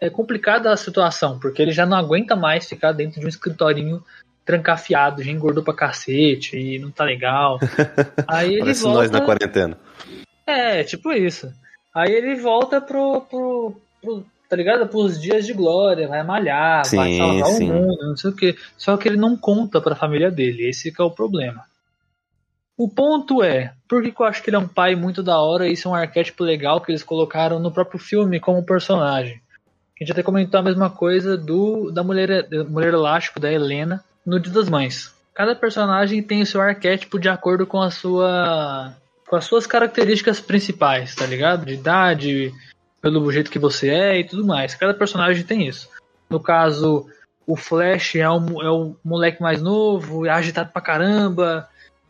é 0.00 0.10
complicada 0.10 0.72
a 0.72 0.76
situação, 0.76 1.38
porque 1.38 1.62
ele 1.62 1.72
já 1.72 1.86
não 1.86 1.96
aguenta 1.96 2.36
mais 2.36 2.68
ficar 2.68 2.92
dentro 2.92 3.20
de 3.20 3.26
um 3.26 3.28
escritorinho 3.28 4.02
trancafiado, 4.44 5.22
já 5.22 5.32
engordou 5.32 5.64
pra 5.64 5.74
cacete 5.74 6.56
e 6.56 6.78
não 6.78 6.90
tá 6.90 7.02
legal. 7.04 7.58
Aí 8.28 8.50
ele 8.52 8.60
Parece 8.60 8.82
volta. 8.82 8.98
nós 9.00 9.10
na 9.10 9.20
quarentena. 9.22 9.78
É, 10.46 10.84
tipo 10.84 11.12
isso. 11.12 11.52
Aí 11.92 12.12
ele 12.12 12.36
volta 12.36 12.80
pro, 12.80 13.22
pro, 13.22 13.80
pro 14.00 14.24
tá 14.48 14.54
ligado? 14.54 14.86
Pros 14.86 15.20
dias 15.20 15.44
de 15.46 15.52
glória, 15.52 16.06
vai 16.06 16.22
malhar, 16.22 16.82
vai 16.94 17.08
Sim, 17.10 17.18
salvar 17.18 17.46
sim. 17.52 17.70
o 17.70 17.74
mundo, 17.74 18.08
não 18.08 18.16
sei 18.16 18.30
o 18.30 18.36
quê. 18.36 18.56
Só 18.76 18.96
que 18.96 19.08
ele 19.08 19.16
não 19.16 19.36
conta 19.36 19.80
pra 19.80 19.96
família 19.96 20.30
dele, 20.30 20.68
esse 20.68 20.92
que 20.92 21.00
é 21.00 21.04
o 21.04 21.10
problema. 21.10 21.64
O 22.78 22.88
ponto 22.88 23.42
é, 23.42 23.72
por 23.88 24.02
que, 24.02 24.12
que 24.12 24.20
eu 24.20 24.26
acho 24.26 24.42
que 24.42 24.50
ele 24.50 24.56
é 24.56 24.58
um 24.58 24.68
pai 24.68 24.94
muito 24.94 25.22
da 25.22 25.38
hora 25.38 25.66
e 25.66 25.72
isso 25.72 25.88
é 25.88 25.90
um 25.90 25.94
arquétipo 25.94 26.44
legal 26.44 26.80
que 26.80 26.90
eles 26.90 27.02
colocaram 27.02 27.58
no 27.58 27.72
próprio 27.72 27.98
filme 27.98 28.38
como 28.38 28.66
personagem? 28.66 29.40
A 29.98 30.04
gente 30.04 30.12
até 30.12 30.22
comentou 30.22 30.60
a 30.60 30.62
mesma 30.62 30.90
coisa 30.90 31.38
do 31.38 31.90
da 31.90 32.04
mulher, 32.04 32.46
mulher 32.68 32.92
elástico, 32.92 33.40
da 33.40 33.50
Helena, 33.50 34.04
no 34.26 34.38
Dia 34.38 34.52
das 34.52 34.68
Mães. 34.68 35.14
Cada 35.32 35.54
personagem 35.54 36.22
tem 36.22 36.42
o 36.42 36.46
seu 36.46 36.60
arquétipo 36.60 37.18
de 37.18 37.30
acordo 37.30 37.66
com 37.66 37.80
a 37.80 37.90
sua 37.90 38.94
com 39.26 39.36
as 39.36 39.46
suas 39.46 39.66
características 39.66 40.38
principais, 40.38 41.14
tá 41.14 41.24
ligado? 41.24 41.64
De 41.64 41.74
idade, 41.74 42.52
pelo 43.00 43.32
jeito 43.32 43.50
que 43.50 43.58
você 43.58 43.88
é 43.88 44.20
e 44.20 44.24
tudo 44.24 44.46
mais. 44.46 44.74
Cada 44.74 44.92
personagem 44.92 45.42
tem 45.44 45.66
isso. 45.66 45.88
No 46.28 46.38
caso, 46.38 47.06
o 47.46 47.56
Flash 47.56 48.16
é 48.16 48.28
um, 48.28 48.62
é 48.62 48.94
moleque 49.02 49.40
mais 49.40 49.62
novo, 49.62 50.26
é 50.26 50.30
agitado 50.30 50.70
pra 50.72 50.82
caramba 50.82 51.66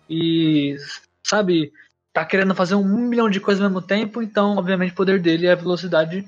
e, 0.09 0.77
sabe, 1.23 1.73
tá 2.13 2.25
querendo 2.25 2.55
fazer 2.55 2.75
um 2.75 2.85
milhão 2.85 3.29
de 3.29 3.41
coisas 3.41 3.63
ao 3.63 3.69
mesmo 3.69 3.83
tempo, 3.83 4.23
então, 4.23 4.57
obviamente, 4.57 4.93
o 4.93 4.97
poder 4.97 5.21
dele 5.21 5.47
é 5.47 5.53
a 5.53 5.57
velocidade. 5.57 6.27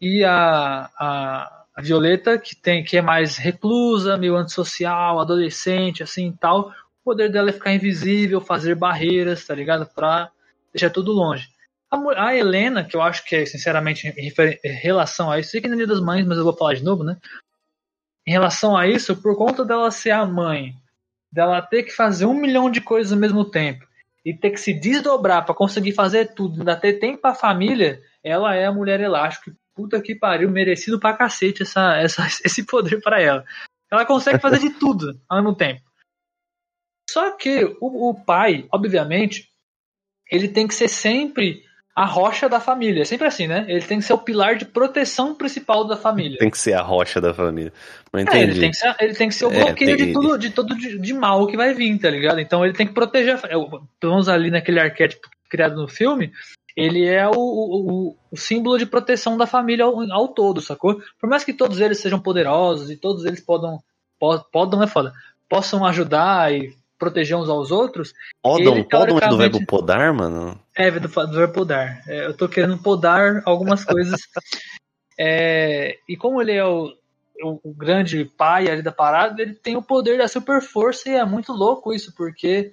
E 0.00 0.24
a, 0.24 0.88
a, 0.96 1.64
a 1.74 1.82
Violeta, 1.82 2.38
que, 2.38 2.54
tem, 2.54 2.84
que 2.84 2.96
é 2.96 3.02
mais 3.02 3.36
reclusa, 3.36 4.16
meio 4.16 4.36
antissocial, 4.36 5.18
adolescente, 5.18 6.02
assim 6.02 6.32
tal, 6.32 6.70
o 6.70 7.04
poder 7.04 7.30
dela 7.30 7.50
é 7.50 7.52
ficar 7.52 7.72
invisível, 7.72 8.40
fazer 8.40 8.74
barreiras, 8.74 9.44
tá 9.44 9.54
ligado? 9.54 9.86
Pra 9.86 10.30
deixar 10.72 10.90
tudo 10.90 11.12
longe. 11.12 11.48
A, 11.90 12.26
a 12.26 12.36
Helena, 12.36 12.84
que 12.84 12.94
eu 12.94 13.02
acho 13.02 13.24
que 13.24 13.34
é, 13.34 13.46
sinceramente, 13.46 14.06
em 14.06 14.32
em 14.64 14.72
relação 14.72 15.30
a 15.30 15.40
isso, 15.40 15.50
sei 15.50 15.60
que 15.60 15.68
não 15.68 15.80
é 15.80 15.86
das 15.86 16.00
Mães, 16.00 16.26
mas 16.26 16.38
eu 16.38 16.44
vou 16.44 16.56
falar 16.56 16.74
de 16.74 16.84
novo, 16.84 17.02
né? 17.02 17.16
Em 18.26 18.30
relação 18.30 18.76
a 18.76 18.86
isso, 18.86 19.16
por 19.16 19.36
conta 19.36 19.64
dela 19.64 19.90
ser 19.90 20.10
a 20.10 20.24
mãe, 20.26 20.74
dela 21.30 21.62
ter 21.62 21.82
que 21.82 21.92
fazer 21.92 22.26
um 22.26 22.34
milhão 22.34 22.70
de 22.70 22.80
coisas 22.80 23.12
ao 23.12 23.18
mesmo 23.18 23.44
tempo 23.44 23.86
e 24.24 24.34
ter 24.34 24.50
que 24.50 24.60
se 24.60 24.72
desdobrar 24.72 25.44
pra 25.44 25.54
conseguir 25.54 25.92
fazer 25.92 26.34
tudo, 26.34 26.60
ainda 26.60 26.76
ter 26.76 26.94
tempo 26.94 27.22
pra 27.22 27.34
família, 27.34 28.02
ela 28.22 28.54
é 28.54 28.66
a 28.66 28.72
mulher 28.72 29.00
elástica. 29.00 29.56
Puta 29.74 30.00
que 30.02 30.14
pariu, 30.14 30.50
merecido 30.50 30.98
pra 30.98 31.16
cacete 31.16 31.62
essa, 31.62 31.96
essa, 31.96 32.26
esse 32.44 32.64
poder 32.66 33.00
pra 33.00 33.20
ela. 33.20 33.44
Ela 33.90 34.04
consegue 34.04 34.38
fazer 34.38 34.58
de 34.58 34.70
tudo 34.70 35.18
ao 35.28 35.38
mesmo 35.38 35.54
tempo. 35.54 35.80
Só 37.08 37.30
que 37.32 37.64
o, 37.80 38.10
o 38.10 38.14
pai, 38.14 38.68
obviamente, 38.70 39.48
ele 40.30 40.48
tem 40.48 40.66
que 40.66 40.74
ser 40.74 40.88
sempre 40.88 41.64
a 42.02 42.04
rocha 42.04 42.48
da 42.48 42.60
família. 42.60 43.04
Sempre 43.04 43.26
assim, 43.26 43.46
né? 43.46 43.64
Ele 43.68 43.82
tem 43.82 43.98
que 43.98 44.04
ser 44.04 44.12
o 44.12 44.18
pilar 44.18 44.56
de 44.56 44.64
proteção 44.64 45.34
principal 45.34 45.84
da 45.84 45.96
família. 45.96 46.38
Tem 46.38 46.50
que 46.50 46.58
ser 46.58 46.74
a 46.74 46.82
rocha 46.82 47.20
da 47.20 47.34
família. 47.34 47.72
Não 48.12 48.20
É, 48.20 48.22
entendi. 48.22 48.42
ele, 48.52 48.60
tem 48.60 48.70
que 48.70 48.76
ser, 48.76 48.96
ele 49.00 49.14
tem 49.14 49.28
que 49.28 49.34
ser 49.34 49.46
o 49.46 49.52
É, 49.52 49.64
bloqueio 49.64 49.96
tem- 49.96 50.06
de 50.06 50.12
tudo, 50.12 50.38
de 50.38 50.50
todo 50.50 50.76
de, 50.76 50.98
de 50.98 51.12
mal 51.12 51.46
que 51.46 51.56
vai 51.56 51.74
vir, 51.74 51.98
tá 51.98 52.08
ligado? 52.08 52.40
Então 52.40 52.64
ele 52.64 52.74
tem 52.74 52.86
que 52.86 52.92
proteger. 52.94 53.36
fa- 53.38 53.48
é, 53.48 53.54
Vamos 54.02 54.28
ali 54.28 54.50
naquele 54.50 54.80
arquétipo 54.80 55.28
criado 55.50 55.74
no 55.80 55.88
filme. 55.88 56.30
Ele 56.76 57.04
é 57.06 57.26
o, 57.26 57.32
o, 57.32 58.16
o- 58.30 58.36
símbolo 58.36 58.78
de 58.78 58.86
proteção 58.86 59.36
da 59.36 59.46
família 59.46 59.84
ao, 59.84 60.00
ao 60.12 60.28
todo, 60.28 60.60
sacou? 60.60 61.00
Por 61.20 61.28
mais 61.28 61.42
que 61.42 61.52
todos 61.52 61.80
eles 61.80 61.98
sejam 61.98 62.20
poderosos 62.20 62.90
e 62.90 62.96
todos 62.96 63.24
eles 63.24 63.40
podam. 63.40 63.80
po- 64.20 64.38
Podam 64.52 64.80
é 64.82 64.86
foda. 64.86 65.12
Possam 65.48 65.84
ajudar 65.84 66.54
e 66.54 66.72
proteger 66.98 67.36
uns 67.36 67.48
aos 67.48 67.70
outros. 67.70 68.12
Podam, 68.42 68.74
ele, 68.74 68.84
podam 68.84 69.18
é 69.18 69.28
do 69.28 69.36
verbo 69.36 69.64
podar, 69.66 70.12
mano? 70.12 70.58
É, 70.78 70.92
do, 70.92 71.08
verbo 71.08 71.52
podar. 71.52 72.00
É, 72.06 72.26
eu 72.26 72.36
tô 72.36 72.48
querendo 72.48 72.78
podar 72.78 73.42
algumas 73.44 73.84
coisas. 73.84 74.20
É, 75.20 75.98
e 76.08 76.16
como 76.16 76.40
ele 76.40 76.52
é 76.52 76.64
o, 76.64 76.94
o, 77.42 77.74
grande 77.74 78.24
pai 78.24 78.70
ali 78.70 78.82
da 78.82 78.92
parada, 78.92 79.42
ele 79.42 79.52
tem 79.52 79.76
o 79.76 79.82
poder 79.82 80.16
da 80.16 80.28
super 80.28 80.62
força 80.62 81.08
e 81.08 81.14
é 81.14 81.24
muito 81.24 81.52
louco 81.52 81.92
isso, 81.92 82.14
porque 82.14 82.72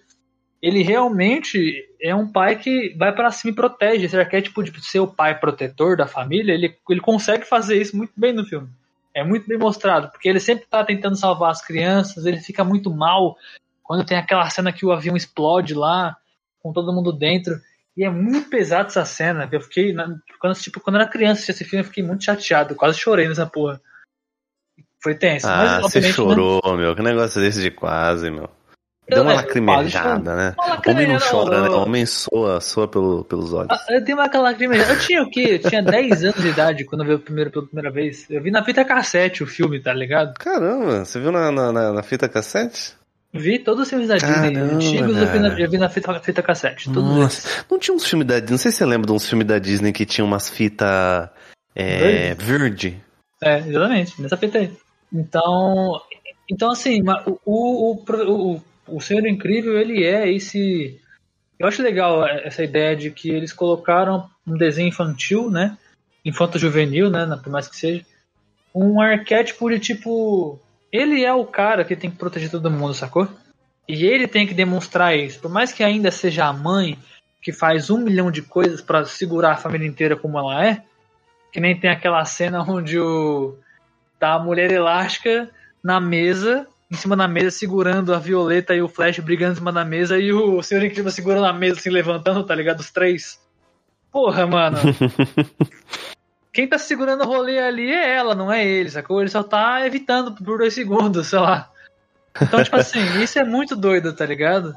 ele 0.62 0.84
realmente 0.84 1.84
é 2.00 2.14
um 2.14 2.32
pai 2.32 2.56
que 2.56 2.96
vai 3.00 3.12
pra 3.16 3.32
cima 3.32 3.52
e 3.52 3.56
protege. 3.56 4.06
Esse 4.06 4.16
arquétipo 4.16 4.62
de 4.62 4.80
ser 4.86 5.00
o 5.00 5.08
pai 5.08 5.40
protetor 5.40 5.98
da 5.98 6.06
família, 6.06 6.54
ele, 6.54 6.78
ele 6.88 7.02
consegue 7.02 7.46
fazer 7.46 7.82
isso 7.82 7.98
muito 7.98 8.14
bem 8.16 8.32
no 8.32 8.46
filme. 8.46 8.70
É 9.12 9.24
muito 9.24 9.48
bem 9.48 9.58
mostrado, 9.58 10.12
porque 10.12 10.30
ele 10.30 10.40
sempre 10.40 10.68
tá 10.68 10.86
tentando 10.86 11.16
salvar 11.16 11.50
as 11.50 11.66
crianças, 11.66 12.28
ele 12.28 12.40
fica 12.42 12.64
muito 12.64 12.92
mal 12.92 13.36
quando 13.82 14.06
tem 14.06 14.20
aquela 14.20 14.48
cena 14.52 14.72
que 14.72 14.86
o 14.86 14.92
avião 14.92 15.18
explode 15.18 15.74
lá, 15.74 16.16
com 16.62 16.72
todo 16.72 16.94
mundo 16.94 17.12
dentro. 17.12 17.60
E 17.98 18.04
é 18.04 18.10
muito 18.10 18.50
pesado 18.50 18.88
essa 18.88 19.06
cena. 19.06 19.48
Eu 19.52 19.62
fiquei. 19.62 19.94
na- 19.94 20.16
Quando, 20.40 20.56
tipo, 20.56 20.80
quando 20.82 20.98
eu 20.98 21.02
era 21.02 21.10
criança 21.10 21.50
esse 21.52 21.64
filme, 21.64 21.82
eu 21.84 21.88
fiquei 21.88 22.04
muito 22.04 22.24
chateado. 22.24 22.76
Quase 22.76 23.00
chorei 23.00 23.28
nessa 23.28 23.46
porra. 23.46 23.80
Foi 25.02 25.16
tenso. 25.16 25.48
Ah, 25.48 25.80
mas, 25.82 25.92
você 25.92 26.02
né? 26.02 26.12
chorou, 26.12 26.62
meu. 26.76 26.96
Que 26.96 27.02
negócio 27.02 27.40
desse 27.40 27.62
de 27.62 27.72
quase, 27.72 28.30
meu. 28.30 28.50
Deu 29.08 29.20
Eu- 29.20 29.24
uma 29.24 29.34
lacrimejada, 29.36 30.36
né? 30.36 30.56
Uma 30.58 30.82
Homem 30.92 31.08
não 31.08 31.20
chora, 31.20 31.62
né? 31.62 31.70
Homem 31.70 32.06
soa, 32.08 32.60
soa 32.60 32.88
pelo, 32.88 33.24
pelos 33.24 33.54
olhos. 33.54 33.70
Ah, 33.72 33.94
Eu 33.94 34.04
tenho 34.04 34.18
uma 34.18 34.26
aquela 34.26 34.46
lacrimejada. 34.50 34.94
Eu 34.94 35.00
tinha 35.00 35.22
o 35.22 35.30
quê? 35.30 35.60
Eu 35.64 35.70
tinha 35.70 35.84
10 35.84 36.24
anos 36.24 36.42
de 36.42 36.48
idade 36.48 36.84
quando 36.86 37.02
eu 37.02 37.08
vi 37.10 37.14
o 37.14 37.20
primeiro 37.20 37.52
pela 37.52 37.68
primeira 37.68 37.92
vez. 37.92 38.28
Eu 38.32 38.42
vi 38.42 38.50
na 38.50 38.66
fita 38.66 38.84
cassete 38.84 39.44
o 39.44 39.48
filme, 39.48 39.80
tá 39.80 39.94
ligado? 39.94 40.34
Caramba, 40.40 41.06
você 41.06 41.20
viu 41.20 41.32
na, 41.32 41.52
na, 41.52 41.72
na- 41.72 41.94
na 41.94 42.02
fita 42.04 42.28
cassete? 42.28 42.96
Vi 43.38 43.60
todos 43.60 43.84
os 43.84 43.90
filmes 43.90 44.08
da 44.08 44.16
Disney 44.16 44.54
Caramba, 44.54 44.76
antigos, 44.76 45.18
eu 45.18 45.28
vi 45.28 45.40
na, 45.40 45.60
eu 45.60 45.70
vi 45.70 45.78
na 45.78 45.90
fita, 45.90 46.20
fita 46.22 46.42
cassete. 46.42 46.90
Todos 46.90 47.10
eles. 47.12 47.20
Nossa, 47.20 47.66
não 47.70 47.78
tinha 47.78 47.94
uns 47.94 48.06
filmes 48.06 48.26
da 48.26 48.36
Disney, 48.36 48.52
não 48.52 48.58
sei 48.58 48.72
se 48.72 48.78
você 48.78 48.86
lembra 48.86 49.08
de 49.08 49.12
uns 49.12 49.28
filmes 49.28 49.46
da 49.46 49.60
Disney 49.60 49.92
que 49.92 50.06
tinha 50.06 50.24
umas 50.24 50.50
fitas 50.50 51.30
é, 51.76 52.34
verde. 52.36 52.98
É, 53.44 53.60
exatamente, 53.60 54.22
nessa 54.22 54.38
fita 54.38 54.60
aí. 54.60 54.72
Então, 55.14 56.02
então 56.50 56.72
assim, 56.72 57.02
o, 57.46 57.94
o, 57.94 58.04
o, 58.08 58.62
o 58.88 59.02
Senhor 59.02 59.28
Incrível, 59.28 59.78
ele 59.78 60.06
é 60.06 60.32
esse... 60.32 61.00
Eu 61.60 61.68
acho 61.68 61.84
legal 61.84 62.26
essa 62.26 62.64
ideia 62.64 62.96
de 62.96 63.12
que 63.12 63.30
eles 63.30 63.52
colocaram 63.52 64.30
um 64.48 64.58
desenho 64.58 64.88
infantil, 64.88 65.52
né? 65.52 65.78
Infanto-juvenil, 66.24 67.10
né? 67.10 67.40
Por 67.44 67.52
mais 67.52 67.68
que 67.68 67.76
seja. 67.76 68.06
Um 68.74 69.02
arquétipo 69.02 69.70
de 69.70 69.80
tipo... 69.80 70.60
Ele 70.96 71.26
é 71.26 71.34
o 71.34 71.46
cara 71.46 71.84
que 71.84 71.94
tem 71.94 72.10
que 72.10 72.16
proteger 72.16 72.50
todo 72.50 72.72
mundo, 72.72 72.94
sacou? 72.94 73.28
E 73.86 74.06
ele 74.06 74.30
tem 74.30 74.48
que 74.48 74.54
demonstrar 74.54 75.14
isso. 75.14 75.42
Por 75.42 75.52
mais 75.52 75.74
que 75.74 75.84
ainda 75.84 76.10
seja 76.10 76.46
a 76.46 76.54
mãe 76.54 76.98
que 77.42 77.52
faz 77.52 77.90
um 77.90 77.98
milhão 77.98 78.32
de 78.32 78.42
coisas 78.42 78.82
pra 78.82 79.04
segurar 79.04 79.52
a 79.52 79.58
família 79.58 79.86
inteira 79.86 80.16
como 80.16 80.40
ela 80.40 80.66
é, 80.66 80.82
que 81.52 81.60
nem 81.60 81.78
tem 81.78 81.90
aquela 81.90 82.24
cena 82.24 82.64
onde 82.64 82.98
o 82.98 83.58
tá 84.18 84.36
a 84.36 84.40
mulher 84.40 84.72
elástica 84.72 85.50
na 85.84 86.00
mesa, 86.00 86.66
em 86.90 86.96
cima 86.96 87.18
da 87.18 87.28
mesa, 87.28 87.52
segurando 87.52 88.14
a 88.14 88.18
Violeta 88.18 88.74
e 88.74 88.82
o 88.82 88.88
Flash 88.88 89.20
brigando 89.20 89.52
em 89.52 89.58
cima 89.58 89.74
da 89.74 89.84
mesa, 89.84 90.18
e 90.18 90.32
o 90.32 90.64
Senhor 90.64 90.84
Incrível 90.84 91.12
segurando 91.12 91.46
a 91.46 91.54
mesa, 91.54 91.78
assim, 91.78 91.90
levantando, 91.90 92.42
tá 92.46 92.56
ligado? 92.56 92.80
Os 92.80 92.90
três. 92.90 93.38
Porra, 94.10 94.48
mano. 94.48 94.78
Quem 96.56 96.66
tá 96.66 96.78
segurando 96.78 97.26
o 97.26 97.28
rolê 97.28 97.60
ali 97.60 97.92
é 97.92 98.16
ela, 98.16 98.34
não 98.34 98.50
é 98.50 98.66
ele, 98.66 98.90
sacou? 98.90 99.20
Ele 99.20 99.30
só 99.30 99.44
tá 99.44 99.86
evitando 99.86 100.32
por 100.34 100.58
dois 100.58 100.74
segundos, 100.74 101.28
sei 101.28 101.40
lá. 101.40 101.70
Então, 102.42 102.64
tipo 102.64 102.78
assim, 102.78 103.02
isso 103.22 103.38
é 103.38 103.44
muito 103.44 103.76
doido, 103.76 104.14
tá 104.14 104.26
ligado? 104.26 104.74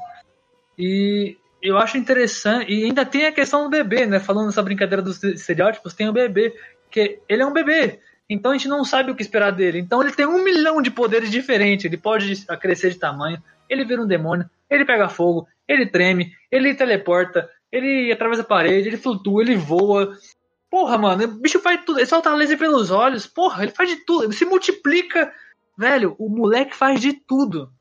E 0.77 1.37
eu 1.61 1.77
acho 1.77 1.97
interessante. 1.97 2.69
E 2.69 2.83
ainda 2.83 3.05
tem 3.05 3.27
a 3.27 3.31
questão 3.31 3.63
do 3.63 3.69
bebê, 3.69 4.05
né? 4.05 4.19
Falando 4.19 4.47
nessa 4.47 4.61
brincadeira 4.61 5.01
dos 5.01 5.23
estereótipos, 5.23 5.93
tem 5.93 6.09
o 6.09 6.13
bebê. 6.13 6.53
Que 6.91 7.19
ele 7.29 7.43
é 7.43 7.45
um 7.45 7.53
bebê. 7.53 8.01
Então 8.29 8.51
a 8.51 8.55
gente 8.55 8.67
não 8.67 8.83
sabe 8.83 9.11
o 9.11 9.15
que 9.15 9.21
esperar 9.21 9.51
dele. 9.51 9.79
Então 9.79 10.01
ele 10.01 10.11
tem 10.11 10.25
um 10.25 10.43
milhão 10.43 10.81
de 10.81 10.91
poderes 10.91 11.31
diferentes. 11.31 11.85
Ele 11.85 11.95
pode 11.95 12.45
crescer 12.59 12.89
de 12.89 12.99
tamanho, 12.99 13.41
ele 13.69 13.85
vira 13.85 14.01
um 14.01 14.07
demônio, 14.07 14.49
ele 14.69 14.83
pega 14.83 15.07
fogo, 15.07 15.47
ele 15.65 15.85
treme, 15.85 16.33
ele 16.51 16.75
teleporta, 16.75 17.49
ele 17.71 18.11
atravessa 18.11 18.41
a 18.41 18.45
parede, 18.45 18.89
ele 18.89 18.97
flutua, 18.97 19.41
ele 19.41 19.55
voa. 19.55 20.13
Porra, 20.69 20.97
mano, 20.97 21.23
o 21.23 21.39
bicho 21.39 21.59
faz 21.59 21.83
tudo. 21.83 21.99
Ele 21.99 22.05
solta 22.05 22.33
laser 22.33 22.57
pelos 22.57 22.91
olhos. 22.91 23.25
Porra, 23.25 23.63
ele 23.63 23.71
faz 23.71 23.89
de 23.89 23.97
tudo. 24.05 24.25
Ele 24.25 24.33
se 24.33 24.45
multiplica. 24.45 25.33
Velho, 25.77 26.15
o 26.19 26.29
moleque 26.29 26.75
faz 26.75 27.01
de 27.01 27.13
tudo. 27.13 27.71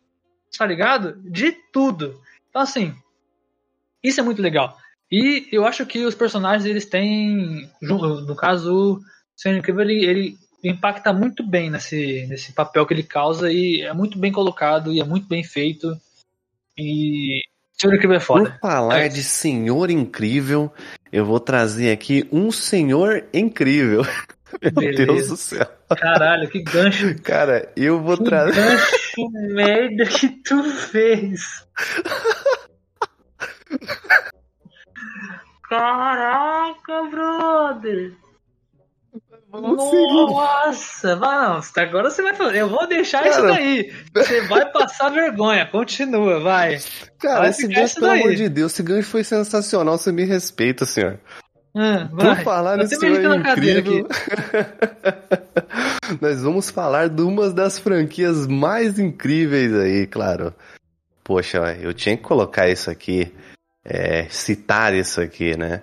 Tá 0.57 0.65
ligado? 0.65 1.21
De 1.23 1.53
tudo. 1.73 2.21
Então, 2.49 2.63
assim, 2.63 2.95
isso 4.03 4.21
é 4.21 4.23
muito 4.23 4.41
legal. 4.41 4.77
E 5.11 5.47
eu 5.53 5.67
acho 5.67 5.85
que 5.85 6.05
os 6.05 6.15
personagens, 6.15 6.65
eles 6.65 6.87
têm. 6.87 7.71
No 7.81 8.35
caso, 8.35 8.95
o 8.95 9.01
Senhor 9.37 9.57
Incrível, 9.57 9.83
ele, 9.83 10.05
ele 10.05 10.39
impacta 10.65 11.13
muito 11.13 11.43
bem 11.47 11.71
nesse, 11.71 12.27
nesse 12.27 12.53
papel 12.53 12.87
que 12.87 12.95
ele 12.95 13.03
causa. 13.03 13.53
E 13.53 13.83
é 13.83 13.93
muito 13.93 14.19
bem 14.19 14.33
colocado 14.33 14.93
e 14.93 15.01
é 15.01 15.05
muito 15.05 15.29
bem 15.29 15.45
feito. 15.45 15.95
E 16.77 17.43
Senhor 17.81 17.95
Incrível 17.95 18.17
é 18.17 18.21
foda. 18.21 18.51
Por 18.51 18.61
falar 18.61 18.99
É. 19.05 19.09
de 19.09 19.23
senhor 19.23 19.89
incrível, 19.91 20.73
eu 21.13 21.25
vou 21.25 21.39
trazer 21.39 21.93
aqui 21.93 22.29
um 22.33 22.51
senhor 22.51 23.25
incrível. 23.33 24.03
Meu 24.63 24.73
Beleza. 24.73 25.07
Deus 25.07 25.29
do 25.29 25.37
céu. 25.37 25.67
Caralho, 25.97 26.49
que 26.49 26.63
gancho, 26.63 27.15
Cara, 27.23 27.71
eu 27.77 28.01
vou 28.01 28.17
que 28.17 28.25
trazer. 28.25 28.55
gancho 28.55 29.31
merda 29.55 30.07
que 30.07 30.29
tu 30.43 30.65
fez. 30.65 31.67
Caraca, 35.69 37.03
brother. 37.11 38.13
Nossa, 39.51 41.17
vai 41.17 41.49
não, 41.49 41.61
agora 41.77 42.11
você 42.11 42.23
vai 42.23 42.35
fazer. 42.35 42.59
Eu 42.59 42.69
vou 42.69 42.87
deixar 42.87 43.27
isso 43.27 43.41
Cara. 43.41 43.55
daí. 43.55 43.93
Você 44.15 44.43
vai 44.43 44.71
passar 44.71 45.09
vergonha. 45.09 45.65
Continua, 45.67 46.39
vai. 46.41 46.79
Cara, 47.19 47.41
Vai 47.41 47.51
esse 47.51 47.67
gancho, 47.67 47.83
isso 47.85 47.95
pelo 47.95 48.07
daí. 48.09 48.21
amor 48.21 48.35
de 48.35 48.49
Deus, 48.49 48.73
esse 48.73 48.83
gancho 48.83 49.09
foi 49.09 49.25
sensacional. 49.25 49.97
Você 49.97 50.13
me 50.13 50.25
respeita, 50.25 50.85
senhor. 50.85 51.19
Ah, 51.75 52.09
Por 52.11 52.25
vai. 52.25 52.45
falar 52.45 52.77
nesse 52.77 52.99
cadeira 52.99 53.37
incrível, 53.37 54.09
nós 56.21 56.43
vamos 56.43 56.71
falar 56.71 57.09
de 57.09 57.23
uma 57.23 57.51
das 57.51 57.79
franquias 57.79 58.47
mais 58.47 58.99
incríveis 58.99 59.73
aí, 59.75 60.07
claro. 60.07 60.55
Poxa, 61.23 61.77
eu 61.81 61.93
tinha 61.95 62.17
que 62.17 62.23
colocar 62.23 62.69
isso 62.69 62.91
aqui, 62.91 63.33
é, 63.85 64.27
citar 64.31 64.95
isso 64.95 65.21
aqui, 65.21 65.57
né? 65.57 65.83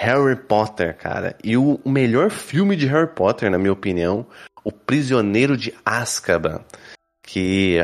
Harry 0.00 0.34
Potter, 0.34 0.96
cara. 0.96 1.36
E 1.44 1.58
o, 1.58 1.78
melhor 1.84 2.30
filme 2.30 2.74
de 2.74 2.86
Harry 2.86 3.08
Potter, 3.14 3.50
na 3.50 3.58
minha 3.58 3.72
opinião, 3.72 4.26
O 4.64 4.72
Prisioneiro 4.72 5.58
de 5.58 5.74
Azkaban, 5.84 6.62
que 7.22 7.76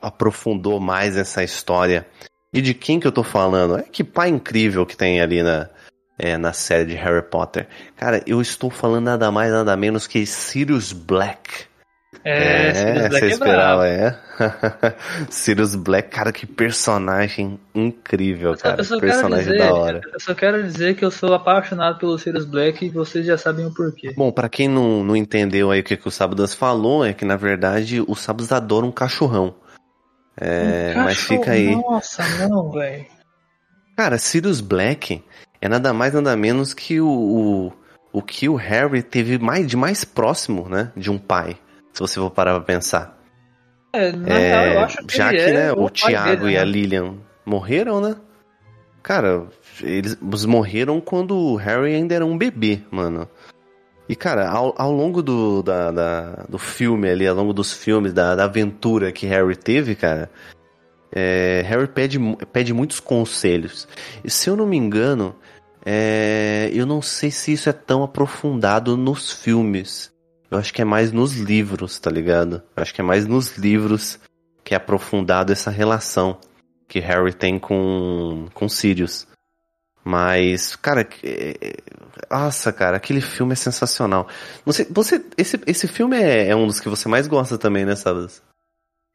aprofundou 0.00 0.80
mais 0.80 1.14
essa 1.14 1.44
história. 1.44 2.06
E 2.54 2.62
de 2.62 2.72
quem 2.72 2.98
que 2.98 3.06
eu 3.06 3.12
tô 3.12 3.22
falando? 3.22 3.76
É 3.76 3.82
que 3.82 4.02
pai 4.02 4.30
incrível 4.30 4.86
que 4.86 4.96
tem 4.96 5.20
ali 5.20 5.42
na, 5.42 5.68
é, 6.18 6.38
na 6.38 6.54
série 6.54 6.86
de 6.86 6.94
Harry 6.94 7.22
Potter. 7.22 7.68
Cara, 7.98 8.22
eu 8.26 8.40
estou 8.40 8.70
falando 8.70 9.04
nada 9.04 9.30
mais, 9.30 9.52
nada 9.52 9.76
menos 9.76 10.06
que 10.06 10.24
Sirius 10.24 10.94
Black. 10.94 11.66
É, 12.24 12.72
Sirius 12.72 13.08
Black 13.08 13.18
você 13.18 13.24
é 13.24 13.28
esperava, 13.28 13.82
brabo. 13.82 13.84
é? 13.84 14.18
Sirius 15.30 15.74
Black, 15.74 16.08
cara, 16.08 16.32
que 16.32 16.46
personagem 16.46 17.60
incrível, 17.74 18.56
só- 18.56 18.62
cara. 18.62 18.82
só 18.84 18.98
personagem 18.98 19.44
dizer, 19.52 19.58
da 19.58 19.74
hora. 19.74 20.00
Eu 20.12 20.20
só 20.20 20.34
quero 20.34 20.62
dizer 20.62 20.94
que 20.96 21.04
eu 21.04 21.10
sou 21.10 21.34
apaixonado 21.34 21.98
pelo 21.98 22.18
Sirius 22.18 22.46
Black 22.46 22.86
e 22.86 22.88
vocês 22.88 23.26
já 23.26 23.36
sabem 23.36 23.66
o 23.66 23.74
porquê. 23.74 24.14
Bom, 24.16 24.32
pra 24.32 24.48
quem 24.48 24.68
não, 24.68 25.04
não 25.04 25.14
entendeu 25.14 25.70
aí 25.70 25.80
o 25.80 25.84
que, 25.84 25.96
que 25.98 26.08
o 26.08 26.10
Sábadas 26.10 26.54
falou, 26.54 27.04
é 27.04 27.12
que 27.12 27.24
na 27.26 27.36
verdade 27.36 28.00
o 28.00 28.14
Sábados 28.14 28.52
adora 28.52 28.86
um 28.86 28.92
cachorrão. 28.92 29.54
É, 30.40 30.94
Um 30.96 31.02
mas 31.04 31.18
cachorro, 31.18 31.40
fica 31.40 31.52
aí. 31.52 31.76
Nossa, 31.76 32.22
não, 32.48 32.70
velho. 32.70 33.04
Cara, 33.96 34.16
Sirius 34.16 34.60
Black 34.62 35.22
é 35.60 35.68
nada 35.68 35.92
mais 35.92 36.14
nada 36.14 36.34
menos 36.36 36.72
que 36.72 37.00
o, 37.00 37.08
o, 37.08 37.72
o 38.12 38.22
que 38.22 38.48
o 38.48 38.54
Harry 38.54 39.02
teve 39.02 39.38
mais, 39.38 39.66
de 39.66 39.76
mais 39.76 40.04
próximo, 40.04 40.68
né? 40.68 40.90
De 40.96 41.10
um 41.10 41.18
pai. 41.18 41.58
Se 41.98 42.02
você 42.02 42.20
for 42.20 42.30
parar 42.30 42.54
pra 42.54 42.60
pensar. 42.62 43.18
É, 43.92 44.12
na 44.12 44.38
É, 44.38 44.50
real, 44.50 44.66
eu 44.66 44.78
acho 44.84 45.04
que 45.04 45.16
já 45.16 45.30
que 45.30 45.36
é 45.36 45.52
né, 45.52 45.72
o 45.72 45.76
pai 45.76 45.90
Tiago 45.90 46.42
dele, 46.42 46.52
e 46.54 46.56
a 46.56 46.64
né? 46.64 46.70
Lilian 46.70 47.14
morreram, 47.44 48.00
né? 48.00 48.14
Cara, 49.02 49.48
eles 49.82 50.16
morreram 50.46 51.00
quando 51.00 51.36
o 51.36 51.56
Harry 51.56 51.96
ainda 51.96 52.14
era 52.14 52.24
um 52.24 52.38
bebê, 52.38 52.82
mano. 52.88 53.28
E, 54.08 54.14
cara, 54.14 54.48
ao, 54.48 54.72
ao 54.80 54.92
longo 54.92 55.20
do, 55.24 55.60
da, 55.60 55.90
da- 55.90 56.44
do 56.48 56.56
filme 56.56 57.10
ali, 57.10 57.26
ao 57.26 57.34
longo 57.34 57.52
dos 57.52 57.72
filmes, 57.72 58.12
da, 58.12 58.36
da 58.36 58.44
aventura 58.44 59.10
que 59.10 59.26
Harry 59.26 59.56
teve, 59.56 59.96
cara, 59.96 60.30
é, 61.10 61.62
Harry 61.66 61.88
pede, 61.88 62.16
pede 62.52 62.72
muitos 62.72 63.00
conselhos. 63.00 63.88
E 64.22 64.30
se 64.30 64.48
eu 64.48 64.54
não 64.56 64.66
me 64.66 64.76
engano, 64.76 65.34
é, 65.84 66.70
eu 66.72 66.86
não 66.86 67.02
sei 67.02 67.32
se 67.32 67.52
isso 67.54 67.68
é 67.68 67.72
tão 67.72 68.04
aprofundado 68.04 68.96
nos 68.96 69.32
filmes. 69.32 70.16
Eu 70.50 70.58
acho 70.58 70.72
que 70.72 70.80
é 70.80 70.84
mais 70.84 71.12
nos 71.12 71.36
livros, 71.36 71.98
tá 71.98 72.10
ligado? 72.10 72.62
Eu 72.76 72.82
acho 72.82 72.94
que 72.94 73.00
é 73.00 73.04
mais 73.04 73.26
nos 73.26 73.56
livros 73.58 74.18
que 74.64 74.74
é 74.74 74.76
aprofundado 74.76 75.52
essa 75.52 75.70
relação 75.70 76.38
que 76.86 76.98
Harry 77.00 77.32
tem 77.34 77.58
com, 77.58 78.46
com 78.54 78.68
Sirius. 78.68 79.26
Mas, 80.04 80.74
cara, 80.76 81.06
é- 81.22 81.56
é- 81.60 81.76
nossa, 82.30 82.72
cara, 82.72 82.96
aquele 82.96 83.20
filme 83.20 83.52
é 83.52 83.56
sensacional. 83.56 84.26
Sei, 84.70 84.86
você, 84.90 85.22
esse, 85.36 85.60
esse 85.66 85.86
filme 85.86 86.16
é, 86.16 86.48
é 86.48 86.56
um 86.56 86.66
dos 86.66 86.80
que 86.80 86.88
você 86.88 87.08
mais 87.08 87.26
gosta 87.26 87.58
também, 87.58 87.84
né, 87.84 87.94
Sabas? 87.94 88.42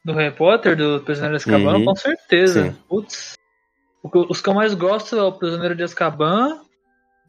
Do 0.06 0.13
Harry 0.13 0.36
Potter, 0.36 0.76
do 0.76 1.02
Prisioneiro 1.02 1.38
de 1.38 1.43
Azkaban, 1.43 1.78
Uhum. 1.78 1.86
com 1.86 1.96
certeza. 1.96 2.63
Sim. 2.72 2.76
Putz. 2.88 3.34
Os 4.30 4.41
que 4.41 4.50
eu 4.50 4.54
mais 4.54 4.74
gosto 4.74 5.15
é 5.17 5.24
o 5.24 5.32
Prisioneiro 5.32 5.76
de 5.76 5.84
Azkaban 5.84 6.60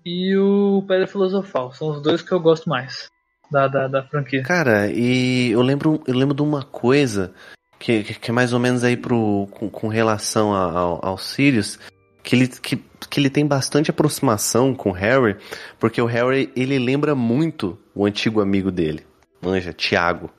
e 0.04 0.36
o 0.36 0.84
Pedra 0.86 1.06
Filosofal. 1.06 1.72
São 1.72 1.88
os 1.90 2.02
dois 2.02 2.20
que 2.20 2.32
eu 2.32 2.40
gosto 2.40 2.68
mais 2.68 3.08
da, 3.50 3.68
da, 3.68 3.88
da 3.88 4.02
franquia. 4.02 4.42
Cara, 4.42 4.88
e 4.90 5.50
eu 5.50 5.62
lembro, 5.62 6.02
eu 6.06 6.14
lembro 6.14 6.34
de 6.34 6.42
uma 6.42 6.62
coisa 6.62 7.32
que, 7.78 8.02
que, 8.02 8.30
é 8.30 8.32
mais 8.34 8.52
ou 8.52 8.60
menos 8.60 8.84
aí 8.84 8.96
pro, 8.96 9.48
com, 9.50 9.68
com 9.68 9.88
relação 9.88 10.52
ao, 10.52 11.04
ao 11.04 11.18
Sirius, 11.18 11.78
que 12.22 12.34
ele, 12.34 12.48
que, 12.48 12.76
que 12.76 13.20
ele 13.20 13.30
tem 13.30 13.46
bastante 13.46 13.90
aproximação 13.90 14.74
com 14.74 14.90
o 14.90 14.92
Harry, 14.92 15.36
porque 15.78 16.00
o 16.00 16.06
Harry, 16.06 16.50
ele 16.56 16.78
lembra 16.78 17.14
muito 17.14 17.78
o 17.94 18.06
antigo 18.06 18.40
amigo 18.40 18.70
dele, 18.70 19.06
manja, 19.42 19.72
Tiago. 19.72 20.30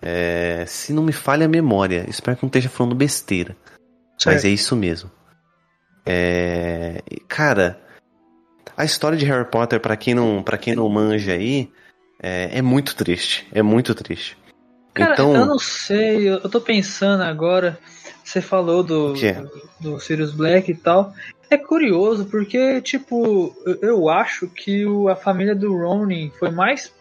É, 0.00 0.64
se 0.66 0.92
não 0.92 1.02
me 1.02 1.12
falha 1.12 1.46
a 1.46 1.48
memória, 1.48 2.04
espero 2.08 2.36
que 2.36 2.42
não 2.42 2.48
esteja 2.48 2.68
falando 2.68 2.94
besteira, 2.94 3.56
mas 4.24 4.44
é 4.44 4.48
isso 4.48 4.76
mesmo. 4.76 5.10
É, 6.04 7.02
cara, 7.28 7.80
a 8.76 8.84
história 8.84 9.18
de 9.18 9.24
Harry 9.26 9.48
Potter, 9.50 9.80
pra 9.80 9.96
quem 9.96 10.14
não, 10.14 10.42
para 10.42 10.58
quem 10.58 10.74
não 10.74 10.88
manja 10.88 11.32
aí, 11.32 11.70
é, 12.20 12.58
é 12.58 12.62
muito 12.62 12.94
triste. 12.96 13.46
É 13.52 13.62
muito 13.62 13.94
triste. 13.94 14.36
Cara, 14.94 15.12
então, 15.12 15.34
eu 15.34 15.46
não 15.46 15.58
sei, 15.58 16.28
eu, 16.28 16.40
tô 16.48 16.60
pensando 16.60 17.22
agora. 17.22 17.78
Você 18.24 18.40
falou 18.40 18.82
do, 18.82 19.14
do, 19.14 19.92
do 19.92 20.00
Sirius 20.00 20.32
Black 20.34 20.70
e 20.70 20.74
tal. 20.74 21.12
É 21.48 21.56
curioso, 21.56 22.26
porque, 22.26 22.80
tipo, 22.82 23.54
eu, 23.64 23.78
eu 23.80 24.08
acho 24.08 24.48
que 24.48 24.84
o- 24.84 25.08
a 25.08 25.16
família 25.16 25.54
do 25.54 25.74
Ronin 25.74 26.30
foi 26.38 26.50
mais 26.50 26.92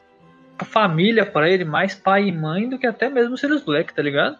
a 0.57 0.63
família 0.63 1.25
pra 1.25 1.49
ele, 1.49 1.65
mais 1.65 1.93
pai 1.95 2.27
e 2.27 2.31
mãe 2.31 2.69
do 2.69 2.79
que 2.79 2.87
até 2.87 3.09
mesmo 3.09 3.33
o 3.33 3.37
Sirius 3.37 3.61
Black, 3.63 3.93
tá 3.93 4.01
ligado? 4.01 4.37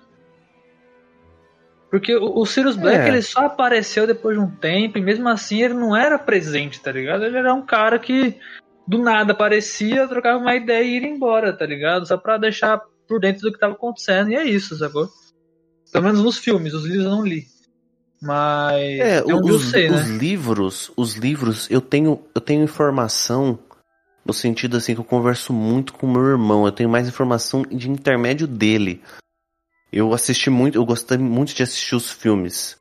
Porque 1.90 2.16
o, 2.16 2.40
o 2.40 2.46
Sirius 2.46 2.76
Black 2.76 3.00
É. 3.00 3.08
ele 3.08 3.22
só 3.22 3.46
apareceu 3.46 4.06
depois 4.08 4.38
de 4.38 4.44
um 4.44 4.50
tempo 4.50 4.98
e 4.98 5.02
mesmo 5.02 5.28
assim 5.30 5.62
ele 5.62 5.74
não 5.74 5.96
era 5.96 6.18
presente, 6.20 6.80
tá 6.80 6.92
ligado? 6.92 7.24
Ele 7.26 7.38
era 7.38 7.54
um 7.54 7.62
cara 7.66 7.98
que 8.00 8.36
do 8.88 9.00
nada 9.00 9.34
aparecia, 9.34 10.08
trocava 10.08 10.40
uma 10.40 10.56
ideia 10.56 10.84
e 10.84 11.00
ia 11.00 11.08
embora, 11.08 11.52
tá 11.52 11.66
ligado? 11.66 12.08
Só 12.08 12.18
pra 12.18 12.38
deixar 12.38 12.82
por 13.08 13.20
dentro 13.20 13.42
do 13.42 13.52
que 13.52 13.60
tava 13.60 13.74
acontecendo. 13.74 14.32
E 14.32 14.36
é 14.36 14.44
isso, 14.44 14.78
sacou? 14.78 15.10
Pelo 15.92 16.06
menos 16.06 16.24
nos 16.24 16.38
filmes, 16.38 16.74
os 16.74 16.86
livros 16.86 17.06
eu 17.06 17.12
não 17.12 17.26
li. 17.26 17.46
Mas 18.22 19.00
é, 19.00 19.22
onde 19.24 19.50
eu 19.50 19.56
os, 19.56 19.70
sei, 19.70 19.90
os 19.90 20.08
né? 20.08 20.18
livros, 20.18 20.92
os 20.98 21.14
livros, 21.16 21.70
eu 21.70 21.80
tenho, 21.80 22.20
eu 22.34 22.42
tenho 22.42 22.64
informação 22.64 23.60
no 24.26 24.34
sentido 24.34 24.76
assim 24.76 24.94
que 24.94 25.00
eu 25.00 25.06
converso 25.06 25.54
muito 25.54 25.94
com 25.94 26.08
meu 26.08 26.26
irmão. 26.26 26.66
Eu 26.66 26.72
tenho 26.72 26.90
mais 26.90 27.08
informação 27.08 27.62
de 27.64 27.90
intermédio 27.90 28.48
dele. 28.48 29.02
Eu 29.92 30.14
assisti 30.14 30.50
muito, 30.50 30.78
eu 30.78 30.86
gostei 30.86 31.18
muito 31.18 31.54
de 31.54 31.64
assistir 31.64 31.96
os 31.96 32.12
filmes. 32.12 32.76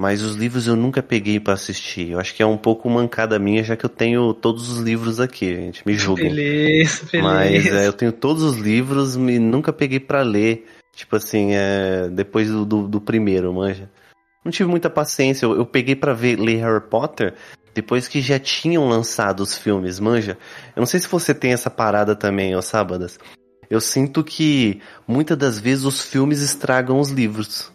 Mas 0.00 0.22
os 0.22 0.34
livros 0.34 0.66
eu 0.66 0.74
nunca 0.74 1.02
peguei 1.02 1.38
pra 1.38 1.52
assistir. 1.52 2.12
Eu 2.12 2.18
acho 2.18 2.34
que 2.34 2.42
é 2.42 2.46
um 2.46 2.56
pouco 2.56 2.88
mancada 2.88 3.38
minha, 3.38 3.62
já 3.62 3.76
que 3.76 3.84
eu 3.84 3.90
tenho 3.90 4.32
todos 4.32 4.70
os 4.70 4.78
livros 4.78 5.20
aqui, 5.20 5.54
gente. 5.54 5.82
Me 5.84 5.92
julguem. 5.92 6.30
Beleza, 6.30 7.04
beleza. 7.12 7.22
Mas 7.22 7.66
é, 7.66 7.86
eu 7.86 7.92
tenho 7.92 8.10
todos 8.10 8.42
os 8.42 8.56
livros 8.56 9.16
e 9.16 9.38
nunca 9.38 9.74
peguei 9.74 10.00
pra 10.00 10.22
ler. 10.22 10.66
Tipo 10.96 11.16
assim, 11.16 11.50
é, 11.52 12.08
depois 12.08 12.48
do, 12.48 12.64
do, 12.64 12.88
do 12.88 12.98
primeiro, 12.98 13.52
manja. 13.52 13.90
Não 14.42 14.50
tive 14.50 14.70
muita 14.70 14.88
paciência. 14.88 15.44
Eu, 15.44 15.54
eu 15.54 15.66
peguei 15.66 15.94
pra 15.94 16.14
ver, 16.14 16.40
ler 16.40 16.62
Harry 16.62 16.80
Potter 16.88 17.34
depois 17.74 18.08
que 18.08 18.22
já 18.22 18.38
tinham 18.38 18.88
lançado 18.88 19.40
os 19.40 19.58
filmes, 19.58 20.00
manja. 20.00 20.38
Eu 20.74 20.80
não 20.80 20.86
sei 20.86 20.98
se 20.98 21.08
você 21.08 21.34
tem 21.34 21.52
essa 21.52 21.68
parada 21.68 22.16
também, 22.16 22.56
ó, 22.56 22.62
sábadas. 22.62 23.18
Eu 23.68 23.82
sinto 23.82 24.24
que 24.24 24.80
muitas 25.06 25.36
das 25.36 25.58
vezes 25.58 25.84
os 25.84 26.00
filmes 26.00 26.40
estragam 26.40 26.98
os 26.98 27.10
livros. 27.10 27.70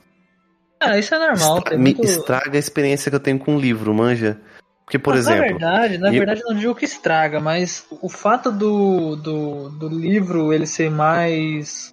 Ah, 0.79 0.97
isso 0.97 1.13
é 1.15 1.19
normal. 1.19 1.57
Estra- 1.59 1.77
muito- 1.77 2.03
estraga 2.05 2.55
a 2.55 2.59
experiência 2.59 3.09
que 3.09 3.15
eu 3.15 3.19
tenho 3.19 3.39
com 3.39 3.55
o 3.55 3.59
livro, 3.59 3.93
manja. 3.93 4.39
Porque, 4.85 4.99
por 4.99 5.13
Na 5.13 5.19
exemplo. 5.19 5.41
verdade, 5.41 5.97
na 5.97 6.11
verdade 6.11 6.41
eu 6.41 6.49
não 6.53 6.59
digo 6.59 6.75
que 6.75 6.85
estraga, 6.85 7.39
mas 7.39 7.87
o 8.03 8.07
fato 8.07 8.51
do, 8.51 9.15
do, 9.15 9.69
do 9.69 9.89
livro 9.89 10.53
ele 10.53 10.67
ser 10.67 10.91
mais 10.91 11.91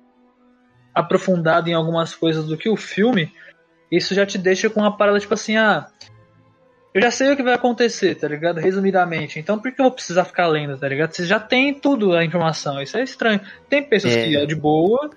aprofundado 0.95 1.71
em 1.71 1.75
algumas 1.75 2.15
coisas 2.15 2.45
do 2.45 2.57
que 2.57 2.69
o 2.69 2.77
filme, 2.77 3.33
isso 3.91 4.15
já 4.15 4.27
te 4.27 4.37
deixa 4.37 4.69
com 4.69 4.81
uma 4.81 4.95
parada 4.95 5.19
tipo 5.19 5.33
assim, 5.33 5.57
ah, 5.57 5.87
eu 6.93 7.01
já 7.01 7.11
sei 7.11 7.33
o 7.33 7.37
que 7.37 7.43
vai 7.43 7.55
acontecer, 7.55 8.15
tá 8.17 8.29
ligado? 8.29 8.59
Resumidamente. 8.61 9.39
Então 9.39 9.59
por 9.59 9.73
que 9.73 9.81
eu 9.81 9.85
vou 9.85 9.93
precisar 9.93 10.25
ficar 10.27 10.47
lendo, 10.49 10.77
tá 10.77 10.87
ligado? 10.87 11.13
Você 11.15 11.25
já 11.25 11.41
tem 11.41 11.73
tudo 11.73 12.13
a 12.15 12.23
informação. 12.23 12.83
Isso 12.83 12.99
é 12.99 13.03
estranho. 13.03 13.41
Tem 13.71 13.83
pessoas 13.83 14.15
É. 14.15 14.25
que 14.25 14.37
é 14.37 14.45
de 14.45 14.55
boa, 14.55 15.09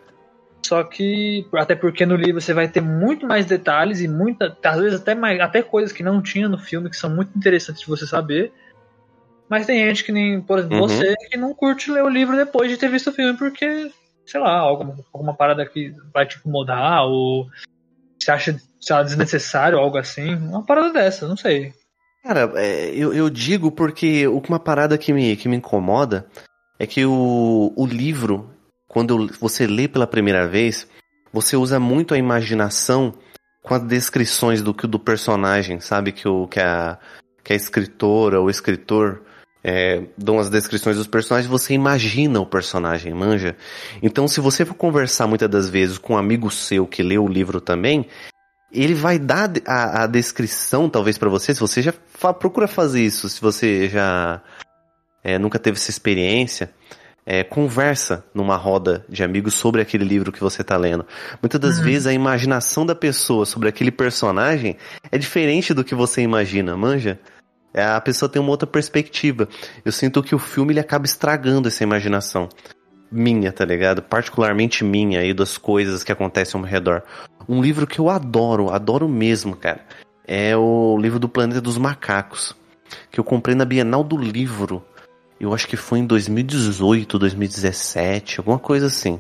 Só 0.66 0.84
que, 0.84 1.48
até 1.54 1.76
porque 1.76 2.08
no 2.08 2.16
livro 2.16 2.42
você 2.42 2.52
vai 2.52 2.68
ter 2.68 2.82
muito 2.82 3.28
mais 3.28 3.46
detalhes 3.46 4.02
e 4.02 4.08
muita, 4.08 4.58
às 4.64 4.80
vezes 4.80 5.00
até, 5.00 5.14
mais, 5.14 5.40
até 5.40 5.62
coisas 5.62 5.92
que 5.92 6.02
não 6.02 6.24
tinha 6.24 6.50
no 6.50 6.58
filme 6.58 6.90
que 6.90 6.98
são 6.98 7.08
muito 7.08 7.38
interessantes 7.38 7.82
de 7.84 7.88
você 7.88 8.08
saber. 8.08 8.52
Mas 9.48 9.68
tem 9.68 9.86
gente 9.86 10.04
que 10.04 10.12
nem, 10.12 10.42
por 10.42 10.58
exemplo, 10.58 10.78
Uhum. 10.78 10.88
você 10.88 11.14
que 11.30 11.38
não 11.38 11.54
curte 11.54 11.92
ler 11.92 12.04
o 12.04 12.10
livro 12.10 12.36
depois 12.36 12.68
de 12.68 12.78
ter 12.78 12.90
visto 12.90 13.12
o 13.12 13.14
filme 13.14 13.38
porque, 13.38 13.92
sei 14.26 14.40
lá, 14.40 14.58
alguma, 14.58 14.96
alguma 15.14 15.36
parada 15.36 15.64
que 15.68 15.94
vai 16.12 16.26
te 16.26 16.40
incomodar 16.40 17.06
ou 17.06 17.46
você 18.20 18.32
acha 18.32 18.60
sei 18.82 18.96
lá, 18.96 19.04
desnecessário, 19.04 19.78
algo 19.78 20.00
assim. 20.00 20.34
Uma 20.34 20.66
parada 20.66 20.92
dessa, 20.92 21.28
não 21.28 21.38
sei. 21.38 21.74
Cara, 22.24 22.52
é, 22.56 22.90
eu, 22.90 23.14
eu 23.14 23.30
digo 23.30 23.72
porque 23.72 24.26
uma 24.26 24.60
parada 24.60 24.98
que 24.98 25.14
me, 25.14 25.36
que 25.36 25.48
me 25.48 25.58
incomoda 25.58 26.26
é 26.80 26.88
que 26.88 27.06
o, 27.06 27.72
o 27.76 27.86
livro, 27.86 28.50
quando 28.88 29.30
você 29.40 29.68
lê 29.68 29.88
pela 29.88 30.08
primeira 30.08 30.48
vez, 30.48 30.88
você 31.34 31.56
usa 31.56 31.80
muito 31.80 32.14
a 32.14 32.18
imaginação 32.18 33.14
com 33.62 33.74
as 33.74 33.84
descrições 33.84 34.62
do, 34.62 34.74
que- 34.74 34.88
do 34.88 35.00
personagem, 35.00 35.80
sabe? 35.80 36.12
Que, 36.12 36.28
o, 36.28 36.48
que, 36.48 36.60
a, 36.60 36.98
que 37.44 37.52
a 37.54 37.56
escritora 37.56 38.40
ou 38.40 38.50
escritor 38.50 39.24
é, 39.64 40.04
dão 40.16 40.38
as 40.38 40.50
descrições 40.50 40.96
dos 40.98 41.08
personagens, 41.08 41.50
você 41.50 41.74
imagina 41.74 42.40
o 42.40 42.46
personagem, 42.46 43.14
manja? 43.14 43.58
Então, 44.04 44.28
se 44.28 44.40
você 44.40 44.64
for 44.64 44.76
conversar 44.76 45.26
muitas 45.26 45.50
das 45.50 45.68
vezes 45.68 45.98
com 45.98 46.14
um 46.14 46.18
amigo 46.18 46.52
seu 46.52 46.86
que 46.86 47.02
leu 47.02 47.24
o 47.26 47.28
livro 47.28 47.60
também, 47.60 48.06
ele 48.72 48.94
vai 48.94 49.18
dar 49.18 49.50
a, 49.66 50.04
a 50.04 50.08
descrição, 50.08 50.88
talvez 50.90 51.18
pra 51.18 51.30
você, 51.30 51.54
se 51.54 51.60
você 51.60 51.82
já 51.82 51.94
fa- 52.10 52.34
procura 52.34 52.68
fazer 52.68 53.02
isso, 53.02 53.28
se 53.28 53.42
você 53.42 53.90
já 53.90 54.42
é, 55.24 55.40
nunca 55.40 55.58
teve 55.58 55.78
essa 55.78 55.90
experiência, 55.90 56.72
é, 57.26 57.44
conversa 57.44 58.24
numa 58.34 58.56
roda 58.56 59.04
de 59.10 59.24
amigos 59.24 59.56
sobre 59.56 59.82
aquele 59.82 60.06
livro 60.06 60.32
que 60.32 60.40
você 60.40 60.64
tá 60.64 60.78
lendo. 60.78 61.06
Muitas 61.42 61.60
das 61.60 61.80
vezes 61.80 62.06
a 62.06 62.14
imaginação 62.14 62.86
da 62.86 62.94
pessoa 62.94 63.46
sobre 63.46 63.68
aquele 63.68 63.92
personagem 63.92 64.78
é 65.12 65.18
diferente 65.18 65.74
do 65.74 65.84
que 65.84 65.96
você 65.96 66.22
imagina, 66.22 66.78
manja? 66.78 67.20
É, 67.74 67.84
a 67.84 68.00
pessoa 68.00 68.30
tem 68.30 68.42
uma 68.42 68.52
outra 68.52 68.68
perspectiva. 68.68 69.50
Eu 69.84 69.92
sinto 69.92 70.24
que 70.24 70.36
o 70.36 70.40
filme 70.40 70.72
ele 70.72 70.80
acaba 70.80 71.06
estragando 71.06 71.68
essa 71.68 71.84
imaginação 71.84 72.48
minha, 73.12 73.52
tá 73.52 73.66
ligado? 73.66 74.02
Particularmente 74.02 74.84
minha 74.84 75.20
aí 75.20 75.34
das 75.34 75.58
coisas 75.58 76.04
que 76.04 76.12
acontecem 76.12 76.58
ao 76.58 76.62
meu 76.62 76.72
redor. 76.72 77.04
Um 77.50 77.62
livro 77.62 77.86
que 77.86 78.00
eu 78.00 78.10
adoro, 78.10 78.70
adoro 78.70 79.10
mesmo, 79.10 79.56
cara. 79.56 79.82
É 80.28 80.56
o 80.56 80.98
livro 80.98 81.20
do 81.20 81.30
Planeta 81.30 81.62
dos 81.62 81.78
Macacos, 81.78 82.56
que 83.12 83.20
eu 83.20 83.24
comprei 83.24 83.56
na 83.56 83.66
Bienal 83.66 84.04
do 84.04 84.18
Livro. 84.18 84.84
Eu 85.40 85.54
acho 85.54 85.68
que 85.68 85.76
foi 85.76 86.00
em 86.00 86.06
2018, 86.06 87.20
2017, 87.20 88.40
alguma 88.40 88.60
coisa 88.60 88.88
assim. 88.88 89.20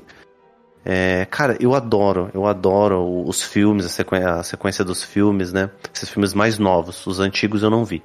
É, 0.84 1.26
cara, 1.26 1.58
eu 1.60 1.74
adoro, 1.74 2.30
eu 2.34 2.46
adoro 2.46 3.24
os 3.28 3.42
filmes, 3.42 3.86
a 3.86 3.90
sequência, 3.90 4.30
a 4.34 4.44
sequência 4.44 4.86
dos 4.86 5.04
filmes, 5.04 5.52
né? 5.52 5.70
Esses 5.94 6.10
filmes 6.10 6.34
mais 6.34 6.60
novos, 6.60 7.06
os 7.08 7.20
antigos 7.20 7.64
eu 7.64 7.70
não 7.70 7.84
vi. 7.84 8.04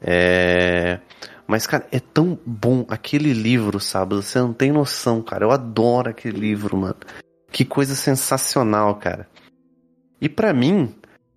É, 0.00 0.98
mas, 1.46 1.66
cara, 1.66 1.86
é 1.92 2.00
tão 2.00 2.38
bom 2.46 2.84
aquele 2.88 3.32
livro, 3.32 3.78
sabe? 3.78 4.14
Você 4.16 4.38
não 4.38 4.52
tem 4.52 4.72
noção, 4.72 5.22
cara. 5.22 5.44
Eu 5.44 5.50
adoro 5.50 6.10
aquele 6.10 6.38
livro, 6.38 6.76
mano. 6.76 6.96
Que 7.50 7.64
coisa 7.64 7.94
sensacional, 7.94 8.94
cara. 8.96 9.28
E 10.20 10.28
pra 10.28 10.52
mim, 10.52 10.94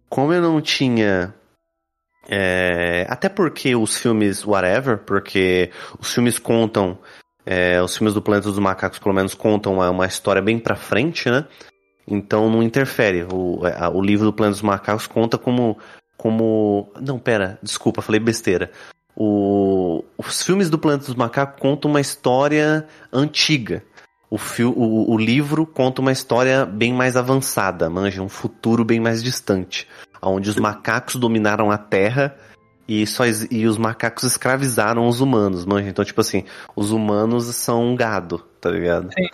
como 0.10 0.32
eu 0.32 0.42
não 0.42 0.62
tinha. 0.62 1.34
É, 2.28 3.06
até 3.10 3.30
porque 3.30 3.76
os 3.76 3.98
filmes, 3.98 4.46
whatever, 4.46 4.98
porque 5.00 5.70
os 6.00 6.14
filmes 6.14 6.40
contam. 6.40 6.98
é, 7.46 7.82
os 7.82 7.96
filmes 7.96 8.14
do 8.14 8.22
Planeta 8.22 8.50
dos 8.50 8.60
Macacos, 8.60 9.00
pelo 9.00 9.14
menos, 9.14 9.34
contam 9.34 9.74
uma, 9.76 9.90
história 10.08 10.42
bem 10.42 10.58
pra 10.60 10.76
frente, 10.76 11.30
né? 11.30 11.46
Então 12.08 12.50
não 12.50 12.62
interfere. 12.64 13.26
O, 13.32 13.62
a- 13.66 13.90
o 13.90 14.02
livro 14.02 14.26
do 14.26 14.34
Planeta 14.34 14.56
dos 14.56 14.62
Macacos 14.62 15.08
conta 15.08 15.38
como. 15.38 15.78
como. 16.18 16.92
Não, 17.02 17.20
pera, 17.20 17.60
desculpa, 17.62 18.02
falei 18.02 18.20
besteira. 18.20 18.72
O- 19.16 20.04
os 20.18 20.44
filmes 20.44 20.70
do 20.70 20.78
Planeta 20.78 21.06
dos 21.06 21.16
Macacos 21.16 21.60
contam 21.62 21.90
uma 21.92 22.02
história 22.02 22.86
antiga. 23.14 23.84
O, 24.30 24.38
fil- 24.38 24.74
o- 24.76 25.12
o 25.12 25.18
livro 25.18 25.66
conta 25.66 26.02
uma 26.02 26.12
história 26.12 26.66
bem 26.66 26.94
mais 26.94 27.16
avançada, 27.16 27.90
manja, 27.90 28.22
um 28.22 28.30
futuro 28.30 28.84
bem 28.84 29.00
mais 29.00 29.24
distante, 29.24 29.88
onde 30.22 30.50
os 30.50 30.56
macacos 30.58 31.16
dominaram 31.16 31.70
a 31.72 31.78
Terra 31.78 32.36
e, 32.88 33.06
só, 33.06 33.24
e 33.52 33.66
os 33.68 33.78
macacos 33.78 34.24
escravizaram 34.24 35.08
os 35.08 35.22
humanos, 35.22 35.66
manja. 35.66 35.90
Então, 35.90 36.04
tipo 36.04 36.22
assim, 36.22 36.44
os 36.76 36.92
humanos 36.92 37.46
são 37.56 37.84
um 37.84 37.96
gado, 37.96 38.40
tá 38.60 38.70
ligado? 38.70 39.10
Sim. 39.14 39.28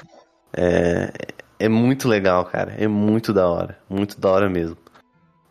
É, 0.53 1.11
é 1.59 1.69
muito 1.69 2.07
legal, 2.07 2.43
cara. 2.45 2.75
É 2.77 2.87
muito 2.87 3.31
da 3.33 3.47
hora. 3.47 3.77
Muito 3.89 4.19
da 4.19 4.29
hora 4.29 4.49
mesmo. 4.49 4.77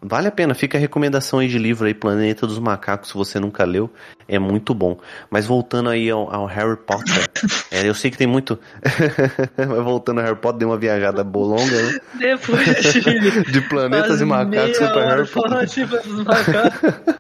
Vale 0.03 0.29
a 0.29 0.33
pena, 0.33 0.55
fica 0.55 0.79
a 0.79 0.81
recomendação 0.81 1.41
aí 1.41 1.49
de 1.49 1.59
livro 1.59 1.87
aí, 1.87 1.93
Planeta 1.93 2.47
dos 2.47 2.59
Macacos, 2.59 3.11
se 3.11 3.15
você 3.15 3.39
nunca 3.39 3.65
leu, 3.65 3.91
é 4.27 4.39
muito 4.39 4.73
bom. 4.73 4.99
Mas 5.29 5.47
voltando 5.47 5.91
aí 5.91 6.09
ao, 6.09 6.33
ao 6.35 6.47
Harry 6.47 6.77
Potter, 6.77 7.29
é, 7.71 7.87
eu 7.87 7.95
sei 7.95 8.11
que 8.11 8.17
tem 8.17 8.27
muito. 8.27 8.59
Mas 9.59 9.85
voltando 9.85 10.21
ao 10.21 10.25
Harry 10.25 10.39
Potter, 10.39 10.61
deu 10.61 10.69
uma 10.71 10.79
viajada 10.79 11.23
bolonga, 11.23 11.83
né? 11.83 12.01
Depois 12.15 12.65
de 12.65 13.43
De 13.53 13.61
planetas 13.69 14.23
e 14.23 14.25
macacos 14.25 14.81
hora 14.81 15.17
Harry 15.17 15.29
Potter. 15.29 15.51
falando 15.51 15.67
de 15.67 15.87
planetas 15.87 16.13
dos 16.13 16.25
macacos. 16.25 17.17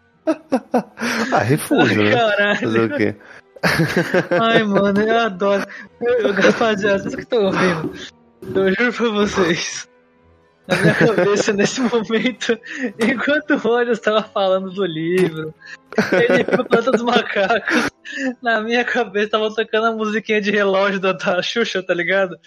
Ah, 1.32 1.42
refúgio, 1.42 2.02
né? 2.02 2.12
Caralho. 2.12 2.60
Fazer 2.60 2.80
o 2.80 2.96
quê? 2.96 3.16
Ai, 4.40 4.62
mano, 4.62 5.00
eu 5.00 5.18
adoro. 5.18 5.66
Eu, 6.00 6.14
eu, 6.14 6.32
rapaziada, 6.32 6.98
vocês 6.98 7.14
que 7.14 7.22
estão 7.22 7.44
ouvindo, 7.44 7.92
eu 8.54 8.74
juro 8.74 8.92
pra 8.92 9.08
vocês. 9.10 9.89
Na 10.70 10.76
minha 10.76 10.94
cabeça, 10.94 11.52
nesse 11.52 11.80
momento, 11.82 12.58
enquanto 12.98 13.50
o 13.50 13.68
Olhos 13.68 13.98
estava 13.98 14.22
falando 14.22 14.70
do 14.70 14.84
livro, 14.84 15.52
ele 16.12 16.44
viu 16.44 16.64
Planta 16.64 16.92
dos 16.92 17.02
Macacos, 17.02 17.90
na 18.40 18.60
minha 18.60 18.84
cabeça 18.84 19.30
tava 19.30 19.52
tocando 19.54 19.86
a 19.86 19.92
musiquinha 19.92 20.40
de 20.40 20.50
relógio 20.50 21.00
da, 21.00 21.12
da 21.12 21.42
Xuxa, 21.42 21.82
tá 21.82 21.92
ligado? 21.92 22.38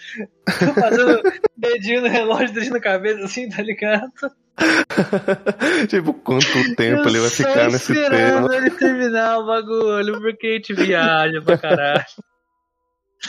Fazendo 0.80 1.22
dedinho 1.56 2.00
no 2.00 2.08
relógio, 2.08 2.54
dedinho 2.54 2.72
na 2.72 2.80
cabeça, 2.80 3.24
assim, 3.24 3.48
tá 3.48 3.62
ligado? 3.62 4.10
tipo, 5.88 6.14
quanto 6.14 6.76
tempo 6.76 7.02
Eu 7.02 7.08
ele 7.08 7.20
vai 7.20 7.30
ficar 7.30 7.70
nesse 7.70 7.92
esperando 7.92 8.48
tema? 8.48 8.56
ele 8.56 8.70
terminar 8.70 9.38
o 9.38 9.46
bagulho, 9.46 10.20
porque 10.20 10.46
a 10.46 10.52
gente 10.52 10.72
viaja 10.74 11.42
pra 11.42 11.58
caralho. 11.58 12.04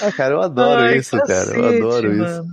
Ah, 0.01 0.11
cara, 0.11 0.33
eu 0.35 0.41
adoro 0.41 0.81
Ai, 0.81 0.97
isso, 0.97 1.17
cara. 1.17 1.55
Eu 1.55 1.63
cacete, 1.63 1.77
adoro 1.77 2.13
isso. 2.13 2.43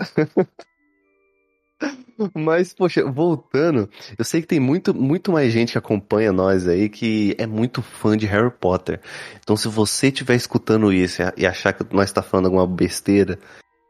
Mas, 2.34 2.72
poxa, 2.74 3.04
voltando, 3.04 3.88
eu 4.18 4.24
sei 4.24 4.40
que 4.40 4.46
tem 4.46 4.60
muito, 4.60 4.94
muito 4.94 5.32
mais 5.32 5.52
gente 5.52 5.72
que 5.72 5.78
acompanha 5.78 6.32
nós 6.32 6.68
aí 6.68 6.88
que 6.88 7.34
é 7.38 7.46
muito 7.46 7.82
fã 7.82 8.16
de 8.16 8.26
Harry 8.26 8.50
Potter. 8.50 9.00
Então, 9.40 9.56
se 9.56 9.68
você 9.68 10.08
estiver 10.08 10.34
escutando 10.34 10.92
isso 10.92 11.22
e 11.36 11.46
achar 11.46 11.72
que 11.72 11.84
nós 11.94 12.10
está 12.10 12.22
falando 12.22 12.46
alguma 12.46 12.66
besteira, 12.66 13.38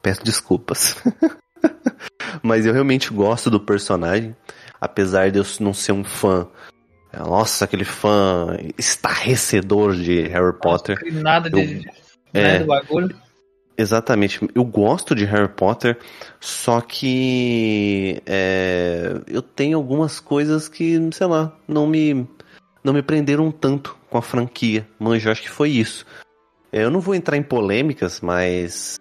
peço 0.01 0.23
desculpas. 0.23 0.95
Mas 2.41 2.65
eu 2.65 2.73
realmente 2.73 3.11
gosto 3.13 3.49
do 3.49 3.59
personagem, 3.59 4.35
apesar 4.79 5.31
de 5.31 5.39
eu 5.39 5.45
não 5.59 5.73
ser 5.73 5.91
um 5.91 6.03
fã. 6.03 6.47
Nossa, 7.17 7.65
aquele 7.65 7.85
fã 7.85 8.57
estarrecedor 8.77 9.95
de 9.95 10.23
Harry 10.23 10.57
Potter. 10.59 10.97
Nada 11.13 11.49
de. 11.49 11.87
É. 12.33 12.43
Nada 12.43 12.59
do 12.59 12.65
bagulho. 12.65 13.22
Exatamente. 13.77 14.39
Eu 14.53 14.63
gosto 14.63 15.15
de 15.15 15.25
Harry 15.25 15.49
Potter, 15.49 15.97
só 16.39 16.79
que 16.79 18.21
é, 18.25 19.19
eu 19.27 19.41
tenho 19.41 19.77
algumas 19.77 20.19
coisas 20.19 20.67
que, 20.67 20.99
sei 21.11 21.27
lá, 21.27 21.51
não 21.67 21.87
me 21.87 22.27
não 22.83 22.93
me 22.93 23.01
prenderam 23.01 23.49
tanto 23.49 23.97
com 24.09 24.17
a 24.17 24.21
franquia. 24.21 24.87
Manja, 24.99 25.29
eu 25.29 25.31
acho 25.31 25.41
que 25.41 25.49
foi 25.49 25.69
isso. 25.69 26.05
É, 26.71 26.83
Eu 26.83 26.91
não 26.91 26.99
vou 26.99 27.15
entrar 27.15 27.37
em 27.37 27.43
polêmicas, 27.43 28.19
mas 28.19 28.99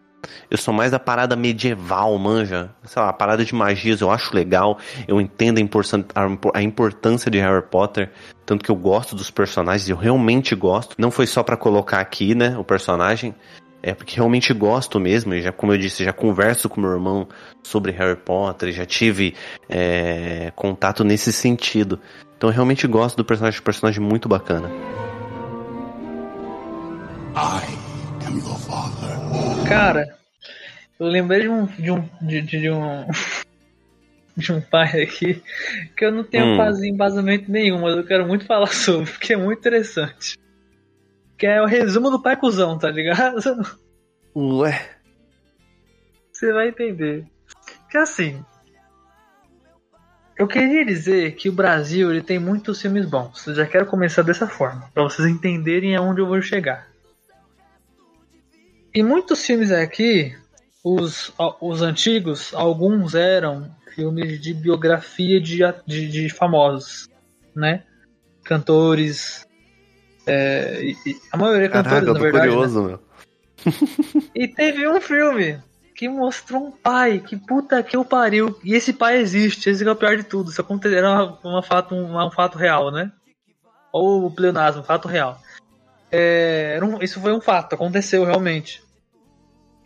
eu 0.51 0.57
sou 0.57 0.73
mais 0.73 0.91
da 0.91 0.99
parada 0.99 1.35
medieval, 1.35 2.17
manja. 2.19 2.71
Sei 2.85 3.01
lá, 3.03 3.09
a 3.09 3.13
parada 3.13 3.45
de 3.45 3.55
magias 3.55 4.01
eu 4.01 4.11
acho 4.11 4.35
legal. 4.35 4.79
Eu 5.09 5.21
entendo 5.21 5.59
a 5.59 6.63
importância, 6.63 7.31
de 7.31 7.39
Harry 7.39 7.63
Potter. 7.63 8.11
Tanto 8.47 8.65
que 8.65 8.71
eu 8.71 8.77
gosto 8.77 9.17
dos 9.17 9.31
personagens, 9.31 9.89
eu 9.89 9.97
realmente 9.97 10.55
gosto. 10.55 10.95
Não 10.99 11.11
foi 11.11 11.27
só 11.27 11.43
pra 11.43 11.57
colocar 11.57 12.01
aqui, 12.01 12.35
né, 12.35 12.57
o 12.59 12.65
personagem. 12.65 13.35
É 13.83 13.93
porque 13.95 14.15
realmente 14.17 14.53
gosto 14.55 15.01
mesmo, 15.01 15.35
e 15.35 15.43
já, 15.43 15.51
como 15.51 15.73
eu 15.73 15.79
disse, 15.79 16.05
já 16.05 16.13
converso 16.13 16.69
com 16.69 16.81
meu 16.81 16.93
irmão 16.93 17.27
sobre 17.65 17.91
Harry 17.93 18.17
Potter, 18.17 18.73
já 18.73 18.87
tive 18.87 19.35
é, 19.69 20.53
contato 20.55 21.03
nesse 21.03 21.33
sentido. 21.33 21.99
Então 22.37 22.49
eu 22.49 22.55
realmente 22.55 22.87
gosto 22.87 23.17
do 23.17 23.25
personagem, 23.25 23.61
um 23.61 23.65
personagem 23.65 24.01
muito 24.01 24.29
bacana. 24.29 24.71
I 27.35 28.27
am 28.27 28.37
your 28.39 28.57
father. 28.59 29.69
Cara, 29.69 30.17
eu 31.01 31.07
lembrei 31.09 31.43
de 31.43 31.49
um. 31.49 31.67
de 31.67 31.91
um. 31.91 32.09
de, 32.21 32.41
de- 32.43 32.61
de 32.61 32.71
um. 32.71 33.07
de 34.37 34.51
um 34.53 34.61
pai 34.63 35.03
aqui 35.03 35.43
que 35.97 36.05
eu 36.05 36.11
não 36.13 36.25
tenho 36.25 36.55
Hum. 36.55 36.57
quase 36.57 36.89
embasamento 36.89 37.51
nenhum, 37.51 37.81
mas 37.83 37.97
eu 37.97 38.05
quero 38.05 38.27
muito 38.27 38.47
falar 38.47 38.69
sobre, 38.73 39.11
porque 39.11 39.33
é 39.35 39.37
muito 39.37 39.59
interessante. 39.59 40.39
Que 41.43 41.47
é 41.49 41.61
o 41.61 41.67
resumo 41.67 42.09
do 42.09 42.23
pai 42.23 42.37
cuzão, 42.37 42.79
tá 42.79 42.89
ligado? 42.89 43.41
Ué, 44.37 44.91
Você 46.33 46.53
vai 46.53 46.69
entender. 46.69 47.27
Que 47.91 47.99
assim. 47.99 48.45
Eu 50.39 50.47
queria 50.47 50.87
dizer 50.87 51.35
que 51.35 51.49
o 51.49 51.53
Brasil 51.53 52.13
ele 52.13 52.23
tem 52.23 52.39
muitos 52.39 52.81
filmes 52.81 53.07
bons. 53.07 53.45
Eu 53.45 53.57
já 53.57 53.67
quero 53.67 53.87
começar 53.87 54.23
dessa 54.23 54.47
forma, 54.47 54.89
para 54.95 55.03
vocês 55.03 55.27
entenderem 55.27 55.97
aonde 55.97 56.21
eu 56.21 56.29
vou 56.29 56.41
chegar. 56.41 56.87
E 58.95 59.03
muitos 59.03 59.45
filmes 59.45 59.73
aqui, 59.73 60.37
os, 60.85 61.35
os 61.61 61.83
antigos, 61.83 62.55
alguns 62.55 63.17
eram 63.17 63.69
filmes 63.97 64.41
de 64.41 64.55
biografia 64.55 65.41
de, 65.41 65.59
de, 65.89 66.09
de 66.09 66.29
famosos, 66.29 67.09
né? 67.53 67.83
Cantores. 68.45 69.45
É, 70.27 70.81
e, 70.83 70.97
a 71.33 71.37
maioria 71.37 71.67
é 71.67 71.69
cantores, 71.69 72.05
Caraca, 72.05 72.13
na 72.15 72.21
verdade. 72.21 72.47
né? 72.47 72.53
curioso, 72.53 72.83
meu. 72.83 73.01
E 74.35 74.49
teve 74.49 74.89
um 74.89 75.01
filme 75.01 75.59
que 75.95 76.09
mostrou 76.09 76.67
um 76.67 76.71
pai, 76.71 77.21
que 77.21 77.37
puta 77.37 77.83
que 77.83 77.97
o 77.97 78.05
pariu. 78.05 78.59
E 78.65 78.75
esse 78.75 78.93
pai 78.93 79.19
existe, 79.19 79.69
esse 79.71 79.87
é 79.87 79.91
o 79.91 79.97
pior 79.97 80.17
de 80.17 80.25
tudo. 80.25 80.51
Isso 80.51 80.61
aconteceu, 80.61 80.99
era 80.99 81.37
uma, 81.45 81.63
fato, 81.63 81.95
um, 81.95 82.17
um 82.17 82.31
fato 82.31 82.59
real, 82.59 82.91
né? 82.91 83.13
Ou 83.93 84.31
pleonasmo, 84.31 84.81
um 84.81 84.85
fato 84.85 85.07
real. 85.07 85.41
É, 86.11 86.79
um- 86.83 87.03
isso 87.03 87.21
foi 87.21 87.33
um 87.33 87.41
fato, 87.41 87.75
aconteceu 87.75 88.25
realmente. 88.25 88.83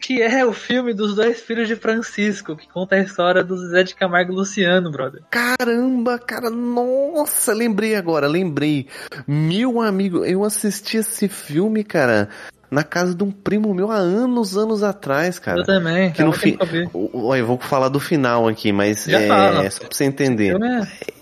Que 0.01 0.21
é 0.23 0.45
o 0.45 0.53
filme 0.53 0.93
dos 0.93 1.15
dois 1.15 1.41
filhos 1.41 1.67
de 1.69 1.75
Francisco, 1.77 2.55
que 2.57 2.69
conta 2.69 2.97
a 2.97 3.01
história 3.01 3.43
do 3.43 3.57
Zé 3.69 3.83
de 3.83 3.95
Camargo 3.95 4.33
e 4.33 4.37
Luciano, 4.37 4.91
brother. 4.91 5.23
Caramba, 5.31 6.19
cara, 6.19 6.51
nossa, 6.51 7.53
lembrei 7.55 7.95
agora, 7.97 8.27
lembrei. 8.29 8.87
Meu 9.27 9.81
amigo, 9.81 10.25
eu 10.25 10.45
assisti 10.45 10.99
esse 10.99 11.29
filme, 11.29 11.83
cara, 11.83 12.29
na 12.71 12.85
casa 12.85 13.15
de 13.15 13.25
um 13.25 13.31
primo 13.31 13.73
meu 13.75 13.91
há 13.91 13.97
anos, 13.97 14.57
anos 14.57 14.83
atrás, 14.83 15.39
cara. 15.39 15.61
Eu 15.61 15.65
também. 15.65 16.13
Que 16.13 16.23
no 16.23 16.33
ver. 16.33 16.57
Olha, 17.13 17.41
eu 17.41 17.47
vou 17.47 17.59
falar 17.59 17.89
do 17.89 17.99
final 18.01 18.47
aqui, 18.49 18.73
mas 18.73 19.05
Já 19.05 19.21
é 19.21 19.29
fala. 19.29 19.71
só 19.71 19.81
pra 19.81 19.89
você 19.97 20.05
entender. 20.05 20.55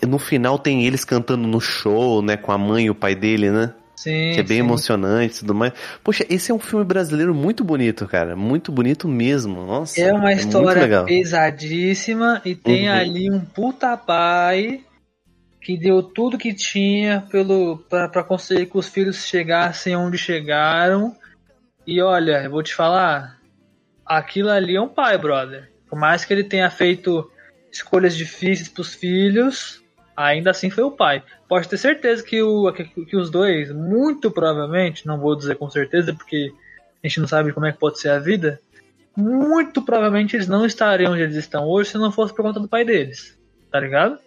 É- 0.03 0.07
No 0.07 0.19
final 0.19 0.59
tem 0.59 0.85
eles 0.85 1.05
cantando 1.05 1.47
no 1.47 1.61
show, 1.61 2.21
né, 2.23 2.37
com 2.37 2.51
a 2.53 2.59
mãe 2.59 2.87
e 2.87 2.91
o 2.91 2.95
pai 2.95 3.15
dele, 3.15 3.51
né? 3.51 3.73
Sim, 3.97 4.33
Que 4.35 4.41
é 4.41 4.43
bem 4.43 4.57
sim. 4.59 4.65
emocionante 4.65 5.37
e 5.37 5.41
tudo 5.41 5.55
mais. 5.55 5.73
Poxa, 6.03 6.27
esse 6.29 6.51
é 6.51 6.55
um 6.55 6.59
filme 6.59 6.85
brasileiro 6.85 7.35
muito 7.35 7.63
bonito, 7.65 8.07
cara. 8.09 8.35
Muito 8.37 8.73
bonito 8.73 9.07
mesmo. 9.09 9.65
Nossa. 9.65 10.01
É 10.01 10.13
uma 10.13 10.25
muito 10.27 10.39
história 10.41 10.83
legal. 10.83 11.05
pesadíssima 11.05 12.43
e 12.45 12.55
tem 12.55 12.89
Uhum. 12.89 12.95
ali 12.95 13.31
um 13.31 13.41
puta 13.41 13.97
pai 13.97 14.81
que 15.61 15.79
deu 15.79 16.03
tudo 16.03 16.37
que 16.37 16.53
tinha 16.53 17.23
pelo 17.31 17.79
para 17.89 18.23
conseguir 18.25 18.67
que 18.67 18.77
os 18.77 18.89
filhos 18.89 19.25
chegassem 19.27 19.97
onde 19.97 20.19
chegaram. 20.19 21.17
E 21.87 22.03
olha, 22.03 22.43
eu 22.43 22.51
vou 22.51 22.63
te 22.63 22.75
falar, 22.75 23.39
aquilo 24.05 24.51
ali 24.51 24.77
é 24.77 24.81
um 24.81 24.89
pai, 24.89 25.17
brother. 25.17 25.71
Por 25.89 25.99
mais 25.99 26.25
que 26.25 26.33
ele 26.35 26.45
tenha 26.45 26.69
feito 26.71 27.31
escolhas 27.73 28.17
difíceis 28.17 28.69
pros 28.69 28.95
filhos, 28.95 29.83
ainda 30.17 30.51
assim 30.51 30.71
foi 30.71 30.85
o 30.85 30.91
pai. 30.91 31.23
Pode 31.49 31.69
ter 31.69 31.77
certeza 31.77 32.23
que, 32.23 32.43
o, 32.43 32.73
que, 32.73 32.85
que 32.85 33.17
os 33.17 33.31
dois, 33.31 33.71
muito 33.73 34.31
provavelmente, 34.31 35.07
não 35.07 35.19
vou 35.19 35.37
dizer 35.37 35.57
com 35.57 35.71
certeza 35.71 36.13
porque 36.15 36.53
a 37.03 37.09
gente 37.09 37.21
não 37.21 37.29
sabe 37.29 37.53
como 37.53 37.67
é 37.67 37.73
que 37.73 37.79
pode 37.79 38.01
ser 38.01 38.11
a 38.11 38.19
vida, 38.19 38.61
muito 39.17 39.83
provavelmente 39.83 40.37
eles 40.37 40.49
não 40.49 40.65
estariam 40.65 41.13
onde 41.13 41.23
eles 41.23 41.37
estão 41.37 41.67
hoje 41.67 41.91
se 41.91 41.99
não 41.99 42.11
fosse 42.11 42.35
por 42.35 42.43
conta 42.43 42.59
do 42.59 42.69
pai 42.69 42.85
deles. 42.85 43.39
Tá 43.71 43.81
ligado? 43.81 44.19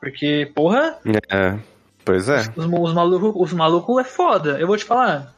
Porque, 0.00 0.50
porra, 0.54 0.98
É, 1.30 1.58
pois 2.04 2.28
é. 2.28 2.40
os, 2.56 2.66
os 2.66 2.92
malucos 2.92 3.34
os 3.36 3.52
maluco 3.52 4.00
é 4.00 4.04
foda. 4.04 4.58
Eu 4.58 4.66
vou 4.66 4.76
te 4.76 4.84
falar. 4.84 5.34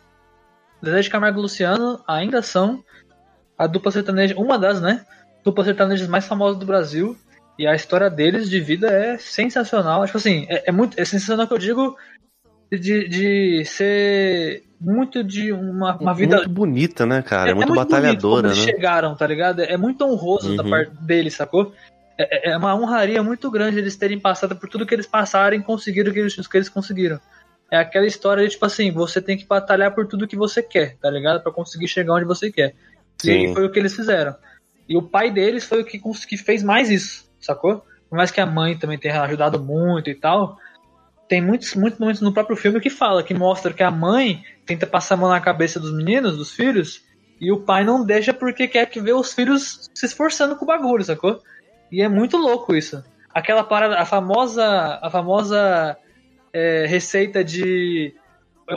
Zezé 0.85 1.01
de 1.01 1.11
Camargo 1.11 1.39
e 1.39 1.43
Luciano 1.43 2.01
ainda 2.07 2.43
são 2.43 2.85
a 3.57 3.67
dupla 3.67 3.91
sertaneja, 3.91 4.37
uma 4.37 4.59
das, 4.59 4.81
né? 4.81 5.05
Dupla 5.45 5.65
sertanejas 5.65 6.07
mais 6.09 6.27
famosas 6.27 6.59
do 6.59 6.67
Brasil. 6.67 7.17
E 7.59 7.67
a 7.67 7.75
história 7.75 8.09
deles 8.09 8.49
de 8.49 8.61
vida 8.61 8.89
é 8.89 9.19
sensacional. 9.19 10.05
Tipo 10.07 10.19
assim, 10.19 10.47
é, 10.49 10.69
é 10.69 10.73
muito. 10.73 10.99
É 10.99 11.05
sensacional 11.05 11.47
que 11.47 11.55
eu 11.55 11.59
digo 11.59 11.97
de, 12.71 13.09
de 13.09 13.65
ser 13.65 14.63
muito 14.81 15.25
de 15.25 15.53
uma, 15.53 15.97
uma 15.97 16.15
vida. 16.15 16.37
Muito 16.37 16.51
bonita, 16.51 17.05
né, 17.05 17.23
cara? 17.23 17.51
É, 17.51 17.55
muito, 17.55 17.69
bonito 17.69 17.85
batalhadora, 17.85 18.43
como 18.43 18.53
eles 18.53 18.67
né? 18.67 18.73
chegaram, 18.73 19.17
tá 19.17 19.27
ligado? 19.27 19.63
É 19.63 19.77
muito 19.77 20.05
honroso 20.05 20.57
da 20.57 20.63
Uhum. 20.63 20.71
parte 20.71 20.93
deles, 21.01 21.35
sacou? 21.35 21.73
É, 22.17 22.51
é 22.51 22.57
uma 22.57 22.75
honraria 22.75 23.23
muito 23.23 23.51
grande 23.51 23.79
eles 23.79 23.97
terem 23.97 24.21
passado 24.21 24.55
por 24.55 24.69
tudo 24.69 24.87
que 24.87 24.95
eles 24.95 25.07
passaram 25.07 25.57
e 25.57 25.63
conseguiram 25.63 26.11
o 26.11 26.15
que 26.15 26.21
eles, 26.21 26.47
que 26.47 26.57
eles 26.57 26.69
conseguiram. 26.69 27.21
É 27.71 27.79
aquela 27.79 28.07
história 28.07 28.45
de, 28.45 28.51
tipo 28.51 28.65
assim, 28.65 28.91
você 28.91 29.21
tem 29.21 29.37
que 29.37 29.47
batalhar 29.47 29.95
por 29.95 30.07
tudo 30.07 30.27
que 30.27 30.37
você 30.37 30.63
quer, 30.63 30.97
tá 30.97 31.11
ligado? 31.11 31.43
Pra 31.43 31.53
conseguir 31.53 31.89
chegar 31.89 32.15
onde 32.15 32.25
você 32.25 32.51
quer. 32.51 32.75
E 33.25 33.49
Sim. 33.49 33.55
foi 33.55 33.67
o 33.67 33.71
que 33.71 33.79
eles 33.79 33.95
fizeram. 33.95 34.35
E 34.89 34.97
o 34.97 35.03
pai 35.03 35.31
deles 35.31 35.65
foi 35.65 35.83
o 35.83 35.85
que, 35.85 36.01
que 36.27 36.37
fez 36.37 36.63
mais 36.63 36.89
isso, 36.89 37.28
sacou? 37.41 37.85
Por 38.09 38.17
mais 38.17 38.31
que 38.31 38.41
a 38.41 38.47
mãe 38.47 38.77
também 38.77 38.99
tenha 38.99 39.23
ajudado 39.23 39.63
muito 39.63 40.09
e 40.09 40.15
tal, 40.15 40.59
tem 41.29 41.43
muitos, 41.43 41.75
muitos 41.75 42.01
momentos 42.01 42.23
no 42.23 42.33
próprio 42.33 42.57
filme 42.57 42.81
que 42.81 42.89
fala, 42.89 43.23
que 43.23 43.35
mostra 43.35 43.73
que 43.73 43.83
a 43.83 43.91
mãe 43.91 44.43
tenta 44.65 44.87
passar 44.87 45.15
a 45.15 45.19
mão 45.19 45.29
na 45.29 45.41
cabeça 45.41 45.79
dos 45.79 45.93
meninos, 45.93 46.39
dos 46.39 46.53
filhos, 46.53 47.05
e 47.41 47.53
o 47.53 47.61
pai 47.61 47.85
não 47.85 48.05
deixa 48.05 48.33
porque 48.33 48.67
quer 48.67 48.87
que 48.87 49.01
ver 49.01 49.13
os 49.13 49.33
filhos 49.33 49.91
se 49.95 50.07
esforçando 50.07 50.57
com 50.57 50.65
o 50.65 50.69
bagulho, 50.69 51.05
sacou? 51.05 51.41
E 51.93 52.03
é 52.03 52.09
muito 52.09 52.37
louco 52.37 52.75
isso. 52.75 53.05
Aquela 53.33 53.63
parada, 53.63 53.99
a 53.99 54.05
famosa, 54.05 54.99
a 55.03 55.11
famosa 55.11 55.97
é, 56.53 56.87
receita 56.87 57.45
de 57.45 58.15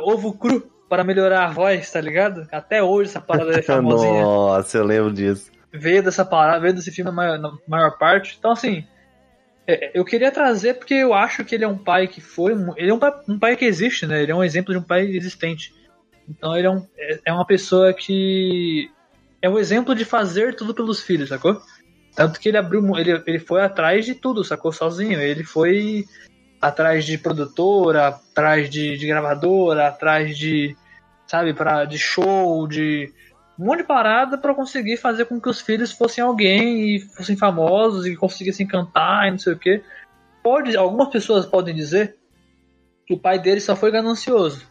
ovo 0.03 0.33
cru 0.33 0.69
para 0.87 1.03
melhorar 1.03 1.45
a 1.45 1.51
voz, 1.51 1.89
tá 1.89 2.01
ligado? 2.01 2.47
Até 2.51 2.83
hoje 2.83 3.09
essa 3.09 3.21
parada 3.21 3.57
é 3.57 3.61
famosinha 3.63 4.21
Nossa, 4.21 4.77
eu 4.77 4.85
lembro 4.85 5.13
disso. 5.13 5.49
Veio 5.73 6.03
dessa 6.03 6.25
parada, 6.25 6.59
veio 6.59 6.73
desse 6.73 6.91
filme 6.91 7.09
na 7.09 7.15
maior, 7.15 7.39
na 7.39 7.57
maior 7.67 7.97
parte. 7.97 8.35
Então, 8.37 8.51
assim, 8.51 8.85
é, 9.67 9.91
eu 9.93 10.03
queria 10.03 10.31
trazer 10.31 10.75
porque 10.75 10.95
eu 10.95 11.13
acho 11.13 11.45
que 11.45 11.55
ele 11.55 11.63
é 11.63 11.67
um 11.67 11.77
pai 11.77 12.07
que 12.07 12.19
foi. 12.19 12.53
Ele 12.75 12.91
é 12.91 12.93
um 12.93 12.99
pai, 12.99 13.13
um 13.27 13.39
pai 13.39 13.55
que 13.55 13.65
existe, 13.65 14.05
né? 14.05 14.21
Ele 14.21 14.31
é 14.31 14.35
um 14.35 14.43
exemplo 14.43 14.73
de 14.73 14.79
um 14.79 14.83
pai 14.83 15.05
existente. 15.05 15.73
Então, 16.27 16.55
ele 16.55 16.67
é, 16.67 16.69
um, 16.69 16.85
é, 16.97 17.19
é 17.25 17.33
uma 17.33 17.45
pessoa 17.45 17.93
que. 17.93 18.89
É 19.41 19.49
um 19.49 19.57
exemplo 19.57 19.95
de 19.95 20.05
fazer 20.05 20.55
tudo 20.55 20.73
pelos 20.73 21.01
filhos, 21.01 21.29
sacou? 21.29 21.59
Tanto 22.15 22.39
que 22.39 22.49
ele 22.49 22.57
abriu. 22.57 22.83
Ele, 22.97 23.23
ele 23.25 23.39
foi 23.39 23.61
atrás 23.61 24.05
de 24.05 24.13
tudo, 24.13 24.43
sacou? 24.43 24.71
Sozinho. 24.71 25.19
Ele 25.19 25.43
foi 25.43 26.05
atrás 26.61 27.05
de 27.05 27.17
produtora, 27.17 28.07
atrás 28.07 28.69
de, 28.69 28.97
de 28.97 29.07
gravadora, 29.07 29.87
atrás 29.87 30.37
de. 30.37 30.75
Sabe, 31.25 31.53
pra, 31.53 31.85
de 31.85 31.97
show, 31.97 32.67
de 32.67 33.11
um 33.61 33.65
monte 33.65 33.79
de 33.79 33.83
parada 33.83 34.37
pra 34.39 34.55
conseguir 34.55 34.97
fazer 34.97 35.25
com 35.25 35.39
que 35.39 35.47
os 35.47 35.61
filhos 35.61 35.91
fossem 35.91 36.23
alguém 36.23 36.95
e 36.95 36.99
fossem 36.99 37.37
famosos 37.37 38.07
e 38.07 38.15
conseguissem 38.15 38.65
cantar 38.65 39.27
e 39.27 39.31
não 39.31 39.37
sei 39.37 39.53
o 39.53 39.57
que. 39.59 39.83
Pode, 40.41 40.75
algumas 40.75 41.09
pessoas 41.09 41.45
podem 41.45 41.75
dizer 41.75 42.15
que 43.05 43.13
o 43.13 43.19
pai 43.19 43.37
dele 43.37 43.59
só 43.61 43.75
foi 43.75 43.91
ganancioso, 43.91 44.65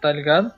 tá 0.00 0.10
ligado? 0.10 0.50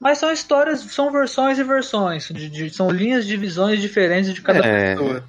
Mas 0.00 0.16
são 0.16 0.32
histórias, 0.32 0.80
são 0.80 1.12
versões 1.12 1.58
e 1.58 1.62
versões, 1.62 2.28
de, 2.28 2.48
de- 2.48 2.70
são 2.70 2.90
linhas 2.90 3.26
de 3.26 3.36
visões 3.36 3.78
diferentes 3.82 4.32
de 4.32 4.40
cada 4.40 4.66
É. 4.66 4.94
pessoa. 4.94 5.22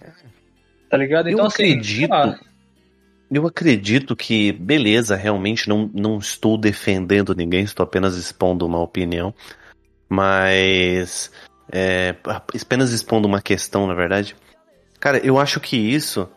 Tá 0.90 0.96
ligado? 0.96 1.28
Eu 1.28 1.34
Então, 1.34 1.46
assim, 1.48 1.56
sei 1.58 1.72
acredito. 1.74 2.40
Eu 3.30 3.46
acredito 3.48 4.16
que, 4.16 4.52
beleza, 4.54 5.16
realmente 5.18 5.68
não, 5.68 5.90
não 5.94 6.18
estou 6.18 6.58
defendendo 6.58 7.36
ninguém, 7.36 7.64
estou 7.64 7.84
apenas 7.84 8.16
expondo 8.16 8.66
uma 8.66 8.80
opinião. 8.80 9.34
Mas. 10.12 11.32
É, 11.72 12.16
apenas 12.62 12.92
expondo 12.92 13.30
uma 13.30 13.42
questão, 13.42 13.88
na 13.88 13.94
verdade. 13.94 14.36
Cara, 15.00 15.18
eu 15.20 15.40
acho 15.40 15.58
que 15.62 15.78
isso 15.78 16.30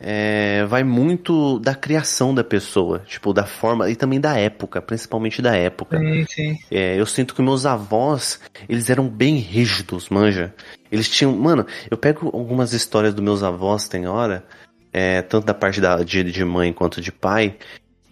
é, 0.00 0.64
vai 0.64 0.82
muito 0.82 1.58
da 1.58 1.74
criação 1.74 2.34
da 2.34 2.42
pessoa, 2.42 3.00
tipo, 3.00 3.34
da 3.34 3.44
forma, 3.44 3.90
e 3.90 3.94
também 3.94 4.18
da 4.18 4.34
época, 4.38 4.80
principalmente 4.80 5.42
da 5.42 5.54
época. 5.54 5.98
Sim, 5.98 6.24
sim. 6.26 6.58
É, 6.70 6.98
eu 6.98 7.04
sinto 7.04 7.34
que 7.34 7.42
meus 7.42 7.66
avós, 7.66 8.40
eles 8.66 8.88
eram 8.88 9.06
bem 9.06 9.36
rígidos, 9.36 10.08
manja. 10.08 10.54
Eles 10.90 11.10
tinham. 11.10 11.36
Mano, 11.36 11.66
eu 11.90 11.98
pego 11.98 12.30
algumas 12.32 12.72
histórias 12.72 13.12
dos 13.12 13.22
meus 13.22 13.42
avós, 13.42 13.88
tem 13.88 14.06
hora, 14.06 14.42
é, 14.90 15.20
tanto 15.20 15.44
da 15.44 15.54
parte 15.54 15.82
da, 15.82 16.02
de, 16.02 16.24
de 16.24 16.44
mãe 16.46 16.72
quanto 16.72 16.98
de 16.98 17.12
pai, 17.12 17.58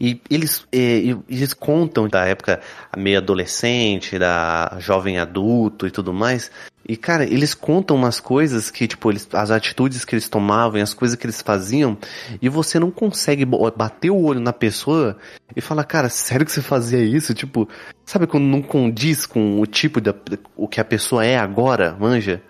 e 0.00 0.20
eles, 0.30 0.66
é, 0.70 0.78
e- 0.78 1.18
eles 1.28 1.54
contam 1.54 2.08
da 2.08 2.24
época 2.26 2.60
meio 2.96 3.18
adolescente, 3.18 4.18
da 4.18 4.76
jovem 4.78 5.18
adulto 5.18 5.86
e 5.86 5.90
tudo 5.90 6.12
mais. 6.12 6.50
E, 6.88 6.96
cara, 6.96 7.24
eles 7.24 7.52
contam 7.52 7.96
umas 7.96 8.20
coisas 8.20 8.70
que, 8.70 8.86
tipo, 8.86 9.10
eles, 9.10 9.26
as 9.32 9.50
atitudes 9.50 10.04
que 10.04 10.14
eles 10.14 10.28
tomavam, 10.28 10.78
e 10.78 10.82
as 10.82 10.94
coisas 10.94 11.16
que 11.16 11.26
eles 11.26 11.42
faziam, 11.42 11.98
e 12.40 12.48
você 12.48 12.78
não 12.78 12.92
consegue 12.92 13.44
bater 13.44 14.10
o 14.10 14.22
olho 14.22 14.38
na 14.38 14.52
pessoa 14.52 15.16
e 15.54 15.60
falar, 15.60 15.82
cara, 15.82 16.08
sério 16.08 16.46
que 16.46 16.52
você 16.52 16.62
fazia 16.62 17.02
isso? 17.02 17.34
Tipo, 17.34 17.68
sabe 18.04 18.26
quando 18.28 18.44
não 18.44 18.62
condiz 18.62 19.26
com 19.26 19.60
o 19.60 19.66
tipo 19.66 20.00
da, 20.00 20.14
o 20.54 20.68
que 20.68 20.80
a 20.80 20.84
pessoa 20.84 21.24
é 21.24 21.36
agora, 21.36 21.96
manja? 21.98 22.40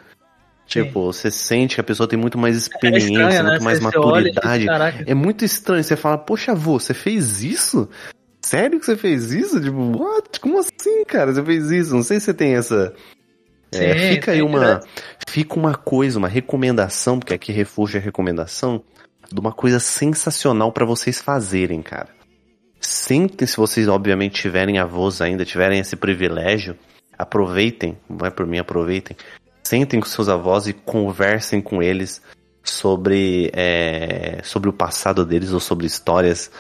Tipo, 0.67 1.13
você 1.13 1.31
sente 1.31 1.77
que 1.77 1.81
a 1.81 1.85
pessoa 1.85 2.09
tem 2.09 2.19
muito 2.19 2.37
mais 2.37 2.57
É 2.57 2.59
experiência, 2.59 3.07
estranho, 3.09 3.43
né? 3.45 3.51
muito 3.51 3.65
mais 3.65 3.79
Você- 3.79 3.99
olha 3.99 4.07
maturidade. 4.33 4.67
Caraca, 4.67 5.05
É 5.07 5.15
muito 5.15 5.45
estranho. 5.45 5.83
Você 5.85 5.97
fala, 5.97 6.19
poxa, 6.19 6.53
avô, 6.53 6.79
você 6.79 6.93
fez 6.93 7.43
isso? 7.43 7.89
Sério 8.45 8.79
que 8.81 8.87
você 8.87 8.97
fez 8.97 9.31
isso? 9.33 9.61
Tipo, 9.61 9.97
what? 9.97 10.41
Como 10.41 10.59
assim, 10.59 11.05
cara? 11.05 11.33
Você 11.33 11.43
fez 11.45 11.71
isso? 11.71 11.95
Não 11.95 12.03
sei 12.03 12.19
se 12.19 12.27
você 12.27 12.35
tem 12.35 12.55
essa. 12.57 12.93
É, 13.73 13.93
Sim, 13.93 14.15
fica 14.15 14.33
aí 14.33 14.43
uma, 14.43 14.81
fica 15.29 15.55
uma 15.57 15.75
coisa, 15.75 16.19
uma 16.19 16.29
recomendação, 16.29 17.19
porque 17.19 17.35
aqui 17.35 17.53
refúgio 17.53 17.99
é 17.99 18.01
recomendação, 18.01 18.83
de 19.33 19.39
uma 19.41 19.53
coisa 19.53 19.81
sensacional 19.81 20.71
pra 20.73 20.85
vocês 20.87 21.21
fazerem, 21.21 21.83
cara. 21.83 22.09
Sentem, 22.81 23.47
se 23.47 23.57
vocês 23.57 23.89
obviamente 23.89 24.41
tiverem 24.41 24.79
avós 24.79 25.21
ainda, 25.21 25.45
tiverem 25.45 25.81
esse 25.81 25.97
privilégio, 25.97 26.77
aproveitem, 27.19 27.99
não 28.09 28.27
é 28.27 28.31
por 28.31 28.47
mim, 28.47 28.59
aproveitem. 28.59 29.17
Sentem 29.67 29.99
com 29.99 30.07
seus 30.07 30.29
avós 30.29 30.69
e 30.69 30.73
conversem 30.73 31.61
com 31.61 31.83
eles 31.83 32.23
sobre, 32.63 33.51
é, 33.53 34.41
sobre 34.45 34.69
o 34.71 34.73
passado 34.73 35.27
deles 35.27 35.51
ou 35.51 35.59
sobre 35.59 35.87
histórias. 35.89 36.53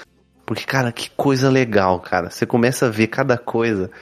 Porque, 0.44 0.64
cara, 0.64 0.90
que 0.90 1.08
coisa 1.10 1.48
legal, 1.48 2.00
cara. 2.00 2.30
Você 2.30 2.44
começa 2.44 2.86
a 2.86 2.90
ver 2.90 3.06
cada 3.06 3.38
coisa 3.38 3.92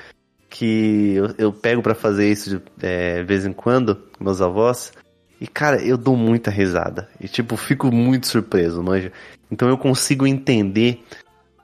que 0.48 1.12
eu, 1.16 1.34
eu 1.36 1.52
pego 1.52 1.82
pra 1.82 1.94
fazer 1.94 2.30
isso 2.32 2.48
de 2.58 2.62
é, 2.80 3.22
vez 3.24 3.44
em 3.44 3.52
quando, 3.52 4.00
meus 4.18 4.40
avós. 4.40 4.90
E, 5.38 5.46
cara, 5.46 5.82
eu 5.82 5.98
dou 5.98 6.16
muita 6.16 6.50
risada. 6.50 7.06
E, 7.20 7.28
tipo, 7.28 7.58
fico 7.58 7.92
muito 7.92 8.26
surpreso, 8.26 8.82
manja. 8.82 9.12
Então 9.50 9.68
eu 9.68 9.76
consigo 9.76 10.26
entender. 10.26 11.04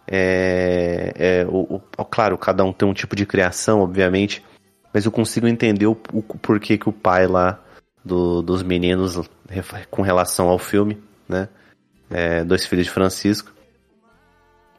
É, 0.07 1.13
é, 1.17 1.47
o, 1.49 1.81
o- 1.97 2.05
claro, 2.05 2.37
cada 2.37 2.63
um 2.65 2.73
tem 2.73 2.87
um 2.87 2.93
tipo 2.93 3.17
de 3.17 3.25
criação, 3.25 3.81
obviamente. 3.81 4.45
Mas 4.93 5.05
eu 5.05 5.13
consigo 5.13 5.47
entender 5.47 5.87
o, 5.87 5.97
o 6.13 6.23
porquê 6.23 6.77
que 6.77 6.89
o 6.89 6.93
pai 6.93 7.27
lá 7.27 7.59
do- 8.05 8.43
dos 8.43 8.63
meninos, 8.63 9.21
com 9.91 10.03
relação 10.03 10.49
ao 10.49 10.59
filme, 10.59 10.99
né? 11.29 11.49
É, 12.11 12.43
Dois 12.45 12.67
Filhos 12.67 12.87
de 12.87 12.91
Francisco. 12.93 13.53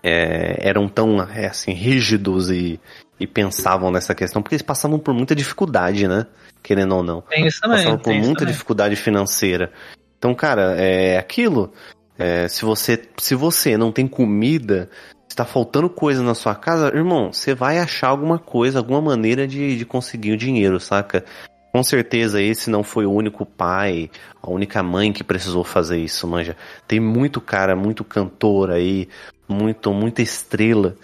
é, 0.04 0.68
eram 0.68 0.88
tão 0.88 1.22
é, 1.22 1.48
assim, 1.48 1.74
rígidos 1.74 2.50
e, 2.50 2.80
e 3.20 3.28
pensavam 3.28 3.92
nessa 3.92 4.16
questão, 4.16 4.42
porque 4.42 4.56
eles 4.56 4.64
passavam 4.66 4.98
por 4.98 5.14
muita 5.14 5.36
dificuldade, 5.36 6.08
né? 6.08 6.26
Querendo 6.64 6.96
ou 6.96 7.04
não 7.04 7.22
Tem 7.22 7.46
isso 7.48 7.60
também. 7.62 7.78
passava 7.78 7.98
por 7.98 8.14
muita 8.14 8.40
também. 8.40 8.52
dificuldade 8.54 8.96
financeira. 8.96 9.72
Então, 10.18 10.34
cara, 10.36 10.76
é 10.80 11.18
aquilo. 11.18 11.72
É, 12.18 12.48
se 12.48 12.64
você 12.66 13.02
se 13.18 13.34
você 13.36 13.78
não 13.78 13.92
tem 13.92 14.08
comida, 14.08 14.90
está 15.32 15.46
faltando 15.46 15.90
coisa 15.90 16.22
na 16.22 16.36
sua 16.36 16.54
casa, 16.54 16.88
irmão, 16.96 17.32
você 17.32 17.56
vai 17.56 17.80
achar 17.80 18.10
alguma 18.10 18.38
coisa, 18.38 18.80
alguma 18.80 19.02
maneira 19.02 19.48
de, 19.48 19.78
de 19.78 19.86
conseguir 19.86 20.32
o 20.32 20.38
dinheiro, 20.38 20.80
saca? 20.80 21.26
Com 21.72 21.84
certeza 21.84 22.42
esse 22.42 22.70
não 22.70 22.84
foi 22.84 23.06
o 23.06 23.12
único 23.12 23.46
pai, 23.46 24.10
a 24.42 24.50
única 24.50 24.84
mãe 24.84 25.14
que 25.14 25.24
precisou 25.24 25.64
fazer 25.64 26.00
isso, 26.00 26.28
manja. 26.28 26.56
Tem 26.86 27.00
muito 27.00 27.40
cara, 27.40 27.76
muito 27.76 28.04
cantor 28.04 28.72
aí, 28.72 29.08
muito, 29.48 29.94
muita 29.94 30.22
estrela 30.22 30.96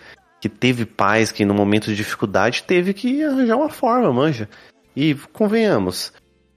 que 0.41 0.49
teve 0.49 0.85
pais 0.85 1.31
que 1.31 1.45
no 1.45 1.53
momento 1.53 1.85
de 1.85 1.95
dificuldade 1.95 2.63
teve 2.63 2.93
que 2.93 3.23
arranjar 3.23 3.55
uma 3.55 3.69
forma, 3.69 4.11
manja. 4.11 4.49
E 4.95 5.15
convenhamos, 5.31 6.11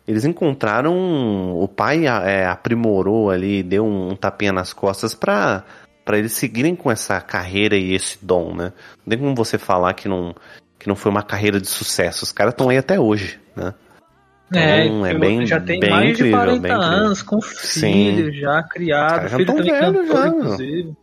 eles 0.09 0.25
encontraram. 0.25 1.57
O 1.57 1.69
pai 1.69 2.07
é, 2.07 2.47
aprimorou 2.47 3.31
ali, 3.31 3.63
deu 3.63 3.87
um, 3.87 4.17
tapinha 4.17 4.53
nas 4.53 4.73
costas 4.73 5.15
pra, 5.15 5.65
pra 6.05 6.19
eles 6.19 6.33
seguirem 6.33 6.75
com 6.75 6.91
essa 6.91 7.21
carreira 7.21 7.77
e 7.77 7.95
esse 7.95 8.19
dom, 8.23 8.55
né? 8.55 8.73
Não 9.05 9.11
tem 9.11 9.19
como 9.19 9.35
você 9.35 9.59
falar 9.59 9.95
que 9.95 10.09
não, 10.09 10.35
que 10.79 10.89
não 10.89 10.97
foi 10.97 11.11
uma 11.11 11.23
carreira 11.23 11.61
de 11.61 11.69
sucesso. 11.69 12.25
Os 12.25 12.33
caras 12.33 12.53
estão 12.55 12.69
aí 12.69 12.79
até 12.79 12.99
hoje, 12.99 13.39
né? 13.55 13.75
É, 14.53 14.85
Então, 14.87 15.07
é 15.07 15.15
bem- 15.15 15.47
já 15.47 15.61
tem 15.61 15.79
bem 15.79 15.91
mais 15.91 16.11
incrível, 16.11 16.41
de 16.41 16.47
40 16.47 16.63
bem 16.63 16.77
incrível. 16.77 16.99
anos, 16.99 17.23
com 17.23 17.41
filho 17.41 18.33
já 18.33 18.63
criado, 18.65 19.29
já 19.29 19.37
filho 19.37 19.47
também 19.47 19.73
velho 19.73 19.95
cantor, 19.95 20.07
já, 20.07 20.29
inclusive. 20.29 20.97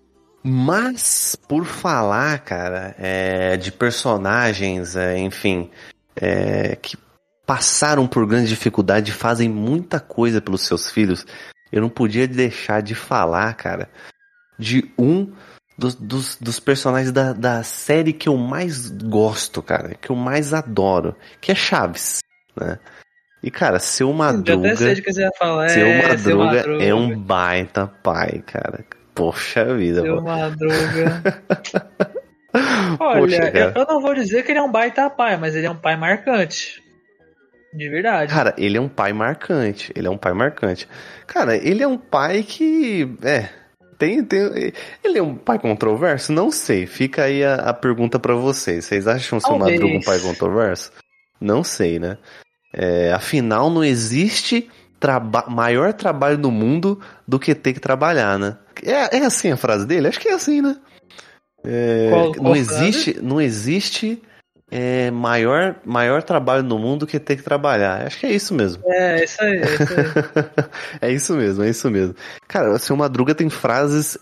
Mas, 0.43 1.35
por 1.47 1.65
falar, 1.65 2.39
cara, 2.39 2.95
é, 2.97 3.57
de 3.57 3.71
personagens, 3.71 4.95
é, 4.95 5.17
enfim, 5.17 5.69
é, 6.15 6.75
que 6.75 6.97
passaram 7.45 8.05
por 8.05 8.25
grande 8.25 8.49
dificuldade 8.49 9.11
e 9.11 9.13
fazem 9.13 9.49
muita 9.49 9.99
coisa 9.99 10.41
pelos 10.41 10.61
seus 10.65 10.91
filhos, 10.91 11.25
eu 11.71 11.81
não 11.81 11.89
podia 11.89 12.27
deixar 12.27 12.81
de 12.81 12.95
falar, 12.95 13.53
cara, 13.55 13.89
de 14.57 14.91
um 14.97 15.31
dos, 15.77 15.95
dos, 15.95 16.35
dos 16.37 16.59
personagens 16.59 17.11
da, 17.11 17.33
da 17.33 17.63
série 17.63 18.13
que 18.13 18.27
eu 18.27 18.37
mais 18.37 18.89
gosto, 18.89 19.61
cara, 19.61 19.93
que 19.95 20.09
eu 20.09 20.15
mais 20.15 20.53
adoro, 20.53 21.15
que 21.39 21.51
é 21.51 21.55
Chaves, 21.55 22.19
né? 22.59 22.79
E, 23.43 23.51
cara, 23.51 23.77
seu 23.77 24.11
Madruga... 24.11 24.69
até 24.69 24.75
sei 24.75 24.95
de 24.95 25.01
que 25.01 25.13
você 25.13 25.21
ia 25.21 25.31
falar. 25.37 25.69
Seu 25.69 25.85
é, 25.85 26.17
seu 26.17 26.37
Madruga 26.39 26.55
Madruga. 26.57 26.83
é 26.83 26.93
um 26.93 27.19
baita 27.19 27.87
pai, 27.87 28.43
cara. 28.45 28.83
Poxa 29.13 29.75
vida, 29.75 30.01
Seu 30.01 30.21
mano. 30.21 30.27
Madruga. 30.27 31.43
Olha, 32.99 33.19
Poxa, 33.19 33.51
eu, 33.53 33.71
eu 33.75 33.85
não 33.85 34.01
vou 34.01 34.15
dizer 34.15 34.43
que 34.43 34.51
ele 34.51 34.59
é 34.59 34.61
um 34.61 34.71
baita 34.71 35.09
pai, 35.09 35.37
mas 35.37 35.55
ele 35.55 35.67
é 35.67 35.71
um 35.71 35.77
pai 35.77 35.95
marcante. 35.95 36.83
De 37.73 37.89
verdade. 37.89 38.33
Cara, 38.33 38.55
ele 38.57 38.77
é 38.77 38.81
um 38.81 38.89
pai 38.89 39.13
marcante. 39.13 39.91
Ele 39.95 40.07
é 40.07 40.09
um 40.09 40.17
pai 40.17 40.33
marcante. 40.33 40.87
Cara, 41.27 41.55
ele 41.55 41.83
é 41.83 41.87
um 41.87 41.97
pai 41.97 42.41
que. 42.41 43.15
É. 43.23 43.49
Tem, 43.97 44.23
tem, 44.23 44.39
ele 45.03 45.17
é 45.17 45.21
um 45.23 45.35
pai 45.35 45.57
controverso? 45.57 46.31
Não 46.31 46.51
sei. 46.51 46.85
Fica 46.85 47.23
aí 47.23 47.43
a, 47.43 47.55
a 47.55 47.73
pergunta 47.73 48.19
pra 48.19 48.35
vocês. 48.35 48.85
Vocês 48.85 49.07
acham 49.07 49.37
o 49.37 49.41
seu 49.41 49.49
Talvez. 49.57 49.71
Madruga 49.79 49.97
um 49.97 50.01
pai 50.01 50.19
controverso? 50.19 50.91
Não 51.41 51.63
sei, 51.63 51.97
né? 51.99 52.17
É, 52.73 53.11
afinal, 53.13 53.69
não 53.69 53.83
existe 53.83 54.69
traba 54.99 55.45
maior 55.47 55.93
trabalho 55.93 56.37
no 56.37 56.51
mundo 56.51 56.99
do 57.27 57.39
que 57.39 57.53
ter 57.55 57.73
que 57.73 57.79
trabalhar, 57.79 58.37
né? 58.37 58.57
É, 58.83 59.17
é 59.17 59.25
assim 59.25 59.51
a 59.51 59.57
frase 59.57 59.85
dele? 59.85 60.07
Acho 60.07 60.19
que 60.19 60.29
é 60.29 60.33
assim, 60.33 60.61
né? 60.61 60.75
É, 61.65 62.09
Qual- 62.09 62.31
qual 62.33 62.43
não 62.43 62.65
frase? 62.65 62.83
existe, 62.85 63.19
não 63.21 63.41
existe 63.41 64.21
é, 64.69 65.09
maior, 65.11 65.77
maior 65.85 66.21
trabalho 66.23 66.63
no 66.63 66.77
mundo 66.77 67.01
do 67.01 67.07
que 67.07 67.19
ter 67.19 67.37
que 67.37 67.43
trabalhar. 67.43 68.05
Acho 68.05 68.19
que 68.19 68.25
é 68.25 68.31
isso 68.31 68.53
mesmo. 68.53 68.83
É, 68.85 69.23
isso 69.23 69.41
aí, 69.41 69.59
é 69.59 69.73
isso 69.73 69.93
aí. 69.93 70.69
é 71.09 71.11
isso 71.11 71.33
mesmo, 71.35 71.63
é 71.63 71.69
isso 71.69 71.89
mesmo. 71.89 72.15
Cara, 72.47 72.71
o 72.71 72.79
seu 72.79 72.95
Madruga 72.95 73.33
tem 73.33 73.49
frases 73.49 74.17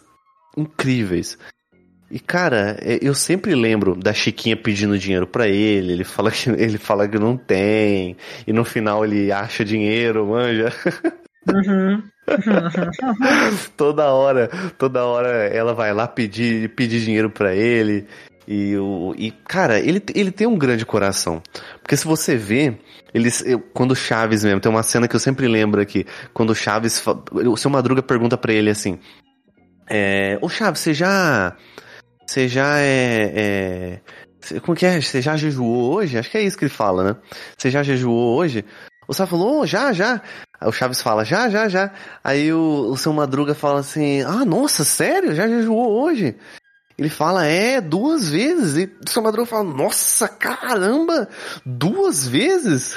incríveis. 0.55 1.37
E, 2.09 2.19
cara, 2.19 2.77
é, 2.81 2.99
eu 3.01 3.15
sempre 3.15 3.55
lembro 3.55 3.95
da 3.95 4.13
Chiquinha 4.13 4.55
pedindo 4.55 4.97
dinheiro 4.97 5.25
pra 5.25 5.47
ele, 5.47 5.93
ele 5.93 6.03
fala 6.03 6.29
que 6.29 6.49
ele 6.53 6.77
fala 6.77 7.07
que 7.07 7.17
não 7.17 7.35
tem, 7.35 8.15
e 8.45 8.53
no 8.53 8.63
final 8.63 9.03
ele 9.03 9.31
acha 9.31 9.65
dinheiro, 9.65 10.27
manja. 10.27 10.71
Uhum. 11.47 12.03
toda 13.77 14.11
hora, 14.11 14.49
toda 14.77 15.05
hora 15.05 15.29
ela 15.47 15.73
vai 15.73 15.93
lá 15.93 16.07
pedir, 16.07 16.69
pedir 16.69 17.01
dinheiro 17.01 17.29
pra 17.29 17.55
ele. 17.55 18.07
E, 18.47 18.77
o, 18.77 19.13
e 19.17 19.31
cara, 19.31 19.79
ele, 19.79 20.01
ele 20.13 20.31
tem 20.31 20.45
um 20.47 20.57
grande 20.57 20.85
coração. 20.85 21.41
Porque 21.81 21.97
se 21.97 22.05
você 22.05 22.35
vê, 22.35 22.77
eles, 23.13 23.43
eu- 23.45 23.59
quando 23.59 23.91
o 23.91 23.95
Chaves 23.95 24.43
mesmo, 24.43 24.59
tem 24.59 24.71
uma 24.71 24.83
cena 24.83 25.07
que 25.07 25.15
eu 25.15 25.19
sempre 25.19 25.47
lembro 25.47 25.81
aqui. 25.81 26.05
Quando 26.33 26.51
o 26.51 26.55
Chaves. 26.55 27.03
O 27.31 27.57
seu 27.57 27.71
Madruga 27.71 28.03
pergunta 28.03 28.37
pra 28.37 28.53
ele 28.53 28.69
assim: 28.69 28.99
é, 29.89 30.37
Ô 30.41 30.49
Chaves, 30.49 30.81
você 30.81 30.93
já. 30.93 31.55
Você 32.27 32.47
já 32.47 32.79
é. 32.79 34.01
é 34.51 34.59
como 34.59 34.75
que 34.77 34.85
é? 34.85 35.01
Você 35.01 35.21
já 35.21 35.35
jejuou 35.35 35.93
hoje? 35.93 36.17
Acho 36.17 36.29
que 36.29 36.37
é 36.37 36.43
isso 36.43 36.57
que 36.57 36.65
ele 36.65 36.71
fala, 36.71 37.03
né? 37.03 37.15
Você 37.57 37.69
já 37.71 37.81
jejuou 37.83 38.35
hoje? 38.37 38.63
O 39.07 39.13
Sá 39.13 39.27
falou, 39.27 39.61
"Oh, 39.61 39.65
já, 39.67 39.93
já. 39.93 40.21
Aí 40.59 40.67
o 40.67 40.71
Chaves 40.71 41.01
fala, 41.01 41.23
já, 41.23 41.49
já, 41.49 41.67
já. 41.69 41.91
Aí 42.23 42.51
o, 42.51 42.89
o 42.91 42.97
seu 42.97 43.13
Madruga 43.13 43.53
fala 43.53 43.79
assim, 43.79 44.21
ah, 44.23 44.43
nossa, 44.45 44.83
sério? 44.83 45.35
Já 45.35 45.47
jejuou 45.47 46.01
hoje? 46.03 46.35
Ele 46.97 47.09
fala, 47.09 47.45
é, 47.45 47.81
duas 47.81 48.29
vezes. 48.29 48.77
E 48.77 48.91
o 49.05 49.09
seu 49.09 49.21
Madruga 49.21 49.45
fala, 49.45 49.63
nossa, 49.65 50.27
caramba, 50.29 51.27
duas 51.65 52.25
vezes? 52.25 52.95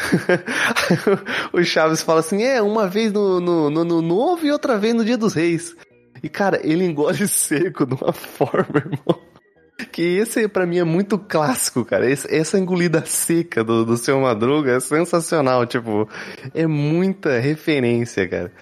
o 1.53 1.63
Chaves 1.65 2.03
fala 2.03 2.21
assim, 2.21 2.43
é, 2.45 2.63
uma 2.63 2.87
vez 2.87 3.13
no, 3.13 3.41
no, 3.41 3.69
no, 3.71 3.85
no 3.85 4.03
novo 4.03 4.47
e 4.47 4.53
outra 4.53 4.79
vez 4.79 4.95
no 4.95 5.05
dia 5.05 5.19
dos 5.19 5.35
reis. 5.35 5.75
E, 6.23 6.29
cara, 6.29 6.61
ele 6.63 6.85
engole 6.85 7.27
seco 7.29 7.85
de 7.85 7.95
uma 7.95 8.13
forma, 8.13 8.77
irmão. 8.77 9.21
Que 9.93 10.19
esse 10.19 10.47
pra 10.49 10.67
mim 10.67 10.79
é 10.79 10.85
muito 10.85 11.19
clássico, 11.19 11.85
cara. 11.85 12.09
Esse- 12.09 12.33
essa 12.35 12.59
engolida 12.59 13.05
seca 13.05 13.63
do, 13.65 13.85
do 13.85 13.97
seu 13.97 14.21
Madruga 14.21 14.73
é 14.77 14.81
sensacional. 14.81 15.67
Tipo, 15.67 16.09
é 16.55 16.67
muita 16.67 17.39
referência, 17.39 18.29
cara. 18.29 18.53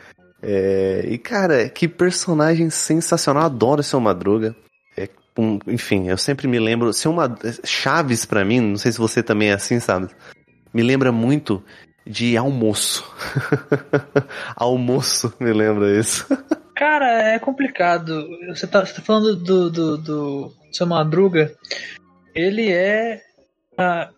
É, 0.42 1.04
e, 1.08 1.18
cara, 1.18 1.68
que 1.68 1.88
personagem 1.88 2.68
sensacional. 2.70 3.44
Adoro 3.44 3.80
o 3.80 3.84
seu 3.84 3.98
Madruga. 4.00 4.54
Um- 5.38 5.58
enfim, 5.66 6.08
eu 6.08 6.16
sempre 6.16 6.48
me 6.48 6.58
lembro. 6.58 6.92
Seu 6.92 7.12
Mad... 7.12 7.38
Chaves, 7.64 8.24
pra 8.24 8.44
mim, 8.44 8.60
não 8.60 8.76
sei 8.76 8.92
se 8.92 8.98
você 8.98 9.22
também 9.22 9.50
é 9.50 9.54
assim, 9.54 9.80
sabe? 9.80 10.08
Me 10.72 10.82
lembra 10.82 11.12
muito 11.12 11.62
de 12.06 12.36
almoço. 12.36 13.04
almoço, 14.54 15.32
me 15.40 15.52
lembra 15.52 15.98
isso. 15.98 16.26
Cara, 16.74 17.34
é 17.34 17.38
complicado. 17.38 18.28
Você 18.48 18.66
tá, 18.66 18.84
você 18.84 18.94
tá 18.94 19.02
falando 19.02 19.34
do, 19.36 19.70
do, 19.70 19.96
do 19.96 20.52
seu 20.70 20.86
Madruga. 20.86 21.54
Ele 22.34 22.70
é 22.70 23.22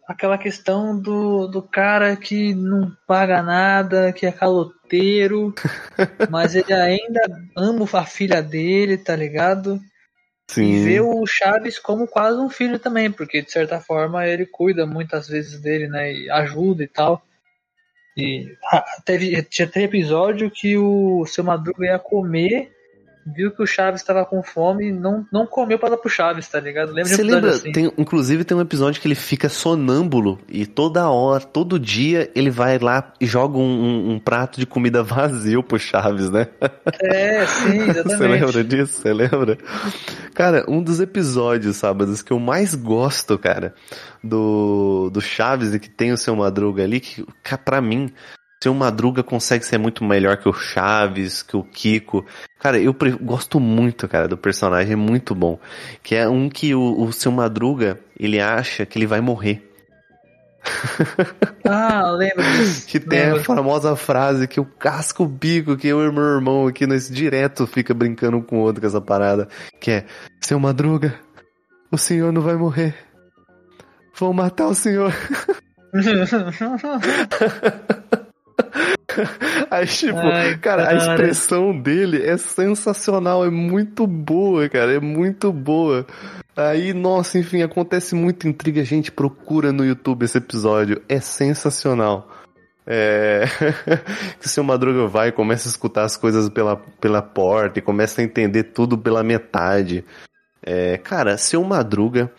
aquela 0.07 0.39
questão 0.39 0.99
do, 0.99 1.47
do 1.49 1.62
cara 1.62 2.16
que 2.16 2.55
não 2.55 2.93
paga 3.07 3.43
nada, 3.43 4.12
que 4.12 4.27
é 4.27 4.33
caloteiro, 4.33 5.53
mas 6.31 6.55
ele 6.55 6.73
ainda 6.73 7.21
ama 7.57 7.87
a 7.93 8.05
filha 8.05 8.43
dele, 8.43 8.97
tá 8.97 9.16
ligado? 9.16 9.81
E 10.57 10.83
vê 10.83 11.01
o 11.01 11.27
Chaves 11.27 11.79
como 11.79 12.07
quase 12.07 12.41
um 12.41 12.49
filho 12.49 12.79
também, 12.79 13.13
porque 13.13 13.43
de 13.43 13.51
certa 13.51 13.81
forma 13.81 14.27
ele 14.27 14.47
cuida 14.47 14.87
muitas 14.87 15.29
vezes 15.29 15.61
dele, 15.61 15.89
né? 15.89 16.13
E 16.13 16.31
ajuda 16.31 16.83
e 16.83 16.89
tal. 16.89 17.23
E 18.17 18.57
ah, 18.73 18.85
teve, 19.05 19.43
tinha 19.43 19.69
teve 19.69 19.85
episódio 19.85 20.51
que 20.51 20.77
o 20.77 21.27
seu 21.27 21.45
Madruga 21.45 21.87
ia 21.87 21.99
comer, 21.99 22.73
viu 23.35 23.51
que 23.51 23.62
o 23.62 23.66
Chaves 23.66 24.01
estava 24.01 24.24
com 24.24 24.43
fome 24.43 24.89
e 24.89 24.93
não, 24.93 25.26
não 25.33 25.47
comeu 25.47 25.79
para 25.79 25.91
dar 25.91 25.97
pro 25.99 26.09
Chaves, 26.11 26.49
tá 26.49 26.59
ligado? 26.61 26.89
Lembra 26.89 27.05
de 27.05 27.16
Você 27.16 27.22
um 27.22 27.26
lembra? 27.26 27.51
assim? 27.51 27.72
Tem, 27.72 27.93
inclusive 27.99 28.45
tem 28.45 28.57
um 28.57 28.61
episódio 28.61 29.01
que 29.01 29.07
ele 29.09 29.14
fica 29.14 29.49
sonâmbulo 29.49 30.39
e 30.49 30.66
toda 30.66 31.09
hora, 31.09 31.43
todo 31.45 31.79
dia, 31.79 32.31
ele 32.35 32.51
vai 32.51 32.79
lá 32.79 33.12
e 33.20 33.26
joga 33.26 33.59
um, 33.59 33.62
um- 33.62 34.11
um 34.12 34.18
prato 34.18 34.59
de 34.61 34.66
comida 34.66 35.03
vazio 35.03 35.62
pro 35.62 35.79
Chaves, 35.79 36.31
né? 36.31 36.47
É, 37.03 37.47
sim, 37.47 37.79
Você 37.93 38.01
exatamente. 38.01 38.45
lembra 38.45 38.64
disso? 38.64 39.01
Você 39.01 39.12
lembra? 39.12 39.59
Cara, 40.35 40.64
um 40.68 40.83
dos 40.83 41.01
episódios, 41.01 41.76
sábados, 41.76 42.22
que 42.22 42.33
eu 42.33 42.39
mais 42.39 42.74
gosto, 42.74 43.39
cara, 43.39 43.74
do, 44.22 45.11
do 45.11 45.20
Chaves 45.20 45.74
e 45.74 45.81
que 45.81 45.89
tem 45.91 46.12
o 46.12 46.16
seu 46.16 46.35
Madruga 46.37 46.83
ali, 46.83 47.01
que 47.01 47.24
pra 47.64 47.81
mim, 47.81 48.11
o 48.61 48.65
seu 48.65 48.75
Madruga 48.75 49.23
consegue 49.23 49.65
ser 49.65 49.79
muito 49.79 50.05
melhor 50.05 50.37
que 50.37 50.49
o 50.49 50.53
Chaves, 50.53 51.43
que 51.43 51.57
o 51.57 51.63
Kiko. 51.63 52.27
Cara, 52.59 52.77
eu 52.77 52.93
gosto 53.23 53.61
muito, 53.61 54.09
cara, 54.09 54.27
do 54.27 54.37
personagem, 54.37 54.95
é 54.95 54.97
muito 54.97 55.33
bom. 55.33 55.61
Que 56.03 56.17
é 56.17 56.29
um 56.29 56.49
que 56.49 56.75
o, 56.75 57.01
o 57.01 57.13
seu 57.13 57.31
Madruga, 57.31 58.01
ele 58.19 58.41
acha 58.41 58.85
que 58.85 58.99
ele 58.99 59.07
vai 59.07 59.21
morrer. 59.21 59.65
Ah, 61.71 62.13
lembro 62.13 62.43
disso. 62.43 62.87
Que 62.87 62.99
tem 62.99 63.21
a 63.21 63.35
Lembro. 63.35 63.45
famosa 63.45 63.95
frase 63.95 64.49
que 64.49 64.59
eu 64.59 64.65
casco 64.65 65.25
o 65.25 65.29
bico, 65.29 65.77
que 65.77 65.87
eu 65.87 66.01
e 66.01 66.11
meu 66.11 66.23
irmão 66.23 66.67
aqui 66.67 66.87
nesse 66.87 67.13
direto 67.13 67.67
fica 67.67 67.93
brincando 67.93 68.39
um 68.39 68.43
com 68.43 68.57
o 68.57 68.61
outro 68.61 68.81
com 68.81 68.87
essa 68.87 69.01
parada. 69.01 69.47
Que 69.79 69.91
é, 69.91 70.07
seu 70.41 70.59
Madruga, 70.59 71.15
o 71.93 71.99
senhor 71.99 72.33
não 72.33 72.41
vai 72.41 72.57
morrer. 72.57 72.95
Vão 74.19 74.33
matar 74.33 74.69
o 74.69 74.75
senhor. 74.75 75.13
Aí, 79.71 79.87
tipo, 79.87 80.19
Ai, 80.19 80.57
cara, 80.59 80.85
a 80.85 80.87
cara. 80.87 80.99
expressão 80.99 81.79
dele 81.79 82.23
é 82.25 82.37
sensacional, 82.37 83.45
é 83.45 83.51
muito 83.51 84.07
boa, 84.07 84.69
cara, 84.69 84.95
é 84.95 85.01
muito 85.01 85.53
boa. 85.53 86.07
Aí, 86.57 86.93
nossa, 86.93 87.39
enfim, 87.39 87.63
acontece 87.63 88.15
muita 88.15 88.49
intriga, 88.49 88.85
gente, 88.85 89.13
procura 89.13 89.73
no 89.73 89.85
YouTube 89.85 90.25
esse 90.25 90.39
episódio, 90.39 91.03
é 91.09 91.21
sensacional. 91.21 92.29
É... 92.87 93.45
que 94.41 94.47
o 94.47 94.49
seu 94.49 94.65
Madruga 94.65 95.07
vai 95.07 95.29
e 95.29 95.33
começa 95.33 95.69
a 95.69 95.71
escutar 95.71 96.05
as 96.05 96.17
coisas 96.17 96.49
pela, 96.49 96.77
pela 97.01 97.21
porta 97.21 97.79
e 97.79 97.83
começa 97.83 98.21
a 98.21 98.25
entender 98.25 98.65
tudo 98.65 98.97
pela 98.97 99.23
metade. 99.23 100.05
É, 100.63 100.99
cara, 100.99 101.37
seu 101.37 101.63
Madruga, 101.63 102.33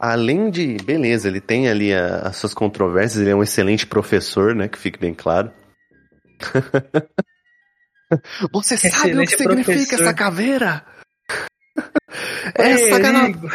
além 0.00 0.50
de. 0.50 0.76
Beleza, 0.84 1.28
ele 1.28 1.40
tem 1.40 1.68
ali 1.68 1.92
a- 1.94 2.22
as 2.28 2.36
suas 2.36 2.54
controvérsias, 2.54 3.20
ele 3.20 3.30
é 3.30 3.34
um 3.36 3.42
excelente 3.42 3.86
professor, 3.86 4.54
né? 4.54 4.68
Que 4.68 4.78
fique 4.78 4.98
bem 4.98 5.14
claro. 5.14 5.52
Você 8.52 8.76
sabe 8.76 9.12
o 9.12 9.18
que 9.24 9.34
Excelente 9.34 9.36
significa 9.36 9.64
professor. 9.64 10.00
essa 10.02 10.14
caveira? 10.14 10.84
Essa, 12.54 13.00
Perigo. 13.00 13.48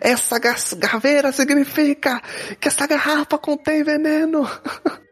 essa 0.00 0.38
ga- 0.38 0.54
caveira 0.80 1.32
significa 1.32 2.20
que 2.60 2.68
essa 2.68 2.86
garrafa 2.86 3.38
contém 3.38 3.82
veneno. 3.82 4.48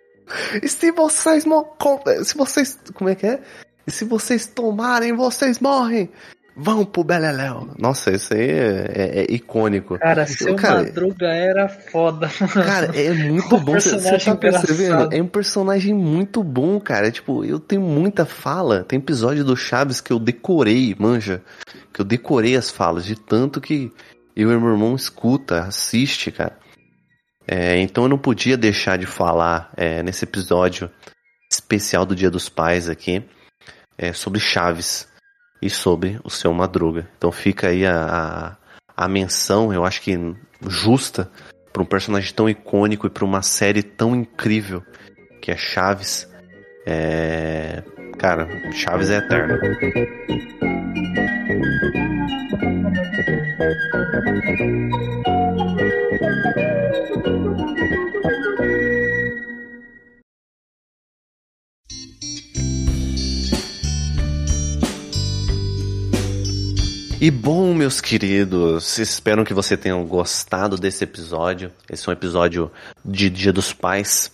E 0.63 0.69
se 0.69 0.91
vocês 0.93 1.45
mo- 1.45 1.77
se 2.25 2.35
vocês 2.39 2.79
como 2.95 3.11
é 3.11 3.15
que 3.15 3.27
é? 3.27 3.43
E 3.87 3.91
se 3.91 4.03
vocês 4.07 4.47
tomarem, 4.47 5.15
vocês 5.15 5.59
morrem. 5.59 6.11
Vão 6.55 6.85
pro 6.85 7.03
Beleléu. 7.03 7.71
Nossa, 7.79 8.11
isso 8.11 8.35
aí 8.35 8.43
é, 8.43 8.91
é- 8.95 9.21
é 9.21 9.35
icônico. 9.35 9.99
Cara, 9.99 10.27
seu 10.27 10.55
Cara, 10.55 10.83
Madruga 10.83 11.29
era 11.29 11.69
foda. 11.69 12.29
Cara, 12.29 12.91
é 12.95 13.11
muito 13.13 13.59
bom. 13.59 13.73
Você 13.73 13.99
você 13.99 14.19
tá 14.19 14.37
personagem 14.37 14.37
percebendo? 14.37 15.09
É 15.15 15.23
um 15.23 15.27
personagem 15.27 15.95
muito 15.95 16.43
bom, 16.45 16.79
cara. 16.79 17.11
Tipo, 17.11 17.43
eu 17.45 17.59
tenho 17.59 17.81
muita 17.81 18.27
fala. 18.27 18.85
Tem 18.85 18.99
episódio 18.99 19.45
do 19.45 19.57
Chaves 19.57 20.01
que 20.01 20.13
eu 20.13 20.19
decorei, 20.19 20.95
manja. 20.99 21.43
Que 21.93 22.03
eu 22.03 22.05
decorei 22.05 22.55
as 22.55 22.71
falas, 22.71 23.07
de 23.07 23.17
tanto 23.17 23.61
que 23.61 23.91
eu 24.37 24.51
e 24.53 24.57
meu 24.57 24.71
irmão 24.71 24.95
escuta, 24.95 25.61
assiste, 25.61 26.31
cara. 26.31 26.59
É, 27.47 27.79
então 27.81 28.05
eu 28.05 28.09
não 28.09 28.19
podia 28.19 28.57
deixar 28.57 28.97
de 28.99 29.07
falar 29.07 29.73
é, 29.77 30.03
nesse 30.03 30.25
episódio 30.25 30.91
especial 31.51 32.07
do 32.07 32.15
Dia 32.15 32.31
dos 32.31 32.49
Pais 32.49 32.89
aqui 32.89 33.25
é, 33.99 34.13
sobre 34.13 34.39
Chaves 34.39 35.09
e 35.63 35.71
sobre 35.71 36.19
o 36.25 36.29
seu 36.31 36.53
Madruga. 36.53 37.09
Então 37.17 37.31
fica 37.31 37.69
aí 37.69 37.87
a, 37.87 38.57
a, 38.97 39.05
a 39.05 39.09
menção, 39.09 39.73
eu 39.73 39.85
acho 39.85 40.03
que 40.03 40.19
justa, 40.67 41.31
para 41.73 41.83
um 41.83 41.87
personagem 41.87 42.35
tão 42.35 42.49
icônico 42.49 43.07
e 43.07 43.11
para 43.11 43.25
uma 43.25 43.41
série 43.41 43.83
tão 43.83 44.15
incrível 44.15 44.83
que 45.41 45.51
é 45.51 45.57
Chaves. 45.57 46.29
É... 46.85 47.83
Cara, 48.19 48.49
Chaves 48.73 49.09
é 49.09 49.19
eterno. 49.19 49.59
E 67.23 67.31
bom, 67.31 67.73
meus 67.73 68.01
queridos, 68.01 68.99
espero 68.99 69.45
que 69.45 69.55
você 69.55 69.77
tenham 69.77 70.05
gostado 70.05 70.77
desse 70.77 71.05
episódio. 71.05 71.71
Esse 71.89 72.09
é 72.09 72.11
um 72.11 72.13
episódio 72.13 72.69
de 73.05 73.31
Dia 73.31 73.53
dos 73.53 73.73
Pais. 73.73 74.33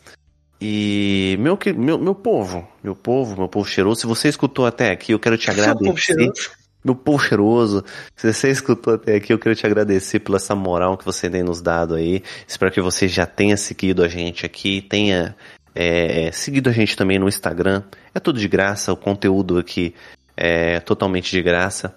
E 0.58 1.36
meu, 1.38 1.58
meu, 1.76 1.98
meu 1.98 2.14
povo, 2.14 2.66
meu 2.82 2.96
povo, 2.96 3.36
meu 3.36 3.46
povo 3.46 3.68
cheiroso, 3.68 4.00
se 4.00 4.06
você 4.06 4.30
escutou 4.30 4.64
até 4.64 4.90
aqui, 4.90 5.12
eu 5.12 5.18
quero 5.18 5.36
te 5.36 5.52
Seu 5.52 5.54
povo 5.54 5.90
agradecer. 5.90 6.14
cheiroso. 6.14 6.50
Meu 6.82 6.94
povo 6.94 7.22
cheiroso, 7.22 7.84
se 8.16 8.32
você 8.32 8.50
escutou 8.50 8.94
até 8.94 9.16
aqui, 9.16 9.34
eu 9.34 9.38
quero 9.38 9.54
te 9.54 9.66
agradecer 9.66 10.20
pela 10.20 10.38
essa 10.38 10.54
moral 10.54 10.96
que 10.96 11.04
você 11.04 11.28
tem 11.28 11.42
nos 11.42 11.60
dado 11.60 11.94
aí. 11.94 12.22
Espero 12.46 12.72
que 12.72 12.80
você 12.80 13.06
já 13.06 13.26
tenha 13.26 13.58
seguido 13.58 14.02
a 14.02 14.08
gente 14.08 14.46
aqui, 14.46 14.80
tenha 14.80 15.36
é, 15.74 16.32
seguido 16.32 16.70
a 16.70 16.72
gente 16.72 16.96
também 16.96 17.18
no 17.18 17.28
Instagram. 17.28 17.82
É 18.14 18.18
tudo 18.18 18.40
de 18.40 18.48
graça, 18.48 18.94
o 18.94 18.96
conteúdo 18.96 19.58
aqui 19.58 19.94
é 20.34 20.80
totalmente 20.80 21.30
de 21.32 21.42
graça. 21.42 21.94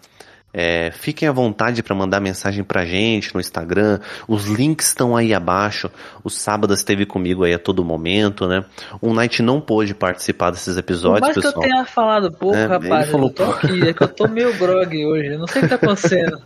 É, 0.53 0.91
fiquem 0.91 1.27
à 1.27 1.31
vontade 1.31 1.81
para 1.81 1.95
mandar 1.95 2.19
mensagem 2.19 2.63
pra 2.63 2.85
gente 2.85 3.33
no 3.33 3.39
Instagram. 3.39 3.99
Os 4.27 4.45
links 4.45 4.87
estão 4.87 5.15
aí 5.15 5.33
abaixo. 5.33 5.89
O 6.23 6.29
Sábado 6.29 6.73
esteve 6.73 7.05
comigo 7.05 7.43
aí 7.43 7.53
a 7.53 7.59
todo 7.59 7.83
momento, 7.85 8.47
né? 8.47 8.65
O 8.99 9.13
Night 9.13 9.41
não 9.41 9.61
pôde 9.61 9.93
participar 9.93 10.51
desses 10.51 10.77
episódios, 10.77 11.21
mais 11.21 11.37
que 11.37 11.47
eu 11.47 11.53
tenha 11.53 11.85
falado 11.85 12.31
pouco, 12.31 12.55
É, 12.55 12.65
rapaz, 12.65 13.03
ele 13.03 13.11
falou 13.11 13.29
eu 13.29 13.33
tô 13.33 13.43
aqui, 13.43 13.87
é 13.87 13.93
que 13.93 14.03
eu 14.03 14.07
tô 14.07 14.27
meio 14.27 14.57
grog 14.57 15.05
hoje, 15.05 15.27
eu 15.27 15.39
não 15.39 15.47
sei 15.47 15.61
o 15.61 15.63
que 15.63 15.69
tá 15.69 15.75
acontecendo. 15.75 16.41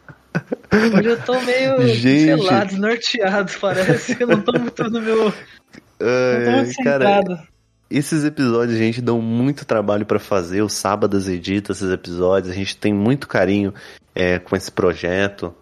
Hoje 0.97 1.09
eu 1.09 1.21
tô 1.21 1.39
meio, 1.41 1.81
sei 1.95 2.35
lá, 2.35 2.63
desnorteado, 2.63 3.51
parece. 3.59 4.17
Eu 4.19 4.27
não 4.27 4.41
tô 4.41 4.51
muito 4.59 4.83
no 4.83 5.01
meu. 5.01 5.25
Não 5.25 5.31
tô 5.31 5.39
Ai, 6.01 6.55
muito 6.57 6.83
cara, 6.83 7.23
centrado. 7.23 7.54
Esses 7.89 8.23
episódios, 8.23 8.77
gente, 8.77 9.01
dão 9.01 9.21
muito 9.21 9.65
trabalho 9.65 10.05
pra 10.05 10.19
fazer. 10.19 10.61
O 10.61 10.69
Sábados 10.69 11.27
edita 11.27 11.71
esses 11.71 11.91
episódios. 11.91 12.51
A 12.51 12.55
gente 12.55 12.75
tem 12.75 12.93
muito 12.93 13.27
carinho 13.27 13.73
é, 14.13 14.39
com 14.39 14.55
esse 14.55 14.71
projeto. 14.71 15.53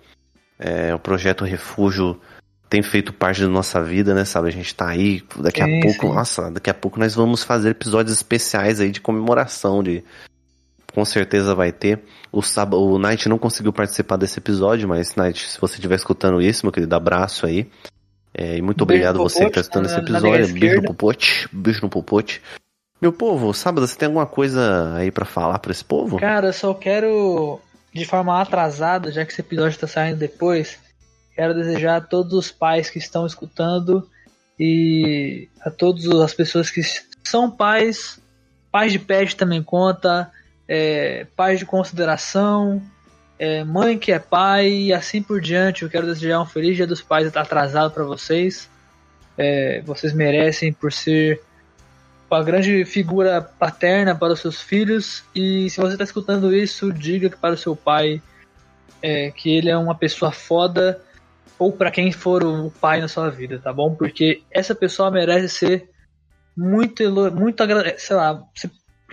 É, 0.57 0.93
o 0.95 0.99
projeto 0.99 1.43
Refúgio 1.43 2.19
tem 2.69 2.82
feito 2.82 3.13
parte 3.13 3.41
da 3.41 3.49
nossa 3.49 3.84
vida, 3.84 4.15
né? 4.15 4.24
Sabe? 4.24 4.47
A 4.47 4.51
gente 4.51 4.74
tá 4.74 4.88
aí. 4.88 5.21
Daqui 5.38 5.61
a 5.61 5.82
pouco, 5.82 6.07
sim. 6.07 6.13
nossa, 6.13 6.49
daqui 6.49 6.69
a 6.69 6.74
pouco 6.74 6.99
nós 6.99 7.13
vamos 7.13 7.43
fazer 7.43 7.71
episódios 7.71 8.15
especiais 8.15 8.80
aí 8.80 8.89
de 8.89 9.01
comemoração. 9.01 9.84
De, 9.84 10.03
com 10.93 11.03
certeza 11.03 11.53
vai 11.53 11.71
ter. 11.71 12.03
O, 12.32 12.41
Sab 12.41 12.74
o 12.76 12.97
Night 12.97 13.28
não 13.28 13.38
conseguiu 13.38 13.74
participar 13.74 14.15
desse 14.15 14.39
episódio, 14.39 14.88
mas, 14.88 15.15
Night, 15.15 15.49
se 15.49 15.59
você 15.59 15.76
estiver 15.76 15.95
escutando 15.95 16.41
isso, 16.41 16.65
meu 16.65 16.71
querido, 16.71 16.95
abraço 16.95 17.45
aí. 17.45 17.69
É, 18.34 18.57
e 18.57 18.61
muito 18.61 18.81
obrigado 18.81 19.15
pro 19.15 19.23
você 19.29 19.39
que 19.45 19.45
tá 19.45 19.47
Pote, 19.51 19.59
escutando 19.61 19.84
na- 19.84 19.89
esse 19.89 19.97
na 19.97 20.03
episódio. 20.03 20.53
Beijo 20.59 20.75
no 20.77 20.84
popote. 20.88 21.49
Beijo 21.51 21.81
no 21.84 21.89
popote. 21.89 22.41
Meu 23.01 23.11
povo, 23.13 23.53
sábado, 23.53 23.86
você 23.88 23.95
tem 23.97 24.07
alguma 24.07 24.25
coisa 24.25 24.95
aí 24.95 25.11
pra 25.11 25.25
falar 25.25 25.59
pra 25.59 25.71
esse 25.71 25.84
povo? 25.84 26.17
Cara, 26.19 26.47
eu 26.47 26.53
só 26.53 26.73
quero, 26.73 27.59
de 27.93 28.05
forma 28.05 28.41
atrasada, 28.41 29.11
já 29.11 29.25
que 29.25 29.31
esse 29.31 29.41
episódio 29.41 29.77
tá 29.77 29.88
saindo 29.88 30.17
depois, 30.17 30.79
quero 31.36 31.53
desejar 31.53 31.97
a 31.97 32.01
todos 32.01 32.34
os 32.34 32.49
pais 32.51 32.89
que 32.89 32.97
estão 32.97 33.25
escutando 33.27 34.07
e 34.59 35.49
a 35.61 35.69
todas 35.69 36.05
as 36.21 36.34
pessoas 36.34 36.69
que 36.69 36.81
são 37.23 37.51
pais, 37.51 38.19
pais 38.71 38.91
de 38.91 38.99
pet 38.99 39.36
também 39.36 39.61
conta, 39.61 40.31
é, 40.67 41.27
pais 41.36 41.59
de 41.59 41.65
consideração, 41.65 42.81
é, 43.38 43.63
mãe 43.63 43.97
que 43.97 44.11
é 44.11 44.19
pai 44.19 44.69
e 44.69 44.93
assim 44.93 45.21
por 45.21 45.41
diante. 45.41 45.84
Eu 45.84 45.89
quero 45.89 46.05
desejar 46.05 46.41
um 46.41 46.45
feliz 46.45 46.75
dia 46.75 46.88
dos 46.88 47.01
pais 47.01 47.36
atrasado 47.36 47.91
para 47.91 48.03
vocês. 48.03 48.69
É, 49.38 49.81
vocês 49.86 50.13
merecem 50.13 50.71
por 50.71 50.91
ser 50.91 51.41
uma 52.29 52.43
grande 52.43 52.84
figura 52.86 53.41
paterna 53.41 54.15
para 54.15 54.34
os 54.34 54.39
seus 54.39 54.61
filhos. 54.61 55.23
E 55.36 55.69
se 55.69 55.79
você 55.79 55.93
está 55.93 56.03
escutando 56.03 56.55
isso, 56.55 56.91
diga 56.91 57.29
para 57.29 57.53
o 57.53 57.57
seu 57.57 57.75
pai 57.75 58.21
é, 59.01 59.31
que 59.31 59.55
ele 59.55 59.69
é 59.69 59.77
uma 59.77 59.95
pessoa 59.95 60.31
foda, 60.31 61.01
ou 61.59 61.71
para 61.71 61.91
quem 61.91 62.11
for 62.11 62.43
o 62.43 62.71
pai 62.71 63.01
na 63.01 63.07
sua 63.07 63.29
vida, 63.29 63.59
tá 63.59 63.71
bom? 63.73 63.93
Porque 63.93 64.41
essa 64.49 64.73
pessoa 64.73 65.11
merece 65.11 65.49
ser 65.49 65.89
muito, 66.55 67.03
muito, 67.31 67.63
sei 67.97 68.15
lá, 68.15 68.43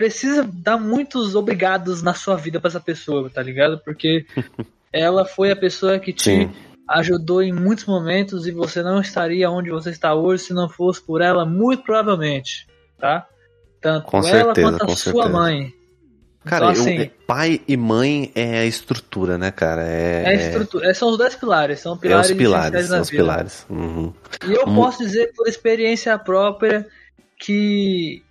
precisa 0.01 0.43
dar 0.51 0.79
muitos 0.79 1.35
obrigados 1.35 2.01
na 2.01 2.15
sua 2.15 2.35
vida 2.35 2.59
pra 2.59 2.69
essa 2.69 2.79
pessoa, 2.79 3.29
tá 3.29 3.43
ligado? 3.43 3.79
Porque 3.85 4.25
ela 4.91 5.25
foi 5.25 5.51
a 5.51 5.55
pessoa 5.55 5.99
que 5.99 6.11
te 6.11 6.23
Sim. 6.23 6.51
ajudou 6.89 7.43
em 7.43 7.53
muitos 7.53 7.85
momentos 7.85 8.47
e 8.47 8.51
você 8.51 8.81
não 8.81 8.99
estaria 8.99 9.47
onde 9.51 9.69
você 9.69 9.91
está 9.91 10.15
hoje 10.15 10.45
se 10.45 10.53
não 10.55 10.67
fosse 10.67 10.99
por 11.05 11.21
ela, 11.21 11.45
muito 11.45 11.83
provavelmente, 11.83 12.65
tá? 12.99 13.27
Tanto 13.79 14.07
Com 14.07 14.17
ela 14.17 14.55
certeza, 14.55 14.71
quanto 14.71 14.83
a 14.85 14.87
sua 14.87 14.95
certeza. 14.97 15.29
mãe. 15.29 15.71
Cara, 16.43 16.71
então, 16.71 16.87
eu- 16.87 16.93
assim, 16.93 17.11
pai 17.27 17.61
e 17.67 17.77
mãe 17.77 18.31
é 18.33 18.61
a 18.61 18.65
estrutura, 18.65 19.37
né, 19.37 19.51
cara? 19.51 19.83
É, 19.83 20.23
é 20.23 20.27
a 20.29 20.33
estrutura, 20.33 20.89
é, 20.89 20.93
são 20.95 21.11
os 21.11 21.17
dois 21.19 21.35
pilares, 21.35 21.79
são 21.79 21.93
é 21.93 21.97
pilares 21.99 22.31
os 22.31 22.35
pilares, 22.37 22.87
são 22.87 23.01
os 23.01 23.09
vida. 23.11 23.23
pilares. 23.23 23.65
Uhum. 23.69 24.11
E 24.47 24.51
eu 24.51 24.65
posso 24.65 24.97
dizer 25.03 25.31
por 25.35 25.47
experiência 25.47 26.17
própria 26.17 26.87
que 27.39 28.23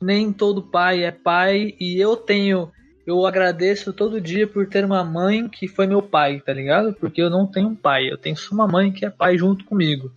nem 0.00 0.32
todo 0.32 0.62
pai 0.62 1.04
é 1.04 1.10
pai 1.10 1.74
e 1.80 2.00
eu 2.00 2.16
tenho, 2.16 2.70
eu 3.06 3.26
agradeço 3.26 3.92
todo 3.92 4.20
dia 4.20 4.46
por 4.46 4.66
ter 4.68 4.84
uma 4.84 5.02
mãe 5.02 5.48
que 5.48 5.66
foi 5.66 5.86
meu 5.86 6.02
pai, 6.02 6.40
tá 6.40 6.52
ligado? 6.52 6.92
Porque 6.94 7.20
eu 7.20 7.30
não 7.30 7.46
tenho 7.46 7.68
um 7.68 7.74
pai, 7.74 8.10
eu 8.10 8.16
tenho 8.16 8.36
só 8.36 8.54
uma 8.54 8.68
mãe 8.68 8.92
que 8.92 9.04
é 9.04 9.10
pai 9.10 9.36
junto 9.36 9.64
comigo. 9.64 10.12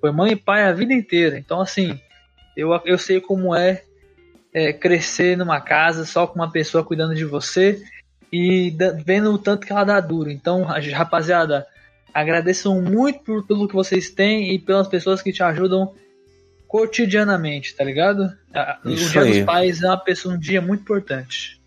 Foi 0.00 0.10
mãe 0.10 0.32
e 0.32 0.36
pai 0.36 0.64
a 0.64 0.72
vida 0.72 0.92
inteira. 0.92 1.38
Então 1.38 1.60
assim, 1.60 1.98
eu, 2.56 2.70
eu 2.84 2.98
sei 2.98 3.20
como 3.20 3.54
é, 3.54 3.82
é, 4.52 4.72
crescer 4.72 5.36
numa 5.36 5.60
casa 5.60 6.04
só 6.04 6.26
com 6.26 6.36
uma 6.36 6.50
pessoa 6.50 6.84
cuidando 6.84 7.14
de 7.14 7.24
você 7.24 7.82
e 8.32 8.70
da- 8.70 8.92
vendo 8.92 9.32
o 9.32 9.38
tanto 9.38 9.66
que 9.66 9.72
ela 9.72 9.84
dá 9.84 10.00
duro. 10.00 10.30
Então, 10.30 10.62
rapaziada, 10.64 11.66
agradeçam 12.12 12.80
muito 12.80 13.20
por, 13.20 13.46
pelo 13.46 13.68
que 13.68 13.74
vocês 13.74 14.10
têm 14.10 14.54
e 14.54 14.58
pelas 14.58 14.88
pessoas 14.88 15.22
que 15.22 15.32
te 15.32 15.42
ajudam 15.42 15.94
cotidianamente, 16.70 17.74
tá 17.74 17.82
ligado? 17.82 18.32
Ah, 18.54 18.78
O 18.84 18.90
Isso 18.90 19.10
Dia 19.10 19.22
aí. 19.22 19.32
dos 19.38 19.44
Pais 19.44 19.82
é 19.82 19.88
uma 19.88 19.98
pessoa, 19.98 20.36
um 20.36 20.38
dia 20.38 20.62
muito 20.62 20.82
importante. 20.82 21.60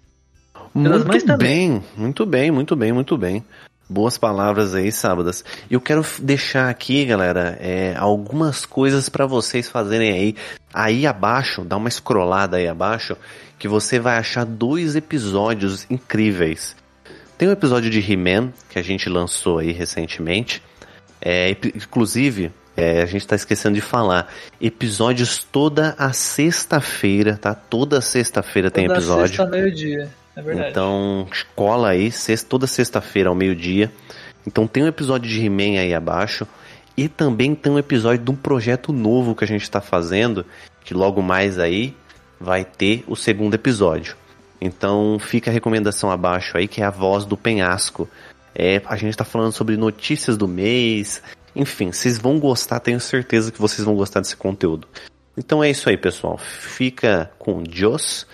Pelas 0.73 1.03
Muito 1.03 1.37
bem, 1.37 1.83
muito 1.97 2.25
bem, 2.25 2.49
muito 2.49 2.75
bem, 2.75 2.93
muito 2.93 3.17
bem. 3.17 3.45
Boas 3.89 4.17
palavras 4.17 4.73
aí, 4.73 4.93
sábadas. 4.93 5.43
Eu 5.69 5.81
quero 5.81 6.05
deixar 6.19 6.69
aqui, 6.69 7.03
galera, 7.03 7.57
é, 7.59 7.93
algumas 7.97 8.65
coisas 8.65 9.09
pra 9.09 9.25
vocês 9.25 9.67
fazerem 9.67 10.13
aí. 10.13 10.35
Aí 10.73 11.05
abaixo, 11.05 11.65
dá 11.65 11.75
uma 11.75 11.89
scrollada 11.89 12.55
aí 12.55 12.67
abaixo, 12.67 13.17
que 13.59 13.67
você 13.67 13.99
vai 13.99 14.17
achar 14.17 14.45
dois 14.45 14.95
episódios 14.95 15.85
incríveis. 15.91 16.77
Tem 17.37 17.49
um 17.49 17.51
episódio 17.51 17.89
de 17.89 17.99
He-Man, 17.99 18.53
que 18.69 18.79
a 18.79 18.81
gente 18.81 19.09
lançou 19.09 19.59
aí 19.59 19.73
recentemente. 19.73 20.63
É, 21.21 21.51
inclusive, 21.51 22.51
é, 22.75 23.01
a 23.01 23.05
gente 23.05 23.27
tá 23.27 23.35
esquecendo 23.35 23.75
de 23.75 23.81
falar. 23.81 24.31
Episódios 24.59 25.43
toda 25.43 25.95
a 25.97 26.11
sexta-feira, 26.11 27.37
tá? 27.37 27.53
Toda 27.53 28.01
sexta-feira 28.01 28.71
tem 28.71 28.87
Toda 28.87 28.99
episódio. 28.99 29.27
sexta, 29.27 29.45
meio-dia, 29.45 30.09
é 30.35 30.41
verdade. 30.41 30.69
Então, 30.71 31.27
cola 31.55 31.89
aí, 31.89 32.11
sexta, 32.11 32.49
toda 32.49 32.65
sexta-feira 32.67 33.29
ao 33.29 33.35
meio-dia. 33.35 33.91
Então 34.45 34.67
tem 34.67 34.83
um 34.83 34.87
episódio 34.87 35.29
de 35.29 35.45
He-Man 35.45 35.79
aí 35.79 35.93
abaixo. 35.93 36.47
E 36.95 37.07
também 37.07 37.55
tem 37.55 37.71
um 37.71 37.79
episódio 37.79 38.23
de 38.23 38.29
um 38.29 38.35
projeto 38.35 38.93
novo 38.93 39.33
que 39.35 39.43
a 39.43 39.47
gente 39.47 39.63
está 39.63 39.81
fazendo, 39.81 40.45
que 40.83 40.93
logo 40.93 41.23
mais 41.23 41.57
aí 41.57 41.95
vai 42.39 42.63
ter 42.63 43.03
o 43.07 43.15
segundo 43.15 43.55
episódio. 43.55 44.15
Então 44.61 45.17
fica 45.19 45.49
a 45.49 45.53
recomendação 45.53 46.11
abaixo 46.11 46.55
aí, 46.57 46.67
que 46.67 46.81
é 46.81 46.85
a 46.85 46.91
voz 46.91 47.25
do 47.25 47.35
penhasco. 47.35 48.07
É, 48.53 48.79
a 48.85 48.95
gente 48.95 49.09
está 49.09 49.23
falando 49.25 49.51
sobre 49.51 49.75
notícias 49.75 50.37
do 50.37 50.47
mês. 50.47 51.21
Enfim, 51.55 51.91
vocês 51.91 52.17
vão 52.17 52.39
gostar, 52.39 52.79
tenho 52.79 52.99
certeza 52.99 53.51
que 53.51 53.61
vocês 53.61 53.85
vão 53.85 53.95
gostar 53.95 54.19
desse 54.19 54.35
conteúdo. 54.35 54.87
Então 55.37 55.63
é 55.63 55.69
isso 55.69 55.89
aí, 55.89 55.97
pessoal. 55.97 56.37
Fica 56.37 57.31
com 57.37 57.61
Deus. 57.63 58.27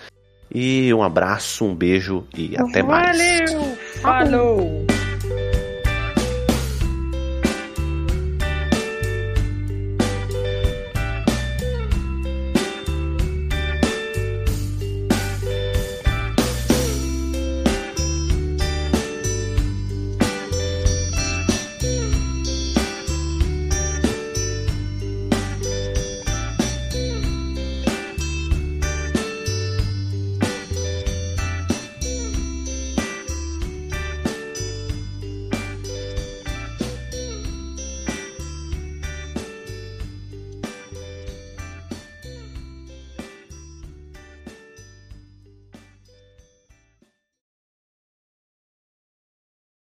E 0.52 0.92
um 0.92 1.02
abraço, 1.02 1.64
um 1.64 1.74
beijo 1.74 2.26
e 2.36 2.56
até 2.56 2.82
mais. 2.82 3.16
Valeu! 3.16 3.76
Falou! 4.02 4.89